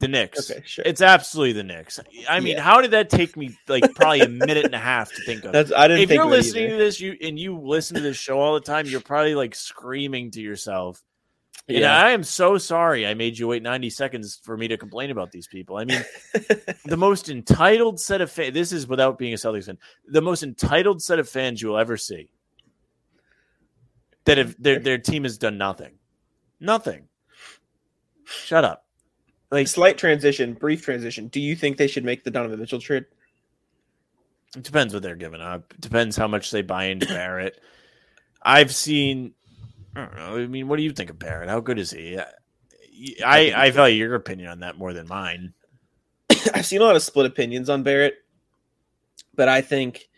The 0.00 0.06
Knicks. 0.08 0.48
Okay, 0.50 0.62
sure. 0.64 0.84
It's 0.86 1.02
absolutely 1.02 1.54
the 1.54 1.64
Knicks. 1.64 1.98
I 2.28 2.38
mean, 2.38 2.56
Yeah. 2.56 2.62
how 2.62 2.80
did 2.80 2.92
that 2.92 3.10
take 3.10 3.36
me 3.36 3.56
like 3.66 3.94
probably 3.96 4.20
a 4.20 4.28
minute 4.28 4.64
and 4.64 4.74
a 4.74 4.78
half 4.78 5.12
to 5.12 5.24
think 5.24 5.44
of? 5.44 5.52
That's 5.52 5.72
I 5.72 5.88
didn't 5.88 6.02
if 6.04 6.10
you're 6.10 6.24
listening 6.24 6.64
either. 6.66 6.78
to 6.78 6.84
this, 6.84 7.00
you 7.00 7.16
and 7.20 7.36
you 7.38 7.58
listen 7.58 7.96
to 7.96 8.00
this 8.00 8.16
show 8.16 8.38
all 8.38 8.54
the 8.54 8.60
time, 8.60 8.86
you're 8.86 9.00
probably 9.00 9.34
like 9.34 9.56
screaming 9.56 10.30
to 10.32 10.40
yourself. 10.40 11.02
And 11.66 11.78
Yeah. 11.78 11.96
I 12.00 12.10
am 12.10 12.22
so 12.22 12.58
sorry 12.58 13.08
I 13.08 13.14
made 13.14 13.36
you 13.38 13.48
wait 13.48 13.64
90 13.64 13.90
seconds 13.90 14.40
for 14.44 14.56
me 14.56 14.68
to 14.68 14.76
complain 14.76 15.10
about 15.10 15.32
these 15.32 15.48
people. 15.48 15.76
I 15.78 15.84
mean, 15.84 16.04
the 16.84 16.96
most 16.96 17.28
entitled 17.28 17.98
set 18.00 18.20
of 18.20 18.30
fans, 18.30 18.54
this 18.54 18.70
is 18.72 18.86
without 18.86 19.18
being 19.18 19.32
a 19.32 19.36
Celtics 19.36 19.66
fan, 19.66 19.78
the 20.06 20.22
most 20.22 20.44
entitled 20.44 21.02
set 21.02 21.18
of 21.18 21.28
fans 21.28 21.60
you 21.60 21.70
will 21.70 21.78
ever 21.78 21.96
see. 21.96 22.30
That 24.26 24.38
if 24.38 24.56
their 24.58 24.78
their 24.78 24.98
team 24.98 25.24
has 25.24 25.38
done 25.38 25.58
nothing. 25.58 25.94
Nothing. 26.60 27.08
Shut 28.24 28.64
up. 28.64 28.84
Like 29.50 29.68
Slight 29.68 29.96
transition, 29.96 30.54
brief 30.54 30.82
transition. 30.82 31.28
Do 31.28 31.40
you 31.40 31.56
think 31.56 31.76
they 31.76 31.86
should 31.86 32.04
make 32.04 32.24
the 32.24 32.30
Donovan 32.30 32.60
Mitchell 32.60 32.80
trade? 32.80 33.06
It 34.56 34.62
depends 34.62 34.92
what 34.92 35.02
they're 35.02 35.16
giving 35.16 35.40
up. 35.40 35.72
It 35.74 35.80
depends 35.80 36.16
how 36.16 36.28
much 36.28 36.50
they 36.50 36.62
buy 36.62 36.84
into 36.84 37.06
Barrett. 37.06 37.60
I've 38.42 38.74
seen. 38.74 39.34
I 39.94 40.04
don't 40.04 40.16
know. 40.16 40.36
I 40.36 40.46
mean, 40.46 40.68
what 40.68 40.76
do 40.76 40.82
you 40.82 40.92
think 40.92 41.10
of 41.10 41.18
Barrett? 41.18 41.48
How 41.48 41.60
good 41.60 41.78
is 41.78 41.90
he? 41.90 42.18
I 42.18 42.26
I, 43.24 43.52
I 43.56 43.70
value 43.70 43.96
your 43.96 44.14
opinion 44.14 44.50
on 44.50 44.60
that 44.60 44.78
more 44.78 44.92
than 44.92 45.08
mine. 45.08 45.54
I've 46.54 46.66
seen 46.66 46.80
a 46.80 46.84
lot 46.84 46.96
of 46.96 47.02
split 47.02 47.26
opinions 47.26 47.68
on 47.68 47.82
Barrett, 47.82 48.16
but 49.34 49.48
I 49.48 49.60
think, 49.60 50.08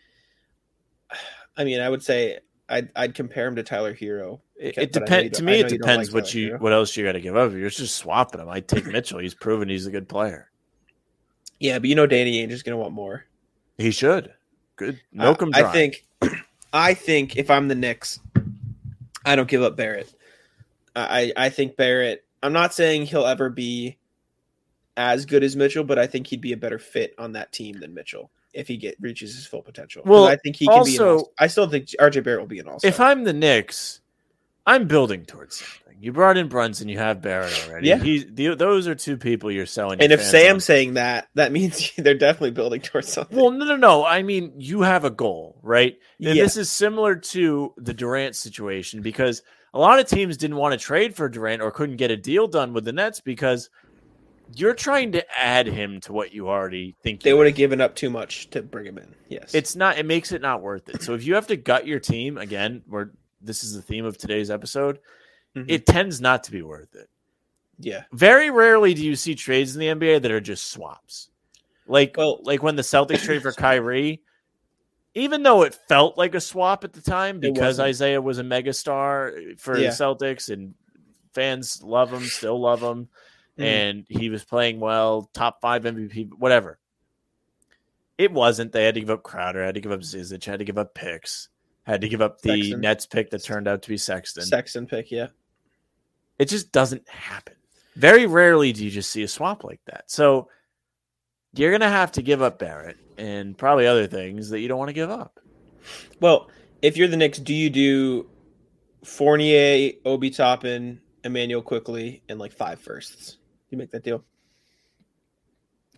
I 1.57 1.63
mean, 1.63 1.79
I 1.79 1.89
would 1.89 2.03
say 2.03 2.39
I'd, 2.69 2.89
I'd 2.95 3.15
compare 3.15 3.47
him 3.47 3.55
to 3.57 3.63
Tyler 3.63 3.93
Herro. 3.93 4.41
It, 4.61 4.77
it 4.77 4.93
but 4.93 5.11
I 5.11 5.17
know 5.17 5.23
you 5.23 5.29
depends. 5.29 5.37
To 5.39 5.43
me, 5.43 5.51
it 5.53 5.55
know 5.55 5.57
you 5.57 5.69
don't 5.69 5.79
depends 5.79 6.09
like 6.09 6.15
what 6.15 6.31
Tyler 6.31 6.39
you 6.39 6.51
Herro. 6.51 6.59
what 6.59 6.73
else 6.73 6.95
you 6.95 7.03
got 7.03 7.13
to 7.13 7.19
give 7.19 7.35
up. 7.35 7.51
You're 7.51 7.69
just 7.69 7.95
swapping 7.95 8.41
him. 8.41 8.47
I'd 8.47 8.67
take 8.67 8.85
Mitchell. 8.85 9.17
He's 9.17 9.33
proven 9.33 9.69
he's 9.69 9.87
a 9.87 9.91
good 9.91 10.07
player. 10.07 10.51
Yeah, 11.59 11.79
but 11.79 11.89
you 11.89 11.95
know, 11.95 12.05
Danny 12.05 12.45
Ainge 12.45 12.51
is 12.51 12.61
going 12.61 12.73
to 12.73 12.77
want 12.77 12.93
more. 12.93 13.25
He 13.79 13.89
should. 13.89 14.31
Good. 14.75 15.01
No, 15.11 15.33
him 15.33 15.51
I. 15.53 15.63
I 15.63 15.71
think, 15.71 16.05
I 16.73 16.93
think 16.93 17.37
if 17.37 17.49
I'm 17.49 17.67
the 17.67 17.75
Knicks, 17.75 18.19
I 19.25 19.35
don't 19.35 19.47
give 19.47 19.63
up 19.63 19.75
Barrett. 19.75 20.13
I, 20.95 21.33
I 21.35 21.49
think 21.49 21.75
Barrett. 21.75 22.23
I'm 22.43 22.53
not 22.53 22.73
saying 22.73 23.05
he'll 23.05 23.25
ever 23.25 23.49
be 23.49 23.97
as 24.97 25.25
good 25.25 25.43
as 25.43 25.55
Mitchell, 25.55 25.83
but 25.83 25.97
I 25.97 26.05
think 26.05 26.27
he'd 26.27 26.41
be 26.41 26.53
a 26.53 26.57
better 26.57 26.79
fit 26.79 27.15
on 27.17 27.33
that 27.33 27.51
team 27.51 27.79
than 27.79 27.93
Mitchell 27.93 28.29
if 28.53 28.67
he 28.67 28.77
get 28.77 28.97
reaches 28.99 29.35
his 29.35 29.45
full 29.45 29.61
potential. 29.61 30.03
Well, 30.05 30.25
I 30.25 30.35
think 30.35 30.55
he 30.55 30.67
can 30.67 30.83
be. 30.83 30.95
An 30.95 31.01
also- 31.01 31.17
all, 31.17 31.33
I 31.39 31.47
still 31.47 31.69
think 31.69 31.87
RJ 31.99 32.23
Barrett 32.23 32.41
will 32.41 32.47
be 32.47 32.59
an 32.59 32.67
all. 32.67 32.79
if 32.83 32.99
I'm 32.99 33.23
the 33.23 33.33
Knicks, 33.33 34.00
I'm 34.65 34.87
building 34.87 35.25
towards 35.25 35.57
something. 35.57 35.77
You 35.99 36.11
brought 36.11 36.35
in 36.37 36.47
Brunson. 36.47 36.89
You 36.89 36.97
have 36.97 37.21
Barrett 37.21 37.67
already. 37.67 37.87
Yeah. 37.87 37.97
He, 37.99 38.23
the, 38.23 38.55
those 38.55 38.87
are 38.87 38.95
two 38.95 39.17
people 39.17 39.51
you're 39.51 39.67
selling. 39.67 40.01
and 40.01 40.11
if 40.11 40.23
Sam's 40.23 40.65
saying 40.65 40.95
that, 40.95 41.27
that 41.35 41.51
means 41.51 41.91
they're 41.97 42.15
definitely 42.15 42.51
building 42.51 42.81
towards 42.81 43.07
something. 43.13 43.37
Well, 43.37 43.51
no, 43.51 43.65
no, 43.65 43.75
no. 43.75 44.03
I 44.03 44.23
mean, 44.23 44.53
you 44.57 44.81
have 44.81 45.05
a 45.05 45.11
goal, 45.11 45.59
right? 45.61 45.95
And 46.19 46.35
Yeah. 46.35 46.43
this 46.43 46.57
is 46.57 46.71
similar 46.71 47.15
to 47.15 47.73
the 47.77 47.93
Durant 47.93 48.35
situation 48.35 49.01
because 49.03 49.43
a 49.75 49.79
lot 49.79 49.99
of 49.99 50.07
teams 50.07 50.37
didn't 50.37 50.57
want 50.57 50.73
to 50.73 50.83
trade 50.83 51.15
for 51.15 51.29
Durant 51.29 51.61
or 51.61 51.69
couldn't 51.69 51.97
get 51.97 52.09
a 52.09 52.17
deal 52.17 52.47
done 52.47 52.73
with 52.73 52.83
the 52.83 52.93
Nets 52.93 53.21
because 53.21 53.69
you're 54.55 54.73
trying 54.73 55.11
to 55.13 55.23
add 55.39 55.67
him 55.67 56.01
to 56.01 56.13
what 56.13 56.33
you 56.33 56.49
already 56.49 56.95
think. 57.03 57.21
they 57.21 57.33
would 57.33 57.45
have 57.47 57.55
given 57.55 57.79
up 57.79 57.95
too 57.95 58.09
much 58.09 58.49
to 58.49 58.61
bring 58.63 58.85
him 58.87 58.97
in. 58.97 59.13
Yes, 59.29 59.53
It's 59.53 59.75
not. 59.75 59.97
It 59.99 60.05
makes 60.07 60.31
it 60.31 60.41
not 60.41 60.61
worth 60.63 60.89
it. 60.89 61.03
So 61.03 61.13
if 61.13 61.23
you 61.25 61.35
have 61.35 61.47
to 61.47 61.55
gut 61.55 61.85
your 61.87 61.99
team 61.99 62.37
again, 62.37 62.81
where 62.87 63.11
this 63.41 63.63
is 63.63 63.73
the 63.73 63.81
theme 63.81 64.05
of 64.05 64.17
today's 64.17 64.49
episode, 64.51 64.99
Mhm. 65.55 65.65
it 65.67 65.85
tends 65.85 66.21
not 66.21 66.43
to 66.45 66.51
be 66.51 66.61
worth 66.61 66.95
it. 66.95 67.09
yeah. 67.79 68.03
Very 68.13 68.49
rarely 68.51 68.93
do 68.93 69.03
you 69.03 69.15
see 69.15 69.33
trades 69.35 69.75
in 69.75 69.79
the 69.79 69.87
NBA 69.89 70.19
that 70.21 70.31
are 70.31 70.39
just 70.39 70.67
swaps. 70.71 71.29
Like 71.87 72.15
Well- 72.17 72.39
like 72.43 72.61
when 72.61 72.75
the 72.75 72.83
Celtics 72.83 73.23
trade 73.23 73.41
for 73.41 73.51
Kyrie, 73.53 74.21
even 75.15 75.41
though 75.43 75.63
it 75.63 75.73
felt 75.89 76.17
like 76.17 76.35
a 76.35 76.39
swap 76.41 76.83
at 76.83 76.93
the 76.93 77.01
time 77.01 77.39
because. 77.39 77.79
Isaiah 77.79 78.21
was 78.21 78.37
a 78.39 78.43
megastar 78.43 79.59
for 79.59 79.77
Yeah. 79.77 79.89
the 79.89 79.95
Celtics 79.95 80.49
and 80.53 80.75
fans 81.33 81.81
love 81.83 82.13
him, 82.13 82.23
still 82.23 82.59
love 82.61 82.81
him, 82.81 83.09
Mhm. 83.57 83.63
and 83.63 84.05
he 84.09 84.29
was 84.29 84.43
playing 84.45 84.79
well, 84.79 85.29
top 85.33 85.59
five 85.59 85.83
MVP, 85.85 86.25
whatever. 86.37 86.77
It 88.17 88.31
wasn't. 88.31 88.71
They 88.71 88.83
had 88.85 88.93
to 88.93 88.99
give 88.99 89.09
up 89.09 89.23
Crowder, 89.23 89.63
had 89.65 89.73
to 89.75 89.81
give 89.81 89.91
up 89.91 90.01
Zizic, 90.01 90.43
had 90.45 90.59
to 90.59 90.65
give 90.65 90.77
up 90.77 90.93
picks, 90.93 91.49
had 91.83 92.01
to 92.01 92.09
give 92.09 92.21
up 92.21 92.41
the 92.41 92.61
Sexton. 92.61 92.81
Nets 92.81 93.05
pick 93.05 93.29
that 93.31 93.43
turned 93.43 93.67
out 93.67 93.81
to 93.83 93.89
be 93.89 93.97
Sexton. 93.97 94.43
Sexton 94.43 94.85
pick. 94.85 95.11
Yeah, 95.11 95.27
It 96.39 96.45
just 96.45 96.71
doesn't 96.71 97.07
happen. 97.09 97.55
Very 97.95 98.25
rarely 98.25 98.71
do 98.71 98.85
you 98.85 98.91
just 98.91 99.09
see 99.09 99.23
a 99.23 99.27
swap 99.27 99.63
like 99.63 99.81
that. 99.85 100.09
So 100.09 100.49
you're 101.53 101.71
going 101.71 101.81
to 101.81 101.89
have 101.89 102.13
to 102.13 102.21
give 102.21 102.41
up 102.41 102.59
Barrett 102.59 102.97
and 103.17 103.57
probably 103.57 103.87
other 103.87 104.07
things 104.07 104.49
that 104.49 104.59
you 104.59 104.67
don't 104.67 104.79
want 104.79 104.89
to 104.89 104.93
give 104.93 105.09
up. 105.09 105.39
Well, 106.19 106.49
if 106.81 106.95
you're 106.97 107.07
the 107.07 107.17
Knicks, 107.17 107.39
do 107.39 107.53
you 107.53 107.69
do 107.69 108.29
Fournier, 109.03 109.91
Obi 110.05 110.29
Toppin, 110.29 111.01
Immanuel 111.23 111.61
Quickley, 111.61 112.21
and 112.29 112.39
like 112.39 112.53
five 112.53 112.79
firsts? 112.79 113.37
You 113.69 113.77
make 113.77 113.91
that 113.91 114.03
deal. 114.03 114.23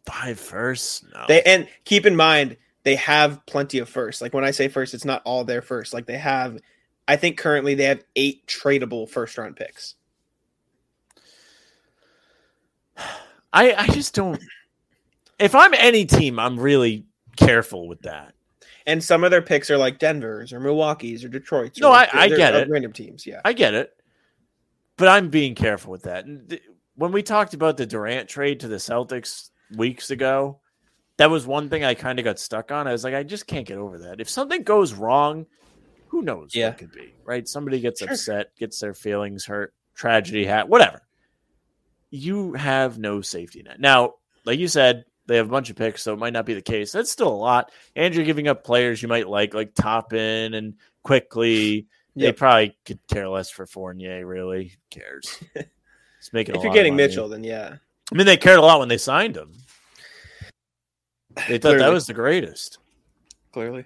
Five 0.06 0.40
firsts? 0.40 1.06
No. 1.14 1.26
They 1.28 1.42
and 1.44 1.68
keep 1.86 2.06
in 2.06 2.16
mind 2.16 2.58
they 2.84 2.96
have 2.96 3.46
plenty 3.46 3.80
of 3.80 3.90
firsts. 3.90 4.22
Like 4.22 4.34
when 4.34 4.44
I 4.46 4.52
say 4.52 4.68
first, 4.68 4.94
it's 4.94 5.06
not 5.06 5.22
all 5.26 5.44
their 5.44 5.62
first. 5.62 5.94
Like 5.94 6.06
they 6.06 6.18
have, 6.18 6.60
I 7.08 7.16
think 7.16 7.38
currently 7.38 7.76
they 7.76 7.86
have 7.86 8.04
eight 8.16 8.46
tradable 8.48 9.10
first 9.10 9.38
round 9.38 9.56
picks. 9.56 9.96
I, 13.54 13.74
I 13.74 13.88
just 13.88 14.14
don't. 14.16 14.42
If 15.40 15.56
I'm 15.56 15.74
any 15.74 16.06
team, 16.06 16.40
I'm 16.40 16.60
really 16.60 17.06
careful 17.36 17.88
with 17.88 18.02
that. 18.04 18.34
And 18.86 19.04
some 19.04 19.24
of 19.24 19.32
their 19.32 19.42
picks 19.42 19.70
are 19.72 19.78
like 19.78 20.00
Denver's 20.00 20.52
or 20.52 20.60
Milwaukee's 20.60 21.24
or 21.24 21.30
Detroit's. 21.30 21.80
No, 21.80 21.90
like- 21.92 22.14
I- 22.14 22.24
I 22.24 22.30
get 22.30 22.54
it. 22.56 22.70
Random 22.70 22.92
teams, 22.94 23.26
yeah. 23.26 23.42
I 23.46 23.54
get 23.54 23.74
it. 23.74 23.94
But 24.98 25.08
I'm 25.08 25.30
being 25.30 25.56
careful 25.56 25.92
with 25.92 26.04
that. 26.04 26.26
And 26.26 26.60
when 26.96 27.12
we 27.12 27.24
talked 27.24 27.54
about 27.54 27.78
the 27.78 27.86
Durant 27.86 28.30
trade 28.30 28.60
to 28.60 28.68
the 28.68 28.76
Celtics 28.76 29.50
weeks 29.76 30.12
ago, 30.12 30.60
that 31.18 31.30
was 31.30 31.46
one 31.46 31.70
thing 31.70 31.84
I 31.84 31.94
kind 31.94 32.20
of 32.20 32.26
got 32.26 32.40
stuck 32.40 32.72
on. 32.72 32.88
I 32.88 32.92
was 32.92 33.04
like, 33.04 33.14
I 33.14 33.24
just 33.24 33.48
can't 33.48 33.68
get 33.68 33.78
over 33.78 34.00
that. 34.00 34.20
If 34.20 34.30
something 34.30 34.64
goes 34.64 34.94
wrong, 34.94 35.46
who 36.08 36.22
knows 36.22 36.54
Yeah. 36.56 36.70
what 36.70 36.78
could 36.80 36.92
be, 36.92 37.14
right? 37.24 37.48
Somebody 37.48 37.80
gets 37.80 38.00
Sure. 38.00 38.10
upset, 38.12 38.56
gets 38.58 38.80
their 38.80 38.94
feelings 38.94 39.46
hurt, 39.46 39.74
tragedy 39.96 40.46
hat, 40.46 40.68
whatever. 40.70 41.02
You 42.10 42.54
have 42.54 43.00
no 43.00 43.22
safety 43.22 43.64
net. 43.64 43.80
Now, 43.80 44.16
like 44.46 44.60
you 44.60 44.68
said, 44.68 45.06
they 45.26 45.38
have 45.38 45.48
a 45.48 45.52
bunch 45.52 45.70
of 45.70 45.76
picks, 45.76 46.04
so 46.04 46.14
it 46.14 46.20
might 46.20 46.34
not 46.34 46.46
be 46.46 46.54
the 46.54 46.62
case. 46.62 46.92
That's 46.92 47.10
still 47.12 47.30
a 47.30 47.34
lot. 47.34 47.72
And 47.96 48.14
you're 48.14 48.26
giving 48.26 48.48
up 48.48 48.64
players 48.64 49.02
you 49.02 49.08
might 49.08 49.28
like, 49.28 49.54
like 49.54 49.74
Toppin 49.74 50.54
and 50.54 50.76
Quickley 51.04 51.88
They 52.16 52.32
probably 52.32 52.78
could 52.86 53.00
care 53.08 53.28
less 53.28 53.50
for 53.50 53.66
Fournier. 53.66 54.24
Really 54.26 54.66
Who 54.68 55.00
cares? 55.00 55.44
It's 56.20 56.32
making. 56.32 56.56
If 56.56 56.64
you're 56.64 56.72
getting. 56.72 56.96
Mitchell, 56.96 57.28
then 57.28 57.44
yeah. 57.44 57.76
I 58.10 58.16
mean, 58.16 58.26
they 58.26 58.38
cared 58.38 58.60
a 58.60 58.62
lot 58.62 58.80
when 58.80 58.88
they 58.88 58.98
signed 58.98 59.36
him. 59.36 59.52
They 61.48 61.58
thought 61.60 61.78
that 61.78 61.92
was 61.92 62.08
the 62.08 62.14
greatest. 62.14 62.80
Clearly. 63.52 63.86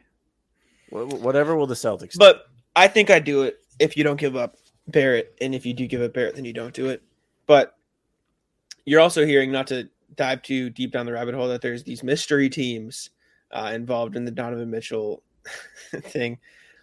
Whatever 0.90 1.56
will 1.56 1.68
the 1.68 1.76
Celtics? 1.76 2.14
do. 2.14 2.20
But 2.20 2.46
I 2.76 2.88
think 2.88 3.10
I 3.10 3.20
do 3.20 3.44
it 3.44 3.60
if 3.80 3.98
you 3.98 4.04
don't 4.04 4.20
give 4.20 4.36
up 4.36 4.56
Barrett, 4.88 5.36
and 5.42 5.54
if 5.54 5.66
you 5.66 5.74
do 5.74 5.88
give 5.88 6.02
up 6.02 6.14
Barrett, 6.14 6.36
then 6.36 6.46
you 6.46 6.54
don't 6.54 6.74
do 6.74 6.90
it. 6.90 7.04
But 7.46 7.76
you're 8.86 9.02
also 9.02 9.26
hearing, 9.26 9.52
not 9.52 9.68
to 9.68 9.90
dive 10.16 10.42
too 10.42 10.70
deep 10.70 10.92
down 10.92 11.06
the 11.06 11.12
rabbit 11.12 11.36
hole, 11.36 11.48
that 11.50 11.62
there's 11.62 11.84
these 11.84 12.04
mystery 12.04 12.50
teams 12.50 13.10
uh, 13.52 13.72
involved 13.74 14.16
in 14.16 14.26
the 14.26 14.32
Donovan 14.32 14.70
Mitchell 14.70 15.22
thing, 16.02 16.38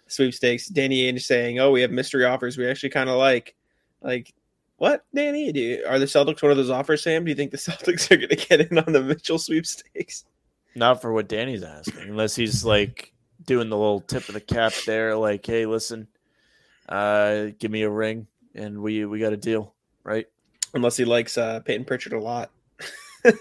sweepstakes. 0.07 0.67
Danny 0.67 1.11
Ainge 1.11 1.21
saying, 1.21 1.59
"Oh, 1.59 1.71
we 1.71 1.81
have 1.81 1.91
mystery 1.91 2.25
offers 2.25 2.57
we 2.57 2.69
actually 2.69 2.89
kind 2.89 3.09
of 3.09 3.17
like." 3.17 3.55
Like, 4.01 4.35
what, 4.77 5.03
Danny? 5.15 5.51
Do 5.51 5.59
you, 5.59 5.83
are 5.87 5.97
the 5.97 6.05
Celtics 6.05 6.43
one 6.43 6.51
of 6.51 6.57
those 6.57 6.69
offers, 6.69 7.01
Sam? 7.01 7.23
Do 7.25 7.31
you 7.31 7.35
think 7.35 7.49
the 7.49 7.57
Celtics 7.57 8.11
are 8.11 8.17
going 8.17 8.29
to 8.29 8.35
get 8.35 8.61
in 8.61 8.77
on 8.77 8.93
the 8.93 9.01
Mitchell 9.01 9.39
sweepstakes? 9.39 10.25
Not 10.75 11.01
for 11.01 11.13
what 11.13 11.29
Danny's 11.29 11.63
asking, 11.63 12.01
unless 12.09 12.35
he's 12.35 12.65
like 12.65 13.13
doing 13.45 13.69
the 13.69 13.77
little 13.77 14.01
tip 14.01 14.27
of 14.27 14.33
the 14.33 14.41
cap 14.41 14.73
there, 14.85 15.15
like, 15.15 15.45
"Hey, 15.45 15.65
listen, 15.65 16.07
uh, 16.89 17.47
give 17.59 17.71
me 17.71 17.83
a 17.83 17.89
ring, 17.89 18.27
and 18.53 18.81
we 18.81 19.05
we 19.05 19.19
got 19.19 19.33
a 19.33 19.37
deal, 19.37 19.73
right?" 20.03 20.27
Unless 20.73 20.97
he 20.97 21.05
likes 21.05 21.37
uh, 21.37 21.61
Payton 21.61 21.85
Pritchard 21.85 22.13
a 22.13 22.19
lot. 22.19 22.51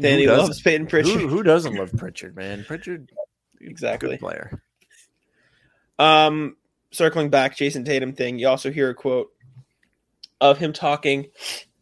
Danny 0.00 0.26
loves 0.26 0.60
Payton 0.62 0.86
Pritchard. 0.86 1.20
Who, 1.20 1.28
who 1.28 1.42
doesn't 1.42 1.74
love 1.74 1.92
Pritchard, 1.96 2.36
man? 2.36 2.64
Pritchard, 2.64 3.10
Exactly. 3.60 4.10
good 4.10 4.20
player. 4.20 4.62
Um, 5.98 6.56
circling 6.92 7.30
back, 7.30 7.56
Jayson 7.56 7.84
Tatum 7.84 8.12
thing. 8.12 8.38
You 8.38 8.48
also 8.48 8.70
hear 8.70 8.90
a 8.90 8.94
quote 8.94 9.30
of 10.40 10.58
him 10.58 10.72
talking 10.72 11.26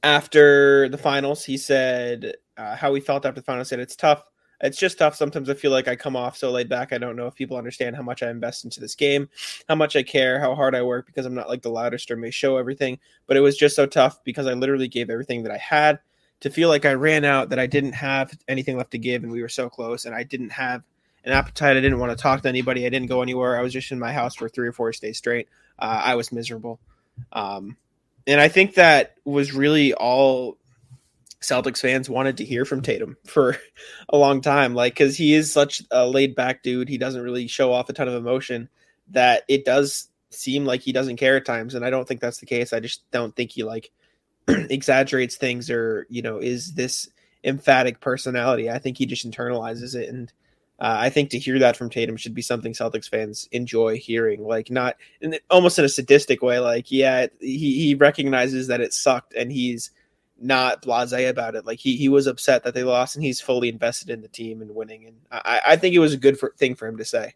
after 0.03 0.89
the 0.89 0.99
finals. 0.99 1.45
He 1.45 1.57
said 1.57 2.35
uh, 2.59 2.77
how 2.77 2.93
we 2.93 3.01
felt 3.01 3.25
after 3.25 3.41
the 3.41 3.45
finals. 3.45 3.69
Said 3.69 3.81
it's 3.81 3.97
tough. 3.97 4.23
It's 4.61 4.77
just 4.77 4.99
tough. 4.99 5.15
Sometimes 5.15 5.49
I 5.49 5.55
feel 5.55 5.71
like 5.71 5.87
I 5.87 5.95
come 5.95 6.17
off 6.17 6.37
so 6.37 6.51
laid 6.51 6.69
back. 6.69 6.93
I 6.93 6.99
don't 6.99 7.15
know 7.15 7.29
if 7.29 7.37
people 7.37 7.57
understand 7.57 7.95
how 7.95 8.03
much 8.03 8.25
I 8.25 8.31
invest 8.31 8.65
into 8.65 8.81
this 8.81 8.97
game, 8.97 9.29
how 9.69 9.77
much 9.77 9.95
I 9.95 10.03
care, 10.03 10.41
how 10.41 10.57
hard 10.57 10.75
I 10.75 10.83
work 10.83 11.07
because 11.07 11.27
I'm 11.27 11.35
not 11.35 11.49
like 11.49 11.63
the 11.63 11.71
loudest 11.71 12.11
or 12.11 12.17
may 12.17 12.33
show 12.33 12.57
everything. 12.57 12.99
But 13.29 13.37
it 13.37 13.41
was 13.41 13.57
just 13.57 13.77
so 13.77 13.87
tough 13.87 14.23
because 14.25 14.49
I 14.49 14.55
literally 14.55 14.89
gave 14.89 15.11
everything 15.11 15.45
that 15.45 15.53
I 15.53 15.59
had 15.59 16.01
to 16.41 16.51
feel 16.51 16.69
like 16.69 16.85
I 16.85 16.95
ran 16.95 17.25
out, 17.25 17.51
that 17.51 17.59
I 17.59 17.67
didn't 17.67 17.95
have 17.95 18.37
anything 18.47 18.77
left 18.77 18.93
to 18.93 18.99
give, 18.99 19.23
and 19.23 19.33
we 19.33 19.43
were 19.43 19.49
so 19.49 19.69
close, 19.69 20.05
and 20.05 20.15
I 20.15 20.23
didn't 20.23 20.51
have 20.51 20.83
an 21.25 21.33
appetite. 21.33 21.77
I 21.77 21.81
didn't 21.81 21.99
want 21.99 22.17
to 22.17 22.23
talk 22.23 22.43
to 22.43 22.49
anybody. 22.49 22.87
I 22.87 22.91
didn't 22.91 23.09
go 23.09 23.23
anywhere. 23.23 23.59
I 23.59 23.63
was 23.63 23.73
just 23.73 23.91
in 23.91 23.99
my 23.99 24.13
house 24.13 24.37
for 24.37 24.49
three 24.49 24.69
or 24.69 24.73
four 24.73 24.91
days 24.93 25.19
straight. 25.19 25.49
Uh, 25.79 26.01
I 26.05 26.15
was 26.15 26.33
miserable. 26.33 26.79
Um, 27.33 27.77
and 28.27 28.41
I 28.41 28.49
think 28.49 28.75
that 28.75 29.15
was 29.25 29.53
really 29.53 29.95
all 29.95 30.58
Celtics 31.41 31.81
fans 31.81 32.11
wanted 32.11 32.37
to 32.39 32.45
hear 32.45 32.65
from 32.65 32.83
Tatum 32.83 33.17
for 33.27 33.57
a 34.09 34.17
long 34.17 34.41
time. 34.41 34.75
Like, 34.75 34.95
because 34.95 35.17
he 35.17 35.35
is 35.35 35.53
such 35.53 35.83
a 35.91 36.07
laid 36.07 36.35
back 36.35 36.63
dude, 36.63 36.89
he 36.89 36.99
doesn't 36.99 37.23
really 37.23 37.47
show 37.47 37.73
off 37.73 37.89
a 37.89 37.93
ton 37.93 38.09
of 38.09 38.15
emotion 38.15 38.69
that 39.11 39.43
it 39.49 39.65
does 39.65 40.09
seem 40.31 40.65
like 40.65 40.83
he 40.83 40.93
doesn't 40.93 41.17
care 41.17 41.37
at 41.37 41.47
times. 41.47 41.75
And 41.75 41.85
I 41.85 41.91
don't 41.91 42.07
think 42.07 42.21
that's 42.21 42.39
the 42.39 42.47
case. 42.47 42.73
I 42.73 42.81
just 42.81 43.11
don't 43.11 43.35
think 43.35 43.53
he 43.53 43.65
like 43.65 43.91
exaggerates 44.49 45.37
things 45.37 45.71
or, 45.71 46.07
you 46.11 46.23
know, 46.23 46.39
is 46.39 46.75
this 46.75 47.09
emphatic 47.45 48.01
personality. 48.01 48.71
I 48.71 48.79
think 48.79 48.99
he 48.99 49.07
just 49.07 49.29
internalizes 49.29 49.95
it. 49.95 50.09
And 50.09 50.33
uh, 50.81 50.97
I 50.99 51.11
think 51.11 51.31
to 51.31 51.39
hear 51.39 51.59
that 51.59 51.77
from 51.77 51.91
Tatum 51.91 52.17
should 52.17 52.35
be 52.35 52.43
something 52.43 52.73
Celtics 52.73 53.09
fans 53.09 53.49
enjoy 53.51 53.97
hearing. 53.97 54.45
Like 54.45 54.71
not 54.71 54.97
in, 55.21 55.37
almost 55.51 55.79
in 55.79 55.85
a 55.85 55.89
sadistic 55.89 56.43
way. 56.43 56.59
Like 56.59 56.91
yeah, 56.91 57.27
he 57.41 57.85
he 57.85 57.95
recognizes 57.95 58.69
that 58.69 58.81
it 58.81 58.93
sucked 58.93 59.35
and 59.35 59.51
he's 59.51 59.91
not 60.41 60.83
blasé 60.83 61.29
about 61.29 61.55
it. 61.55 61.67
Like 61.67 61.79
he 61.79 61.97
he 61.97 62.09
was 62.09 62.27
upset 62.27 62.63
that 62.65 62.75
they 62.75 62.85
lost 62.85 63.17
and 63.17 63.25
he's 63.25 63.41
fully 63.41 63.69
invested 63.69 64.11
in 64.11 64.21
the 64.21 64.29
team 64.29 64.63
and 64.63 64.75
winning. 64.75 65.07
And 65.07 65.17
I 65.31 65.61
I 65.67 65.77
think 65.77 65.95
it 65.95 65.99
was 65.99 66.15
a 66.15 66.19
good 66.19 66.39
for, 66.39 66.55
thing 66.57 66.75
for 66.75 66.87
him 66.87 66.97
to 66.99 67.05
say. 67.05 67.35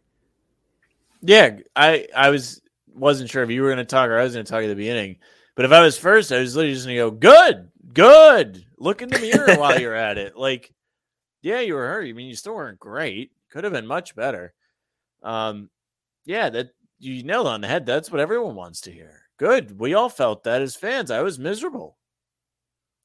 Yeah, 1.23 1.59
I 1.77 2.07
I 2.15 2.31
was 2.31 2.61
wasn't 2.95 3.31
sure 3.31 3.43
if 3.43 3.51
you 3.51 3.63
were 3.63 3.69
going 3.69 3.79
to 3.79 3.85
talk 3.85 4.09
or 4.09 4.19
I 4.19 4.25
was 4.25 4.35
going 4.35 4.45
to 4.45 4.51
talk 4.51 4.63
at 4.63 4.69
the 4.69 4.75
beginning. 4.75 5.17
But 5.55 5.65
if 5.65 5.73
I 5.73 5.83
was 5.83 5.99
first, 5.99 6.33
I 6.33 6.39
was 6.39 6.57
literally 6.57 6.75
just 6.75 6.87
going 6.87 6.97
to 6.97 7.03
go, 7.03 7.11
"Good, 7.11 7.71
good." 7.93 8.65
Look 8.79 9.03
in 9.03 9.11
the 9.11 9.21
mirror 9.21 9.55
while 9.59 9.79
you're 9.79 9.95
at 9.95 10.19
it. 10.19 10.37
Like, 10.37 10.73
yeah, 11.43 11.61
you 11.61 11.75
were 11.75 11.87
hurt. 11.87 12.07
I 12.07 12.13
mean, 12.13 12.29
you 12.29 12.35
still 12.35 12.55
weren't 12.55 12.81
great. 12.81 13.33
Could 13.51 13.65
have 13.65 13.73
been 13.73 13.87
much 13.87 14.17
better. 14.17 14.55
Um, 15.23 15.69
yeah, 16.25 16.49
that 16.51 16.71
you 16.99 17.23
nailed 17.23 17.47
on 17.47 17.61
the 17.61 17.69
head. 17.69 17.85
That's 17.85 18.11
what 18.11 18.21
everyone 18.21 18.55
wants 18.55 18.81
to 18.83 18.93
hear. 18.93 19.23
Good. 19.37 19.79
We 19.79 19.95
all 19.95 20.09
felt 20.09 20.45
that 20.45 20.63
as 20.63 20.75
fans. 20.75 21.11
I 21.11 21.21
was 21.21 21.39
miserable. 21.39 21.97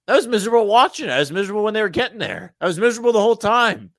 I 0.08 0.16
was 0.16 0.28
miserable 0.28 0.66
watching. 0.66 1.08
it. 1.08 1.12
I 1.12 1.20
was 1.20 1.32
miserable 1.32 1.64
when 1.64 1.74
they 1.74 1.82
were 1.82 1.90
getting 1.90 2.20
there. 2.20 2.54
I 2.62 2.68
was 2.68 2.80
miserable 2.80 3.12
the 3.12 3.22
whole 3.22 3.36
time. 3.36 3.92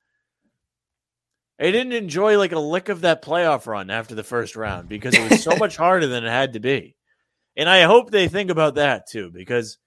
I 1.61 1.71
didn't 1.71 1.93
enjoy 1.93 2.39
like 2.39 2.53
a 2.53 2.59
lick 2.59 2.89
of 2.89 3.03
that 3.03 3.23
playoff 3.23 3.67
run 3.67 3.91
after 3.91 4.15
the 4.15 4.23
first 4.23 4.57
round 4.57 4.89
because 4.89 5.15
it 5.15 5.31
was 5.31 5.43
so 5.43 5.57
much 5.59 5.77
harder 5.77 6.07
than 6.07 6.25
it 6.25 6.31
had 6.31 6.55
to 6.55 6.61
be. 6.61 6.95
And 7.57 7.69
I 7.69 7.83
hope 7.83 8.11
they 8.11 8.29
think 8.29 8.51
about 8.51 8.77
that 8.77 9.09
too, 9.09 9.31
because 9.33 9.79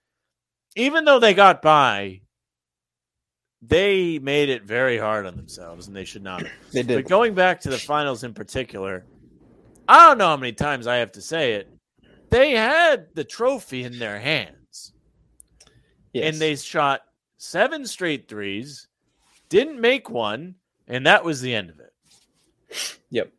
even 0.76 1.06
though 1.06 1.20
they 1.20 1.34
got 1.34 1.62
by, 1.62 2.22
they 3.62 4.20
made 4.20 4.50
it 4.50 4.64
very 4.64 4.98
hard 4.98 5.26
on 5.26 5.38
themselves 5.38 5.88
and 5.88 5.96
they 5.96 6.06
should 6.06 6.24
not 6.24 6.42
have. 6.42 6.52
They 6.74 6.84
But 6.84 7.08
going 7.08 7.34
back 7.34 7.62
to 7.62 7.70
the 7.70 7.78
finals 7.78 8.24
in 8.24 8.34
particular, 8.34 9.06
I 9.88 10.08
don't 10.08 10.18
know 10.18 10.28
how 10.28 10.38
many 10.38 10.54
times 10.54 10.88
I 10.88 10.98
have 10.98 11.14
to 11.14 11.22
say 11.22 11.54
it. 11.54 11.70
They 12.30 12.52
had 12.52 13.08
the 13.14 13.24
trophy 13.24 13.84
in 13.84 13.98
their 13.98 14.20
hands 14.20 14.61
Yes. 16.14 16.32
and 16.34 16.42
they 16.42 16.56
shot 16.56 17.02
seven 17.38 17.86
straight 17.86 18.28
threes, 18.28 18.88
didn't 19.50 19.80
make 19.80 20.10
one, 20.10 20.56
and 20.88 21.06
that 21.06 21.24
was 21.24 21.42
the 21.42 21.54
end 21.54 21.70
of 21.70 21.80
it. 21.80 21.94
Yep. 23.10 23.32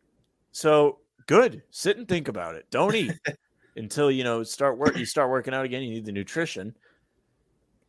So 0.51 0.99
good. 1.27 1.63
Sit 1.71 1.97
and 1.97 2.07
think 2.07 2.27
about 2.27 2.55
it. 2.55 2.65
Don't 2.69 2.95
eat 2.95 3.13
until 3.75 4.11
you 4.11 4.23
know 4.23 4.43
start 4.43 4.77
work. 4.77 4.97
You 4.97 5.05
start 5.05 5.29
working 5.29 5.53
out 5.53 5.65
again. 5.65 5.83
You 5.83 5.95
need 5.95 6.05
the 6.05 6.11
nutrition. 6.11 6.75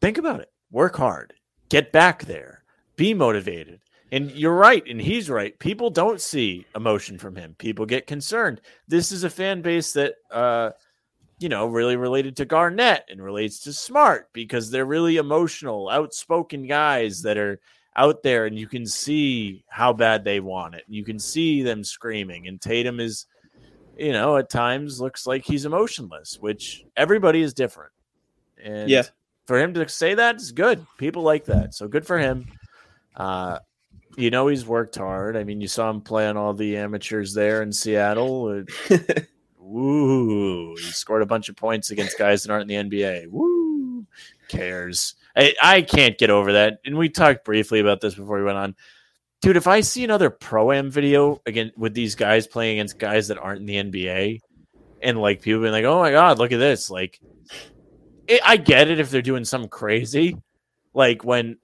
Think 0.01 0.18
about 0.18 0.41
it. 0.41 0.51
Work 0.70 0.97
hard. 0.97 1.35
Get 1.68 1.93
back 1.93 2.24
there. 2.24 2.64
Be 2.97 3.14
motivated. 3.14 3.80
And 4.12 4.30
you're 4.30 4.55
right, 4.55 4.87
and 4.87 5.01
he's 5.01 5.28
right. 5.28 5.59
People 5.59 5.91
don't 5.91 6.20
see 6.20 6.66
emotion 6.76 7.18
from 7.18 7.35
him. 7.35 7.57
People 7.59 7.85
get 7.85 8.07
concerned. 8.07 8.61
This 8.87 9.11
is 9.11 9.24
a 9.24 9.30
fan 9.30 9.61
base 9.61 9.93
that 9.95 10.14
uh 10.30 10.70
you 11.39 11.49
know, 11.49 11.66
really 11.66 11.97
related 11.97 12.37
to 12.37 12.45
Garnett 12.45 13.05
and 13.11 13.22
relates 13.22 13.61
to 13.61 13.72
Smart 13.72 14.28
because 14.32 14.70
they're 14.70 14.85
really 14.87 15.16
emotional, 15.16 15.89
outspoken 15.91 16.66
guys 16.66 17.22
that 17.22 17.37
are 17.37 17.59
out 17.97 18.22
there 18.22 18.47
and 18.47 18.59
you 18.59 18.66
can 18.66 18.87
see 18.87 19.64
how 19.68 19.93
bad 19.93 20.24
they 20.24 20.41
want 20.41 20.74
it. 20.74 20.85
You 20.89 21.05
can 21.05 21.18
see 21.18 21.62
them 21.62 21.85
screaming 21.85 22.49
and 22.49 22.61
Tatum 22.61 23.01
is 23.01 23.26
you 23.97 24.12
know, 24.12 24.37
at 24.37 24.51
times 24.51 25.01
looks 25.01 25.24
like 25.24 25.45
he's 25.45 25.64
emotionless, 25.66 26.37
which 26.41 26.85
everybody 26.97 27.41
is 27.43 27.55
different. 27.55 27.93
And 28.61 28.91
Yeah. 28.91 29.05
for 29.47 29.57
him 29.59 29.74
to 29.74 29.89
say 29.89 30.14
that 30.14 30.37
is 30.37 30.51
good. 30.51 30.85
People 30.99 31.22
like 31.22 31.45
that. 31.45 31.74
So 31.74 31.87
good 31.87 32.07
for 32.07 32.18
him. 32.18 32.47
Uh 33.14 33.59
you 34.16 34.30
know 34.30 34.47
he's 34.47 34.66
worked 34.66 34.97
hard. 34.97 35.37
I 35.37 35.45
mean, 35.45 35.61
you 35.61 35.68
saw 35.68 35.91
him 35.91 36.01
play 36.01 36.28
on 36.28 36.37
all 36.37 36.55
the 36.55 36.76
amateurs 36.76 37.35
there 37.35 37.62
in 37.62 37.72
Seattle. 37.72 38.64
Woo! 39.75 40.77
He 40.77 40.83
scored 40.93 41.22
a 41.22 41.27
bunch 41.27 41.49
of 41.49 41.57
points 41.57 41.91
against 41.91 42.16
guys 42.16 42.45
that 42.45 42.53
aren't 42.53 42.70
in 42.70 42.89
the 42.89 42.97
NBA. 42.97 43.27
Woo! 43.27 44.07
Cares. 44.47 45.16
I, 45.35 45.53
I 45.61 45.83
can't 45.83 46.16
get 46.16 46.31
over 46.31 46.53
that. 46.53 46.79
And 46.85 46.97
we 46.97 47.09
talked 47.09 47.45
briefly 47.45 47.81
about 47.81 48.01
this 48.01 48.14
before 48.14 48.39
we 48.39 48.45
went 48.45 48.57
on. 48.57 48.77
Dude, 49.43 49.57
if 49.57 49.66
I 49.66 49.81
see 49.81 50.05
another 50.05 50.31
pro 50.31 50.70
am 50.70 50.93
video 50.93 51.43
again 51.45 51.72
with 51.77 51.93
these 51.93 52.14
guys 52.14 52.47
playing 52.47 52.79
against 52.79 53.01
guys 53.01 53.27
that 53.29 53.39
aren't 53.39 53.68
in 53.68 53.91
the 53.91 53.91
NBA, 53.91 54.43
and 55.03 55.20
like 55.20 55.43
people 55.43 55.61
being 55.61 55.72
like, 55.72 55.85
"Oh 55.85 55.99
my 55.99 56.12
god, 56.12 56.39
look 56.39 56.53
at 56.53 56.59
this!" 56.59 56.89
Like, 56.89 57.20
it, 58.29 58.41
I 58.45 58.57
get 58.57 58.89
it 58.89 59.01
if 59.01 59.11
they're 59.11 59.22
doing 59.22 59.45
something 59.45 59.68
crazy, 59.68 60.39
like 60.95 61.25
when 61.25 61.59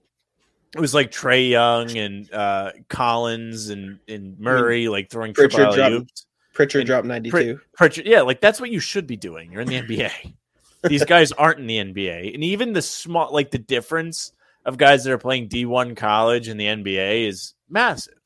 it 0.74 0.80
was 0.80 0.94
like 0.94 1.12
Trae 1.12 1.48
Young 1.48 1.96
and 1.96 2.30
uh, 2.34 2.72
Collins 2.88 3.70
and 3.70 4.00
and 4.08 4.36
Murray 4.40 4.88
like 4.88 5.10
throwing 5.10 5.32
triple 5.32 5.60
alley-oops. 5.60 6.26
Pritchard 6.52 6.80
And 6.80 6.86
dropped 6.86 7.06
92. 7.06 7.60
Pritchard, 7.74 8.06
yeah, 8.06 8.22
like 8.22 8.40
that's 8.40 8.60
what 8.60 8.70
you 8.70 8.80
should 8.80 9.06
be 9.06 9.16
doing. 9.16 9.52
You're 9.52 9.62
in 9.62 9.68
the 9.68 9.80
NBA. 9.80 10.34
These 10.88 11.04
guys 11.04 11.30
aren't 11.32 11.58
in 11.60 11.66
the 11.66 11.76
NBA, 11.78 12.34
and 12.34 12.42
even 12.42 12.72
the 12.72 12.80
small, 12.82 13.32
like 13.32 13.50
the 13.50 13.58
difference 13.58 14.32
of 14.64 14.78
guys 14.78 15.04
that 15.04 15.12
are 15.12 15.18
playing 15.18 15.48
D1 15.48 15.94
college 15.96 16.48
and 16.48 16.58
the 16.58 16.66
NBA 16.66 17.26
is 17.28 17.54
massive, 17.68 18.18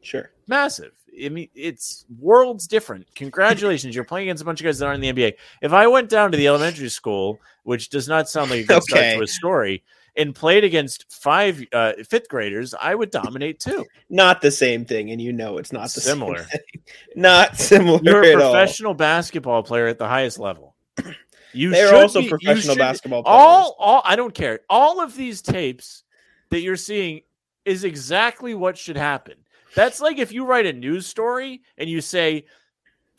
Sure. 0.00 0.30
massive. 0.46 0.92
I 1.24 1.28
mean, 1.28 1.48
it's 1.54 2.06
worlds 2.18 2.68
different. 2.68 3.06
Congratulations, 3.16 3.94
you're 3.94 4.04
playing 4.04 4.28
against 4.28 4.42
a 4.42 4.46
bunch 4.46 4.60
of 4.60 4.64
guys 4.64 4.78
that 4.78 4.86
aren't 4.86 5.02
in 5.04 5.14
the 5.16 5.22
NBA. 5.22 5.34
If 5.62 5.72
I 5.72 5.88
went 5.88 6.08
down 6.08 6.30
to 6.30 6.38
the 6.38 6.46
elementary 6.46 6.88
school, 6.88 7.40
which 7.64 7.88
does 7.90 8.08
not 8.08 8.28
sound 8.28 8.50
like 8.52 8.60
a 8.60 8.64
good 8.64 8.82
start 8.84 9.02
Okay. 9.04 9.16
to 9.16 9.22
a 9.22 9.26
story, 9.26 9.82
and 10.16 10.34
played 10.34 10.64
against 10.64 11.10
five 11.12 11.62
uh, 11.72 11.92
fifth 12.08 12.28
graders, 12.28 12.74
I 12.80 12.94
would 12.94 13.10
dominate 13.10 13.60
too. 13.60 13.84
Not 14.10 14.40
the 14.40 14.50
same 14.50 14.84
thing, 14.84 15.10
and 15.10 15.20
you 15.20 15.32
know 15.32 15.58
it's 15.58 15.72
not 15.72 15.90
the 15.90 16.00
Similar. 16.00 16.38
Same 16.38 16.46
thing. 16.48 16.82
Not 17.16 17.56
similar 17.56 18.00
You're 18.02 18.22
a 18.24 18.32
at 18.32 18.40
all. 18.40 18.52
professional 18.52 18.94
basketball 18.94 19.62
player 19.62 19.86
at 19.86 19.98
the 19.98 20.08
highest 20.08 20.38
level. 20.38 20.74
You 21.52 21.70
They're 21.70 21.88
should 21.88 21.96
also 21.96 22.20
be- 22.20 22.28
professional 22.28 22.76
should- 22.76 22.78
basketball 22.78 23.24
players. 23.24 23.36
All, 23.36 23.74
all, 23.80 24.02
I 24.04 24.14
don't 24.14 24.32
care. 24.32 24.60
All 24.70 25.00
of 25.00 25.16
these 25.16 25.42
tapes 25.42 26.04
that 26.50 26.60
you're 26.60 26.76
seeing 26.76 27.22
is 27.64 27.82
exactly 27.82 28.54
what 28.54 28.78
should 28.78 28.96
happen. 28.96 29.34
That's 29.74 30.00
like 30.00 30.18
if 30.18 30.30
you 30.32 30.44
write 30.44 30.66
a 30.66 30.72
news 30.72 31.08
story 31.08 31.62
and 31.76 31.90
you 31.90 32.00
say, 32.02 32.44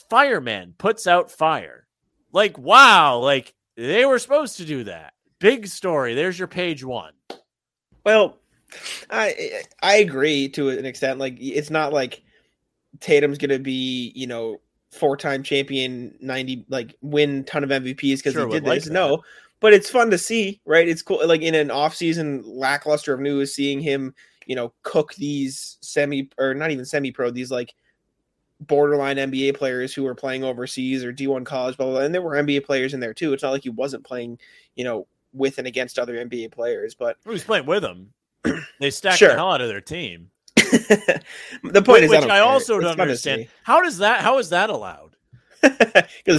"Fireman 0.10 0.76
puts 0.78 1.08
out 1.08 1.30
fire." 1.30 1.86
Like, 2.32 2.58
wow, 2.58 3.18
like 3.18 3.54
they 3.76 4.06
were 4.06 4.20
supposed 4.20 4.58
to 4.58 4.66
do 4.66 4.86
that. 4.86 5.14
Big 5.42 5.66
story. 5.68 6.14
There's 6.14 6.38
your 6.38 6.48
page 6.48 6.84
one. 6.84 7.14
Well, 8.06 8.38
I 9.10 9.64
I 9.82 9.96
agree 9.98 10.48
to 10.50 10.70
an 10.70 10.86
extent. 10.86 11.20
Like 11.20 11.36
it's 11.40 11.72
not 11.72 11.92
like 11.92 12.22
Tatum's 13.00 13.40
gonna 13.40 13.60
be, 13.60 14.14
you 14.16 14.28
know, 14.28 14.62
four 14.92 15.18
time 15.18 15.42
champion, 15.42 16.16
ninety 16.22 16.64
like 16.70 16.96
win 17.02 17.44
ton 17.46 17.64
of 17.64 17.72
MVPs 17.72 18.18
because 18.18 18.34
Sure 18.34 18.46
he 18.46 18.52
did 18.52 18.66
like 18.66 18.78
this. 18.78 18.86
that. 18.86 18.94
No, 18.94 19.24
but 19.60 19.74
it's 19.74 19.90
fun 19.90 20.12
to 20.12 20.18
see, 20.18 20.62
right? 20.66 20.88
It's 20.88 21.02
cool. 21.02 21.28
Like 21.28 21.42
in 21.42 21.56
an 21.56 21.72
off 21.72 21.96
season 21.96 22.44
lackluster 22.46 23.14
of 23.14 23.20
news, 23.20 23.56
seeing 23.56 23.80
him, 23.80 24.14
you 24.46 24.56
know, 24.56 24.74
cook 24.84 25.16
these 25.16 25.80
semi 25.82 26.30
or 26.38 26.54
not 26.54 26.70
even 26.70 26.86
semi 26.86 27.12
pro, 27.12 27.32
these 27.32 27.50
like 27.50 27.74
borderline 28.62 29.18
NBA 29.18 29.56
players 29.56 29.92
who 29.92 30.06
are 30.06 30.14
playing 30.14 30.44
overseas 30.44 31.04
or 31.04 31.12
D1 31.12 31.46
college, 31.46 31.78
blah, 31.78 31.88
blah, 31.88 31.96
blah. 31.96 32.06
And 32.06 32.14
there 32.14 32.22
were 32.22 32.36
NBA 32.36 32.64
players 32.64 32.94
in 32.94 33.00
there 33.00 33.14
too. 33.14 33.34
It's 33.34 33.42
not 33.42 33.52
like 33.52 33.64
he 33.64 33.70
wasn't 33.70 34.04
playing, 34.06 34.38
you 34.76 34.84
know, 34.84 35.08
with 35.34 35.58
and 35.58 35.68
against 35.68 36.00
other 36.00 36.16
NBA 36.16 36.52
players, 36.52 36.96
but 36.96 37.18
Who's 37.26 37.44
playing 37.44 37.66
with 37.66 37.84
them? 37.84 38.14
They 38.80 38.90
stacked 38.90 39.18
Sure. 39.20 39.30
the 39.30 39.36
hell 39.36 39.52
out 39.52 39.62
of 39.62 39.68
their 39.68 39.82
team. 39.82 40.32
the 40.56 41.22
point 41.64 41.88
Which, 41.88 42.04
is, 42.04 42.10
which 42.10 42.22
don't 42.22 42.32
I, 42.32 42.40
also 42.40 42.78
It's 42.78 42.86
don't 42.86 43.00
understand. 43.00 43.48
How 43.64 43.82
does 43.82 44.00
that? 44.00 44.22
How 44.22 44.38
is 44.40 44.50
that 44.50 44.70
allowed? 44.70 45.16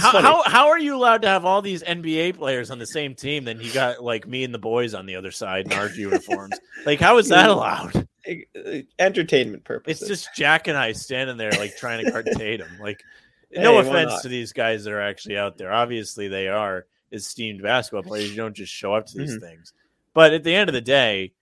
How, 0.01 0.21
how 0.21 0.43
how 0.43 0.67
are 0.67 0.79
you 0.79 0.95
allowed 0.95 1.21
to 1.21 1.29
have 1.29 1.45
all 1.45 1.61
these 1.61 1.81
NBA 1.81 2.35
players 2.35 2.69
on 2.71 2.79
the 2.79 2.85
same 2.85 3.15
team? 3.15 3.45
Then 3.45 3.61
you 3.61 3.71
got 3.71 4.03
like 4.03 4.27
me 4.27 4.43
and 4.43 4.53
the 4.53 4.59
boys 4.59 4.93
on 4.93 5.05
the 5.05 5.15
other 5.15 5.31
side 5.31 5.65
in 5.67 5.73
our 5.73 5.89
uniforms. 5.95 6.59
Like, 6.85 6.99
how 6.99 7.17
is 7.19 7.29
that 7.29 7.49
allowed? 7.49 8.05
Uh, 8.27 8.79
entertainment 8.99 9.63
purposes. 9.63 10.01
It's 10.01 10.09
just 10.09 10.35
Jack 10.35 10.67
and 10.67 10.77
I 10.77 10.91
standing 10.91 11.37
there 11.37 11.51
like 11.51 11.77
trying 11.77 12.03
to 12.03 12.11
guard 12.11 12.27
Tatum. 12.35 12.67
Like, 12.81 13.01
Hey, 13.49 13.61
no 13.61 13.77
offense 13.77 14.21
to 14.23 14.27
these 14.27 14.51
guys 14.51 14.83
that 14.83 14.91
are 14.91 15.01
actually 15.01 15.37
out 15.37 15.57
there. 15.57 15.71
Obviously, 15.71 16.27
they 16.27 16.47
are 16.49 16.85
esteemed 17.13 17.61
basketball 17.61 18.03
players. 18.03 18.29
You 18.31 18.35
don't 18.37 18.55
just 18.55 18.73
show 18.73 18.93
up 18.93 19.05
to 19.07 19.17
these 19.17 19.37
Mhm. 19.37 19.41
things. 19.41 19.73
But 20.13 20.33
at 20.33 20.43
the 20.43 20.53
end 20.53 20.69
of 20.69 20.73
the 20.73 20.81
day, 20.81 21.33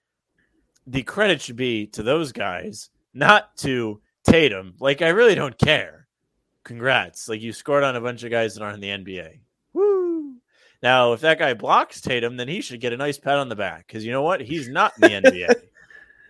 the 0.86 1.02
credit 1.02 1.40
should 1.40 1.56
be 1.56 1.86
to 1.88 2.02
those 2.02 2.32
guys, 2.32 2.90
not 3.14 3.56
to 3.58 4.00
Tatum. 4.24 4.74
Like, 4.78 5.02
I 5.02 5.08
really 5.08 5.34
don't 5.34 5.58
care. 5.58 6.06
Congrats. 6.64 7.28
Like, 7.28 7.40
you 7.40 7.52
scored 7.52 7.84
on 7.84 7.96
a 7.96 8.00
bunch 8.00 8.22
of 8.22 8.30
guys 8.30 8.54
that 8.54 8.62
aren't 8.62 8.76
in 8.76 8.80
the 8.80 8.90
NBA. 8.90 9.40
Woo. 9.72 10.36
Now, 10.82 11.12
if 11.12 11.20
that 11.20 11.38
guy 11.38 11.54
blocks 11.54 12.00
Tatum, 12.00 12.36
then 12.36 12.48
he 12.48 12.60
should 12.60 12.80
get 12.80 12.92
a 12.92 12.96
nice 12.96 13.18
pat 13.18 13.38
on 13.38 13.48
the 13.48 13.56
back 13.56 13.86
because 13.86 14.04
you 14.04 14.12
know 14.12 14.22
what? 14.22 14.40
He's 14.40 14.68
not 14.68 14.92
in 14.96 15.22
the 15.22 15.30
NBA. 15.30 15.48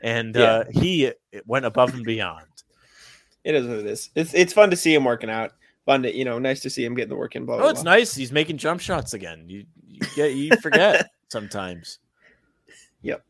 And 0.05 0.35
Yeah. 0.35 0.43
uh, 0.43 0.65
he 0.73 1.13
went 1.47 1.65
above 1.65 1.95
and 1.95 2.05
beyond. 2.05 2.47
it 3.45 3.55
is 3.55 3.67
what 3.69 3.79
it 3.79 3.87
is. 3.87 4.11
It's 4.17 4.35
it's 4.35 4.53
fun 4.53 4.71
to 4.71 4.77
see 4.77 4.93
him 4.93 5.05
working 5.05 5.31
out. 5.31 5.53
Fun 5.87 6.03
to 6.05 6.15
you 6.15 6.25
know, 6.25 6.39
nice 6.39 6.61
to 6.61 6.71
see 6.71 6.85
him 6.85 6.95
getting 6.95 7.09
the 7.11 7.17
work 7.17 7.35
in. 7.35 7.45
Blah, 7.45 7.57
blah, 7.57 7.67
Oh, 7.67 7.69
it's 7.71 7.83
blah. 7.83 7.93
nice. 7.93 8.15
He's 8.15 8.31
making 8.33 8.59
jump 8.59 8.81
shots 8.81 9.15
again. 9.15 9.45
You, 9.49 9.65
you 9.87 10.01
get 10.15 10.33
you 10.35 10.57
forget 10.63 11.11
sometimes. 11.29 11.99
Yep. 13.03 13.25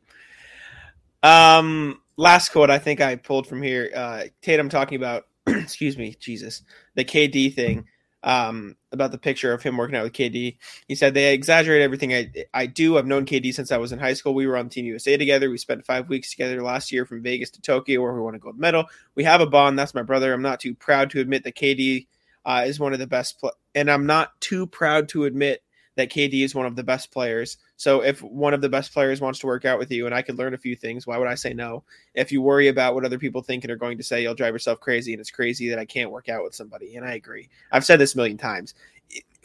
Um, 1.22 2.00
last 2.16 2.50
quote 2.50 2.70
I 2.70 2.78
think 2.78 3.00
I 3.00 3.16
pulled 3.16 3.46
from 3.46 3.62
here. 3.62 3.90
Uh, 3.94 4.24
Tatum 4.42 4.68
talking 4.68 4.96
about, 4.96 5.24
excuse 5.46 5.96
me, 5.96 6.14
Jesus, 6.20 6.62
the 6.94 7.04
KD 7.04 7.54
thing. 7.54 7.86
Um, 8.24 8.76
about 8.92 9.10
the 9.10 9.18
picture 9.18 9.52
of 9.52 9.64
him 9.64 9.76
working 9.76 9.96
out 9.96 10.04
with 10.04 10.12
KD. 10.12 10.56
He 10.86 10.94
said 10.94 11.12
they 11.12 11.34
exaggerate 11.34 11.82
everything 11.82 12.14
I 12.14 12.30
I 12.54 12.66
do. 12.66 12.96
I've 12.96 13.06
known 13.06 13.26
KD 13.26 13.52
since 13.52 13.72
I 13.72 13.78
was 13.78 13.90
in 13.90 13.98
high 13.98 14.12
school. 14.12 14.32
We 14.32 14.46
were 14.46 14.56
on 14.56 14.68
Team 14.68 14.84
USA 14.84 15.16
together. 15.16 15.50
We 15.50 15.58
spent 15.58 15.84
five 15.84 16.08
weeks 16.08 16.30
together 16.30 16.62
last 16.62 16.92
year 16.92 17.04
from 17.04 17.20
Vegas 17.20 17.50
to 17.50 17.60
Tokyo, 17.60 18.00
where 18.00 18.12
we 18.14 18.20
won 18.20 18.36
a 18.36 18.38
gold 18.38 18.60
medal. 18.60 18.84
We 19.16 19.24
have 19.24 19.40
a 19.40 19.46
bond. 19.46 19.76
That's 19.76 19.92
my 19.94 20.02
brother. 20.04 20.32
I'm 20.32 20.40
not 20.40 20.60
too 20.60 20.72
proud 20.72 21.10
to 21.10 21.20
admit 21.20 21.42
that 21.42 21.56
KD 21.56 22.06
uh, 22.44 22.64
is 22.66 22.80
one 22.80 22.92
of 22.92 22.98
the 22.98 23.06
best, 23.06 23.40
pl- 23.40 23.52
and 23.74 23.90
I'm 23.90 24.06
not 24.06 24.40
too 24.40 24.66
proud 24.66 25.08
to 25.10 25.24
admit 25.24 25.62
that 25.96 26.10
KD 26.10 26.42
is 26.42 26.54
one 26.54 26.66
of 26.66 26.76
the 26.76 26.82
best 26.82 27.12
players. 27.12 27.58
So 27.76 28.02
if 28.02 28.22
one 28.22 28.54
of 28.54 28.60
the 28.62 28.68
best 28.68 28.94
players 28.94 29.20
wants 29.20 29.40
to 29.40 29.46
work 29.46 29.64
out 29.64 29.78
with 29.78 29.90
you 29.90 30.06
and 30.06 30.14
I 30.14 30.22
could 30.22 30.38
learn 30.38 30.54
a 30.54 30.58
few 30.58 30.74
things, 30.74 31.06
why 31.06 31.18
would 31.18 31.28
I 31.28 31.34
say 31.34 31.52
no? 31.52 31.84
If 32.14 32.32
you 32.32 32.40
worry 32.40 32.68
about 32.68 32.94
what 32.94 33.04
other 33.04 33.18
people 33.18 33.42
think 33.42 33.64
and 33.64 33.70
are 33.70 33.76
going 33.76 33.98
to 33.98 34.04
say, 34.04 34.22
you'll 34.22 34.34
drive 34.34 34.54
yourself 34.54 34.80
crazy 34.80 35.12
and 35.12 35.20
it's 35.20 35.30
crazy 35.30 35.68
that 35.68 35.78
I 35.78 35.84
can't 35.84 36.10
work 36.10 36.28
out 36.28 36.44
with 36.44 36.54
somebody. 36.54 36.96
And 36.96 37.04
I 37.04 37.12
agree. 37.14 37.48
I've 37.70 37.84
said 37.84 38.00
this 38.00 38.14
a 38.14 38.16
million 38.16 38.38
times. 38.38 38.74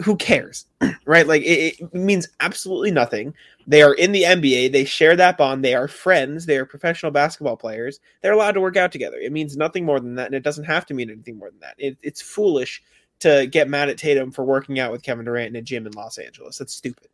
Who 0.04 0.16
cares? 0.16 0.66
right? 1.06 1.26
Like 1.26 1.42
it, 1.42 1.80
it 1.80 1.94
means 1.94 2.28
absolutely 2.40 2.92
nothing. 2.92 3.34
They 3.66 3.82
are 3.82 3.94
in 3.94 4.12
the 4.12 4.24
NBA. 4.24 4.72
They 4.72 4.86
share 4.86 5.16
that 5.16 5.38
bond. 5.38 5.64
They 5.64 5.74
are 5.74 5.88
friends. 5.88 6.46
They 6.46 6.58
are 6.58 6.66
professional 6.66 7.12
basketball 7.12 7.58
players. 7.58 8.00
They're 8.22 8.34
allowed 8.34 8.54
to 8.54 8.62
work 8.62 8.78
out 8.78 8.92
together. 8.92 9.18
It 9.18 9.32
means 9.32 9.58
nothing 9.58 9.86
more 9.86 10.00
than 10.00 10.16
that. 10.16 10.28
And 10.28 10.36
it 10.36 10.44
doesn't 10.44 10.66
have 10.66 10.86
to 10.88 10.94
mean 10.94 11.10
anything 11.10 11.38
more 11.38 11.50
than 11.50 11.60
that. 11.62 11.76
It, 11.78 11.98
it's 12.02 12.22
foolish 12.22 12.84
to 13.20 13.48
get 13.48 13.70
mad 13.70 13.90
at 13.90 13.98
Tatum 13.98 14.32
for 14.32 14.46
working 14.46 14.80
out 14.80 14.92
with 14.92 15.04
Kevin 15.04 15.26
Durant 15.26 15.50
in 15.50 15.56
a 15.56 15.62
gym 15.62 15.88
in 15.88 15.94
Los 15.94 16.18
Angeles. 16.18 16.58
That's 16.58 16.76
stupid. 16.76 17.08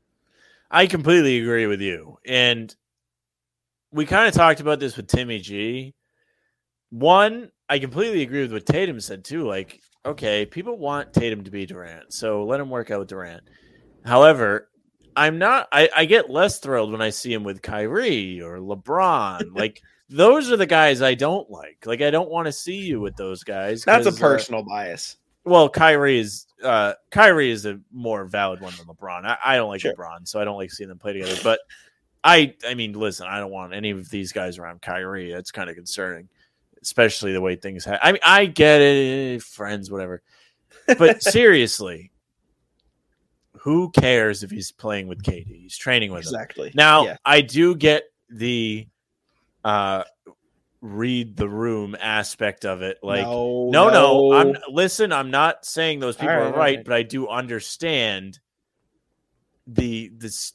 I 0.70 0.88
completely 0.88 1.40
agree 1.40 1.68
with 1.68 1.82
you. 1.82 2.18
And 2.26 2.76
we 3.92 4.06
kind 4.06 4.28
of 4.28 4.34
talked 4.34 4.60
about 4.60 4.80
this 4.80 4.98
with 4.98 5.08
Timmy 5.08 5.40
G. 5.40 5.94
One, 6.90 7.52
I 7.70 7.80
completely 7.80 8.24
agree 8.24 8.42
with 8.42 8.54
what 8.54 8.66
Tatum 8.66 9.00
said 9.00 9.24
too. 9.24 9.48
Like, 9.48 9.82
okay, 10.06 10.46
people 10.46 10.78
want 10.78 11.14
Tatum 11.14 11.44
to 11.44 11.52
be 11.52 11.66
Durant, 11.66 12.14
so 12.14 12.46
let 12.46 12.60
him 12.60 12.70
work 12.70 12.92
out 12.92 13.00
with 13.00 13.10
Durant. 13.10 13.44
However, 14.06 14.70
I'm 15.16 15.38
not. 15.38 15.68
I, 15.72 15.90
I 15.96 16.06
get 16.06 16.30
less 16.30 16.60
thrilled 16.60 16.92
when 16.92 17.02
I 17.02 17.10
see 17.10 17.34
him 17.34 17.44
with 17.44 17.62
Kyrie 17.62 18.42
or 18.42 18.58
LeBron. 18.58 19.56
like, 19.56 19.82
those 20.10 20.52
are 20.52 20.58
the 20.58 20.66
guys 20.66 21.02
I 21.02 21.14
don't 21.14 21.50
like. 21.50 21.86
Like, 21.86 22.02
I 22.02 22.10
don't 22.10 22.30
want 22.30 22.48
to 22.48 22.52
see 22.52 22.78
you 22.78 23.00
with 23.00 23.16
those 23.16 23.44
guys. 23.44 23.84
That's 23.84 24.06
a 24.06 24.10
uh, 24.10 24.16
personal 24.20 24.64
bias. 24.64 25.18
well, 25.46 25.70
Kyrie 25.70 26.20
is 26.20 26.48
uh 26.64 26.94
Kyrie 27.12 27.52
is 27.52 27.66
a 27.66 27.80
more 27.92 28.26
valid 28.26 28.62
one 28.62 28.74
than 28.78 28.88
LeBron. 28.88 29.26
I, 29.26 29.38
I 29.44 29.56
don't 29.58 29.70
like 29.70 29.82
Sure. 29.82 29.94
LeBron, 29.94 30.28
so 30.28 30.40
I 30.40 30.46
don't 30.46 30.58
like 30.58 30.72
seeing 30.72 30.90
them 30.90 31.00
play 31.00 31.14
together. 31.14 31.36
But 31.44 31.60
I 32.24 32.56
I 32.68 32.74
mean, 32.74 32.94
listen, 32.94 33.28
I 33.28 33.40
don't 33.40 33.52
want 33.52 33.74
any 33.74 33.92
of 33.92 34.10
these 34.10 34.32
guys 34.32 34.58
around 34.58 34.82
Kyrie. 34.82 35.32
It's 35.32 35.52
kind 35.52 35.70
of 35.70 35.76
concerning, 35.76 36.30
especially 36.84 37.34
the 37.34 37.42
way 37.42 37.56
things 37.56 37.86
ha- 37.86 38.00
I 38.02 38.12
mean, 38.12 38.22
I 38.24 38.46
get 38.46 38.82
it, 38.82 39.42
friends, 39.42 39.90
whatever. 39.90 40.22
But 40.98 41.24
seriously, 41.24 42.12
who 43.60 43.92
cares 43.92 44.44
if 44.44 44.52
he's 44.52 44.72
playing 44.72 45.08
with 45.08 45.24
KD? 45.24 45.62
He's 45.62 45.78
training 45.78 46.12
with 46.12 46.26
him. 46.26 46.34
Exactly. 46.36 46.72
Now, 46.76 47.06
Yeah. 47.06 47.18
I 47.26 47.42
do 47.42 47.76
get 47.76 48.04
the 48.30 48.88
uh 49.64 50.04
read 50.82 51.38
the 51.38 51.48
room 51.48 51.96
aspect 52.00 52.66
of 52.66 52.82
it. 52.82 52.98
Like 53.02 53.26
no, 53.26 53.70
no, 53.72 53.90
no. 53.90 54.34
I'm 54.34 54.56
listen. 54.70 55.14
I'm 55.14 55.32
not 55.32 55.66
saying 55.66 56.00
those 56.00 56.18
people 56.18 56.36
right, 56.36 56.42
are 56.42 56.52
right, 56.52 56.58
right. 56.58 56.84
but 56.86 56.94
I 56.94 57.04
do 57.04 57.28
understand 57.30 58.40
the 59.66 60.12
this 60.18 60.54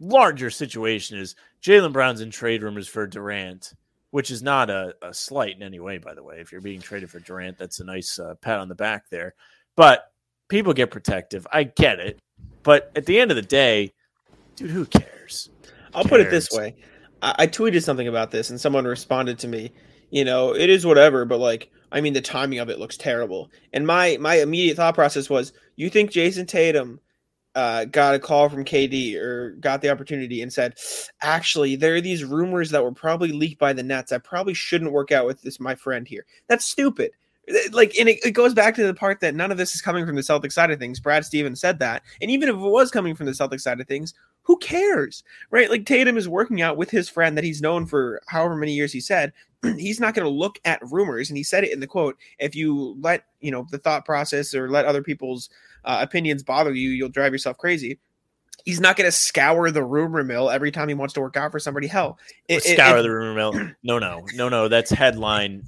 larger 0.00 0.50
situation 0.50 1.18
is 1.18 1.36
Jaylen 1.62 1.92
Brown's 1.92 2.20
in 2.20 2.30
trade 2.30 2.62
rumors 2.62 2.88
for 2.88 3.06
Durant, 3.06 3.72
which 4.10 4.30
is 4.30 4.42
not 4.42 4.70
a, 4.70 4.94
a 5.02 5.12
slight 5.12 5.56
in 5.56 5.62
any 5.62 5.80
way, 5.80 5.98
by 5.98 6.14
the 6.14 6.22
way. 6.22 6.40
If 6.40 6.52
you're 6.52 6.60
being 6.60 6.80
traded 6.80 7.10
for 7.10 7.20
Durant, 7.20 7.58
that's 7.58 7.80
a 7.80 7.84
nice 7.84 8.18
uh, 8.18 8.34
pat 8.40 8.58
on 8.58 8.68
the 8.68 8.74
back 8.74 9.10
there. 9.10 9.34
But 9.76 10.10
people 10.48 10.72
get 10.72 10.90
protective. 10.90 11.46
I 11.52 11.64
get 11.64 11.98
it, 12.00 12.18
but 12.62 12.90
at 12.96 13.06
the 13.06 13.20
end 13.20 13.30
of 13.30 13.36
the 13.36 13.42
day, 13.42 13.92
dude, 14.56 14.70
who 14.70 14.86
cares? 14.86 15.50
I'll 15.94 16.04
put 16.04 16.20
it 16.20 16.30
this 16.30 16.50
way. 16.50 16.76
I, 17.22 17.34
I 17.40 17.46
tweeted 17.46 17.82
something 17.82 18.08
about 18.08 18.30
this 18.30 18.50
and 18.50 18.60
someone 18.60 18.84
responded 18.84 19.38
to 19.40 19.48
me. 19.48 19.72
You 20.10 20.24
know, 20.24 20.54
it 20.54 20.70
is 20.70 20.86
whatever, 20.86 21.24
but 21.24 21.38
like, 21.38 21.70
I 21.92 22.00
mean, 22.00 22.14
the 22.14 22.20
timing 22.20 22.58
of 22.60 22.70
it 22.70 22.78
looks 22.78 22.96
terrible. 22.96 23.50
And 23.72 23.86
my 23.86 24.16
my 24.20 24.36
immediate 24.36 24.76
thought 24.76 24.94
process 24.94 25.28
was, 25.28 25.52
you 25.76 25.90
think 25.90 26.10
Jayson 26.10 26.46
Tatum 26.46 27.00
uh, 27.58 27.84
got 27.86 28.14
a 28.14 28.20
call 28.20 28.48
from 28.48 28.64
KD 28.64 29.16
or 29.16 29.50
got 29.58 29.82
the 29.82 29.90
opportunity 29.90 30.42
and 30.42 30.52
said, 30.52 30.78
actually, 31.22 31.74
there 31.74 31.96
are 31.96 32.00
these 32.00 32.22
rumors 32.24 32.70
that 32.70 32.84
were 32.84 32.92
probably 32.92 33.32
leaked 33.32 33.58
by 33.58 33.72
the 33.72 33.82
Nets. 33.82 34.12
I 34.12 34.18
probably 34.18 34.54
shouldn't 34.54 34.92
work 34.92 35.10
out 35.10 35.26
with 35.26 35.42
this 35.42 35.58
my 35.58 35.74
friend 35.74 36.06
here. 36.06 36.24
That's 36.46 36.64
stupid. 36.64 37.10
Like, 37.72 37.96
and 37.98 38.08
it, 38.10 38.24
it 38.24 38.30
goes 38.30 38.54
back 38.54 38.76
to 38.76 38.86
the 38.86 38.94
part 38.94 39.18
that 39.20 39.34
none 39.34 39.50
of 39.50 39.58
this 39.58 39.74
is 39.74 39.80
coming 39.80 40.06
from 40.06 40.14
the 40.14 40.22
Celtics 40.22 40.52
side 40.52 40.70
of 40.70 40.78
things. 40.78 41.00
Brad 41.00 41.24
Stevens 41.24 41.60
said 41.60 41.80
that, 41.80 42.04
and 42.22 42.30
even 42.30 42.48
if 42.48 42.54
it 42.54 42.58
was 42.58 42.92
coming 42.92 43.16
from 43.16 43.26
the 43.26 43.32
Celtics 43.32 43.62
side 43.62 43.80
of 43.80 43.88
things, 43.88 44.14
who 44.48 44.56
cares? 44.56 45.22
right? 45.50 45.70
Like 45.70 45.84
Tatum 45.86 46.16
is 46.16 46.26
working 46.28 46.62
out 46.62 46.76
with 46.78 46.90
his 46.90 47.08
friend 47.08 47.36
that 47.36 47.44
he's 47.44 47.60
known 47.62 47.84
for 47.86 48.20
however 48.26 48.56
many 48.56 48.72
years 48.72 48.92
he 48.92 49.00
said. 49.00 49.32
he's 49.76 50.00
not 50.00 50.14
going 50.14 50.24
to 50.24 50.30
look 50.30 50.58
at 50.64 50.80
rumors, 50.90 51.28
and 51.30 51.36
he 51.36 51.42
said 51.44 51.64
it 51.64 51.72
in 51.72 51.80
the 51.80 51.86
quote. 51.86 52.16
If 52.38 52.56
you 52.56 52.96
let 53.00 53.24
you 53.40 53.50
know 53.50 53.66
the 53.70 53.78
thought 53.78 54.04
process 54.04 54.54
or 54.54 54.70
let 54.70 54.86
other 54.86 55.02
people's 55.02 55.50
uh, 55.84 55.98
opinions 56.00 56.42
bother 56.42 56.72
you, 56.72 56.90
you'll 56.90 57.08
drive 57.10 57.32
yourself 57.32 57.58
crazy. 57.58 57.98
He's 58.64 58.80
not 58.80 58.96
going 58.96 59.06
to 59.06 59.12
scour 59.12 59.70
the 59.70 59.82
rumor 59.84 60.22
mill 60.24 60.48
every 60.50 60.70
time 60.70 60.88
he 60.88 60.94
wants 60.94 61.14
to 61.14 61.20
work 61.20 61.36
out 61.36 61.52
for 61.52 61.58
somebody. 61.58 61.86
Hell, 61.86 62.18
it- 62.48 62.64
it- 62.66 62.76
Scour 62.76 62.98
it- 62.98 63.02
the 63.02 63.10
rumor 63.10 63.34
mill. 63.34 63.52
No, 63.82 63.98
no, 63.98 64.24
no, 64.34 64.48
no. 64.48 64.68
That's 64.68 64.90
headline. 64.90 65.62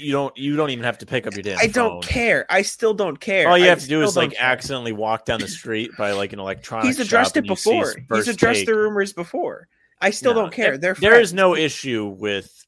You 0.00 0.12
don't. 0.12 0.36
You 0.36 0.56
don't 0.56 0.70
even 0.70 0.84
have 0.84 0.98
to 0.98 1.06
pick 1.06 1.26
up 1.26 1.34
your 1.34 1.42
damn. 1.42 1.58
I 1.58 1.66
don't 1.66 1.90
phone. 1.94 2.02
care. 2.02 2.46
I 2.48 2.62
still 2.62 2.94
don't 2.94 3.18
care. 3.18 3.48
All 3.48 3.56
you 3.58 3.64
I 3.64 3.68
have 3.68 3.80
to 3.80 3.88
do 3.88 4.02
is 4.02 4.16
like 4.16 4.32
care. 4.32 4.42
accidentally 4.42 4.92
walk 4.92 5.24
down 5.24 5.40
the 5.40 5.48
street 5.48 5.90
by 5.98 6.12
like 6.12 6.32
an 6.32 6.40
electronic. 6.40 6.86
He's 6.86 7.00
addressed 7.00 7.36
it 7.36 7.40
and 7.40 7.48
before. 7.48 7.94
He's 8.12 8.28
addressed 8.28 8.60
take. 8.60 8.66
the 8.66 8.74
rumors 8.76 9.12
before. 9.12 9.68
I 10.00 10.10
still 10.10 10.34
No, 10.34 10.42
don't 10.42 10.52
care. 10.52 10.76
They're 10.78 10.94
there 10.94 11.20
is 11.20 11.32
no 11.32 11.54
issue 11.56 12.06
with 12.06 12.66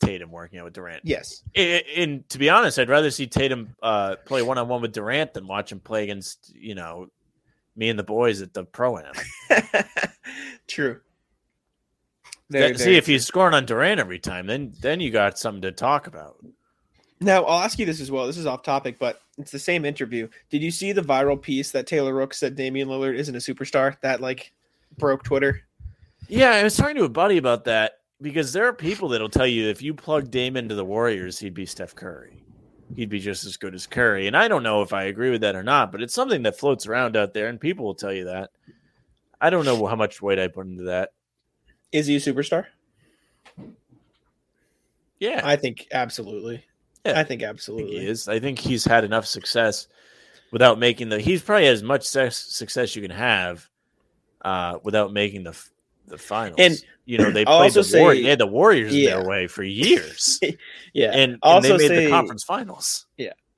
Tatum 0.00 0.30
working 0.30 0.58
out 0.58 0.64
with 0.64 0.74
Durant. 0.74 1.02
Yes. 1.04 1.42
I- 1.56 1.82
And 1.96 2.28
to 2.30 2.38
be 2.38 2.50
honest, 2.50 2.78
I'd 2.78 2.88
rather 2.88 3.10
see 3.10 3.26
Tatum 3.26 3.74
uh, 3.82 4.16
play 4.26 4.42
one 4.42 4.58
on 4.58 4.68
one 4.68 4.80
with 4.82 4.92
Durant 4.92 5.34
than 5.34 5.46
watch 5.46 5.72
him 5.72 5.80
play 5.80 6.04
against 6.04 6.54
you 6.54 6.74
know 6.74 7.08
me 7.76 7.88
and 7.88 7.98
the 7.98 8.02
boys 8.04 8.42
at 8.42 8.52
the 8.54 8.64
pro 8.64 8.98
am. 8.98 9.12
True. 10.66 11.00
That- 12.50 12.78
see 12.78 12.96
if 12.96 13.06
he's 13.06 13.26
scoring 13.26 13.54
on 13.54 13.66
Durant 13.66 14.00
every 14.00 14.18
time, 14.18 14.46
then 14.46 14.72
then 14.80 15.00
you 15.00 15.10
got 15.10 15.38
something 15.38 15.62
to 15.62 15.72
talk 15.72 16.06
about. 16.06 16.36
Now, 17.20 17.42
I'll 17.44 17.62
ask 17.62 17.78
you 17.78 17.86
this 17.86 18.00
as 18.00 18.10
well. 18.10 18.26
This 18.26 18.38
is 18.38 18.46
off 18.46 18.62
topic, 18.62 18.98
but 18.98 19.20
it's 19.38 19.50
the 19.50 19.58
same 19.58 19.84
interview. 19.84 20.28
Did 20.50 20.62
you 20.62 20.70
see 20.70 20.92
the 20.92 21.02
viral 21.02 21.40
piece 21.40 21.72
that 21.72 21.86
Taylor 21.86 22.14
Rook 22.14 22.32
said 22.32 22.54
Damian 22.54 22.88
Lillard 22.88 23.16
isn't 23.16 23.34
a 23.34 23.38
superstar? 23.38 23.96
That 24.02 24.20
like 24.20 24.52
broke 24.98 25.24
Twitter. 25.24 25.62
Yeah, 26.28 26.50
I 26.50 26.62
was 26.62 26.76
talking 26.76 26.96
to 26.96 27.04
a 27.04 27.08
buddy 27.08 27.36
about 27.36 27.64
that 27.64 27.94
because 28.20 28.52
there 28.52 28.66
are 28.66 28.72
people 28.72 29.08
that'll 29.08 29.28
tell 29.28 29.46
you 29.46 29.68
if 29.68 29.82
you 29.82 29.94
plug 29.94 30.30
Dame 30.30 30.56
into 30.56 30.74
the 30.74 30.84
Warriors, 30.84 31.38
he'd 31.38 31.54
be 31.54 31.66
Steph 31.66 31.94
Curry. 31.94 32.44
He'd 32.94 33.10
be 33.10 33.20
just 33.20 33.44
as 33.44 33.56
good 33.56 33.74
as 33.74 33.86
Curry. 33.86 34.26
And 34.26 34.36
I 34.36 34.48
don't 34.48 34.62
know 34.62 34.82
if 34.82 34.92
I 34.92 35.04
agree 35.04 35.30
with 35.30 35.40
that 35.42 35.56
or 35.56 35.62
not, 35.62 35.92
but 35.92 36.02
it's 36.02 36.14
something 36.14 36.42
that 36.44 36.58
floats 36.58 36.86
around 36.86 37.16
out 37.16 37.34
there 37.34 37.48
and 37.48 37.60
people 37.60 37.84
will 37.84 37.94
tell 37.94 38.12
you 38.12 38.24
that. 38.24 38.50
I 39.40 39.50
don't 39.50 39.64
know 39.64 39.86
how 39.86 39.96
much 39.96 40.22
weight 40.22 40.38
I 40.38 40.48
put 40.48 40.66
into 40.66 40.84
that. 40.84 41.10
Is 41.92 42.06
he 42.06 42.16
a 42.16 42.20
superstar? 42.20 42.66
Yeah, 45.18 45.40
I 45.44 45.56
think 45.56 45.86
absolutely. 45.92 46.64
Yeah, 47.04 47.12
I 47.12 47.14
think 47.14 47.18
I 47.18 47.24
think 47.24 47.42
absolutely. 47.42 47.98
he 48.00 48.06
is. 48.06 48.28
I 48.28 48.38
think 48.38 48.58
he's 48.58 48.84
had 48.84 49.04
enough 49.04 49.26
success 49.26 49.88
without 50.52 50.78
making 50.78 51.08
the. 51.08 51.20
He's 51.20 51.42
probably 51.42 51.66
as 51.66 51.82
much 51.82 52.04
success 52.06 52.94
you 52.94 53.02
can 53.02 53.10
have 53.10 53.68
uh, 54.42 54.78
without 54.84 55.12
making 55.12 55.44
the 55.44 55.58
the 56.06 56.18
finals. 56.18 56.56
And 56.58 56.76
you 57.04 57.18
know 57.18 57.30
they 57.30 57.44
I'll 57.46 57.58
played 57.58 57.72
the 57.72 57.98
Warriors. 57.98 58.18
say- 58.18 58.22
They 58.22 58.28
had 58.30 58.38
the 58.38 58.46
Warriors 58.46 58.94
in 58.94 59.04
their 59.04 59.24
way 59.24 59.46
for 59.48 59.62
years, 59.62 60.38
Yeah. 60.94 61.10
and, 61.12 61.32
and 61.32 61.38
Also 61.42 61.76
they 61.76 61.88
made 61.88 61.88
say- 61.88 62.04
the 62.04 62.10
conference 62.10 62.44
finals. 62.44 63.06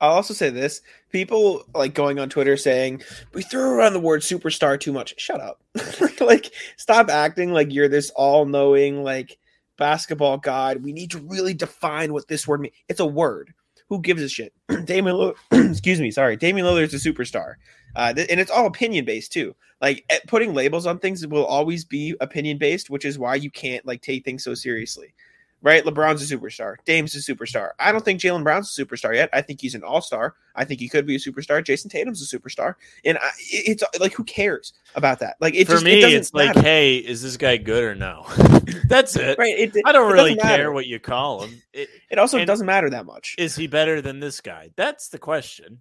I'll 0.01 0.15
also 0.15 0.33
say 0.33 0.49
this: 0.49 0.81
people 1.11 1.63
like 1.75 1.93
going 1.93 2.19
on 2.19 2.27
Twitter 2.27 2.57
saying 2.57 3.03
we 3.33 3.43
threw 3.43 3.71
around 3.71 3.93
the 3.93 3.99
word 3.99 4.21
superstar 4.21 4.79
too 4.79 4.91
much. 4.91 5.13
Shut 5.19 5.39
up! 5.39 5.61
like, 6.19 6.51
stop 6.75 7.09
acting 7.09 7.53
like 7.53 7.71
you're 7.71 7.87
this 7.87 8.09
all-knowing 8.15 9.03
like 9.03 9.37
basketball 9.77 10.39
god. 10.39 10.83
We 10.83 10.91
need 10.91 11.11
to 11.11 11.19
really 11.19 11.53
define 11.53 12.13
what 12.13 12.27
this 12.27 12.47
word 12.47 12.61
means. 12.61 12.73
It's 12.89 12.99
a 12.99 13.05
word. 13.05 13.53
Who 13.89 14.01
gives 14.01 14.23
a 14.23 14.29
shit? 14.29 14.53
Damian, 14.85 15.15
Lillard, 15.15 15.35
excuse 15.71 16.01
me, 16.01 16.11
sorry, 16.11 16.35
Damian 16.35 16.65
Lillard's 16.65 16.93
a 16.93 17.11
superstar, 17.11 17.55
uh, 17.95 18.13
th- 18.13 18.27
and 18.29 18.39
it's 18.39 18.51
all 18.51 18.65
opinion 18.65 19.05
based 19.05 19.31
too. 19.31 19.55
Like 19.81 20.03
eh, 20.09 20.19
putting 20.27 20.55
labels 20.55 20.87
on 20.87 20.97
things 20.97 21.25
will 21.27 21.45
always 21.45 21.85
be 21.85 22.15
opinion 22.21 22.57
based, 22.57 22.89
which 22.89 23.05
is 23.05 23.19
why 23.19 23.35
you 23.35 23.51
can't 23.51 23.85
like 23.85 24.01
take 24.01 24.25
things 24.25 24.43
so 24.43 24.55
seriously 24.55 25.13
right? 25.61 25.83
LeBron's 25.83 26.29
a 26.31 26.37
superstar. 26.37 26.75
Dame's 26.85 27.15
a 27.15 27.19
superstar. 27.19 27.71
I 27.79 27.91
don't 27.91 28.03
think 28.03 28.19
Jaylen 28.19 28.43
Brown's 28.43 28.77
a 28.77 28.85
superstar 28.85 29.13
yet. 29.15 29.29
I 29.33 29.41
think 29.41 29.61
he's 29.61 29.75
an 29.75 29.83
all 29.83 30.01
star. 30.01 30.35
I 30.55 30.65
think 30.65 30.79
he 30.79 30.89
could 30.89 31.05
be 31.05 31.15
a 31.15 31.19
superstar. 31.19 31.63
Jayson 31.63 31.89
Tatum's 31.89 32.21
a 32.21 32.37
superstar. 32.37 32.75
And 33.05 33.17
I, 33.17 33.29
it's 33.49 33.83
like, 33.99 34.13
who 34.13 34.23
cares 34.23 34.73
about 34.95 35.19
that? 35.19 35.37
Like, 35.39 35.53
it 35.55 35.65
For 35.67 35.73
just, 35.73 35.83
it 35.85 35.95
me, 35.95 36.01
doesn't 36.01 36.17
it's 36.19 36.33
like, 36.33 36.55
hey, 36.57 36.97
is 36.97 37.21
this 37.21 37.37
guy 37.37 37.57
good 37.57 37.83
or 37.83 37.95
no? 37.95 38.25
That's 38.87 39.15
it. 39.15 39.37
right? 39.37 39.57
It, 39.57 39.75
I 39.85 39.91
don't 39.91 40.11
it 40.11 40.13
really 40.13 40.35
care 40.35 40.49
matter. 40.51 40.71
what 40.71 40.87
you 40.87 40.99
call 40.99 41.43
him. 41.43 41.61
It, 41.73 41.89
It 42.09 42.17
also 42.19 42.43
doesn't 42.43 42.65
matter 42.65 42.89
that 42.89 43.05
much. 43.05 43.35
is 43.37 43.55
he 43.55 43.67
better 43.67 44.01
than 44.01 44.19
this 44.19 44.41
guy? 44.41 44.71
That's 44.75 45.09
the 45.09 45.19
question. 45.19 45.79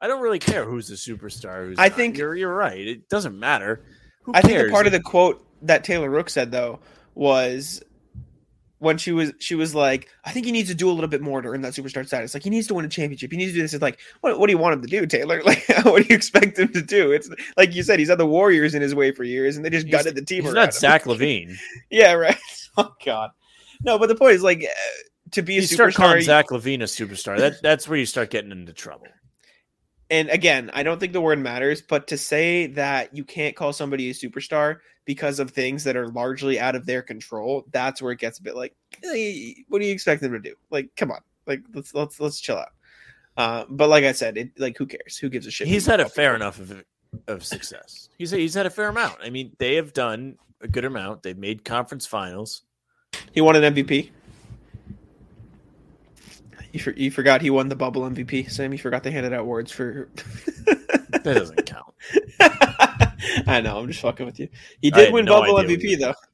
I 0.00 0.08
don't 0.08 0.20
really 0.20 0.40
care 0.40 0.64
who's 0.64 0.90
a 0.90 0.94
superstar. 0.94 1.66
Who's 1.68 1.78
I 1.78 1.86
not. 1.88 1.96
think- 1.96 2.18
you're 2.18 2.34
you're 2.34 2.52
right. 2.54 2.76
It 2.86 3.08
doesn't 3.08 3.38
matter. 3.38 3.84
Who 4.24 4.32
I 4.34 4.40
think 4.40 4.54
cares? 4.54 4.68
a 4.68 4.72
part 4.72 4.86
of 4.86 4.92
the 4.92 5.00
quote 5.00 5.46
that 5.62 5.84
Taylor 5.84 6.10
Rook 6.10 6.28
said 6.28 6.50
though 6.50 6.80
was 7.14 7.82
when 8.82 8.98
she 8.98 9.12
was 9.12 9.32
she 9.38 9.54
was 9.54 9.74
like, 9.74 10.08
I 10.24 10.32
think 10.32 10.44
he 10.44 10.50
needs 10.52 10.68
to 10.68 10.74
do 10.74 10.90
a 10.90 10.92
little 10.92 11.08
bit 11.08 11.20
more 11.22 11.40
to 11.40 11.48
earn 11.48 11.62
that 11.62 11.72
superstar 11.72 12.04
status. 12.04 12.34
Like 12.34 12.42
he 12.42 12.50
needs 12.50 12.66
to 12.66 12.74
win 12.74 12.84
a 12.84 12.88
championship. 12.88 13.30
He 13.30 13.36
needs 13.38 13.52
to 13.52 13.56
do 13.56 13.62
this. 13.62 13.72
It's 13.74 13.82
like, 13.82 14.00
what, 14.22 14.38
what 14.40 14.48
do 14.48 14.52
you 14.52 14.58
want 14.58 14.74
him 14.74 14.82
to 14.82 14.88
do, 14.88 15.06
Taylor? 15.06 15.40
Like, 15.46 15.64
what 15.84 16.02
do 16.02 16.08
you 16.10 16.16
expect 16.16 16.58
him 16.58 16.72
to 16.72 16.82
do? 16.82 17.12
It's 17.12 17.30
like 17.56 17.74
you 17.74 17.82
said, 17.84 18.00
he's 18.00 18.08
had 18.08 18.18
the 18.18 18.26
Warriors 18.26 18.74
in 18.74 18.82
his 18.82 18.94
way 18.94 19.12
for 19.12 19.22
years, 19.24 19.56
and 19.56 19.64
they 19.64 19.70
just 19.70 19.86
He's- 19.86 19.96
gutted 19.96 20.16
the 20.16 20.24
team. 20.24 20.42
He's 20.42 20.52
not. 20.52 20.74
Zach 20.74 21.06
Levine. 21.12 21.56
Yeah, 21.90 22.12
right. 22.14 22.36
Oh 22.76 22.92
God, 23.04 23.30
no. 23.84 23.98
But 23.98 24.08
the 24.08 24.14
point 24.14 24.32
is, 24.34 24.42
like, 24.42 24.64
uh, 24.64 25.30
to 25.32 25.42
be 25.42 25.58
a 25.58 25.60
superstar. 25.60 25.70
You 25.70 25.74
start 25.76 25.94
calling. 25.94 26.22
Zach 26.22 26.48
LaVine 26.48 26.80
a 26.80 26.84
superstar. 26.84 27.38
That 27.38 27.62
that's 27.62 27.86
where 27.86 27.98
you 27.98 28.06
start 28.06 28.30
getting 28.30 28.50
into 28.50 28.72
trouble. 28.72 29.06
and 30.10 30.28
again, 30.30 30.70
I 30.74 30.82
don't 30.82 30.98
think 30.98 31.12
the 31.12 31.20
word 31.20 31.38
matters, 31.38 31.82
but 31.82 32.08
to 32.08 32.18
say 32.18 32.66
that 32.68 33.14
you 33.16 33.24
can't 33.24 33.54
call 33.54 33.72
somebody 33.72 34.10
a 34.10 34.14
superstar 34.14 34.78
because 35.04 35.38
of 35.38 35.50
things 35.50 35.84
that 35.84 35.96
are 35.96 36.08
largely 36.08 36.60
out 36.60 36.74
of 36.74 36.86
their 36.86 37.02
control, 37.02 37.64
that's 37.72 38.00
where 38.00 38.12
it 38.12 38.18
gets 38.18 38.38
a 38.38 38.42
bit 38.42 38.56
like, 38.56 38.74
eh, 39.04 39.52
what 39.68 39.80
do 39.80 39.86
you 39.86 39.92
expect 39.92 40.22
them 40.22 40.32
to 40.32 40.38
do? 40.38 40.54
Like, 40.70 40.90
come 40.96 41.10
on, 41.10 41.20
like 41.46 41.62
let's 41.74 41.94
let's 41.94 42.20
let's 42.20 42.40
chill 42.40 42.58
out. 42.58 42.72
Uh, 43.36 43.64
but 43.68 43.88
like 43.88 44.04
I 44.04 44.12
said, 44.12 44.36
it 44.36 44.58
like 44.58 44.76
who 44.76 44.86
cares? 44.86 45.16
Who 45.16 45.28
gives 45.28 45.46
a 45.46 45.50
shit? 45.50 45.66
He's 45.66 45.86
had 45.86 46.00
a 46.00 46.08
fair 46.08 46.34
enough 46.34 46.58
of 46.58 46.84
of 47.26 47.44
success. 47.44 48.08
He's 48.18 48.30
he's 48.30 48.54
had 48.54 48.66
a 48.66 48.70
fair 48.70 48.88
amount. 48.88 49.16
I 49.22 49.30
mean, 49.30 49.52
they 49.58 49.76
have 49.76 49.92
done 49.92 50.36
a 50.60 50.68
good 50.68 50.84
amount. 50.84 51.22
They've 51.22 51.36
made 51.36 51.64
conference 51.64 52.06
finals. 52.06 52.62
He 53.32 53.40
won 53.40 53.56
an 53.56 53.74
MVP. 53.74 54.10
You, 56.72 56.80
for, 56.80 56.92
you 56.92 57.10
forgot 57.10 57.42
he 57.42 57.50
won 57.50 57.68
the 57.68 57.76
bubble 57.76 58.02
MVP. 58.02 58.50
Sam, 58.50 58.72
you 58.72 58.78
forgot 58.78 59.02
they 59.02 59.10
handed 59.10 59.34
out 59.34 59.40
awards 59.40 59.70
for. 59.70 60.08
That 61.12 61.34
doesn't 61.34 61.66
count. 61.66 61.94
I 63.46 63.60
know. 63.60 63.78
I'm 63.78 63.88
just 63.88 64.00
fucking 64.00 64.26
with 64.26 64.40
you. 64.40 64.48
He 64.80 64.90
did 64.90 65.12
win 65.12 65.24
no 65.24 65.40
bubble 65.40 65.54
MVP 65.54 65.98
though. 65.98 66.14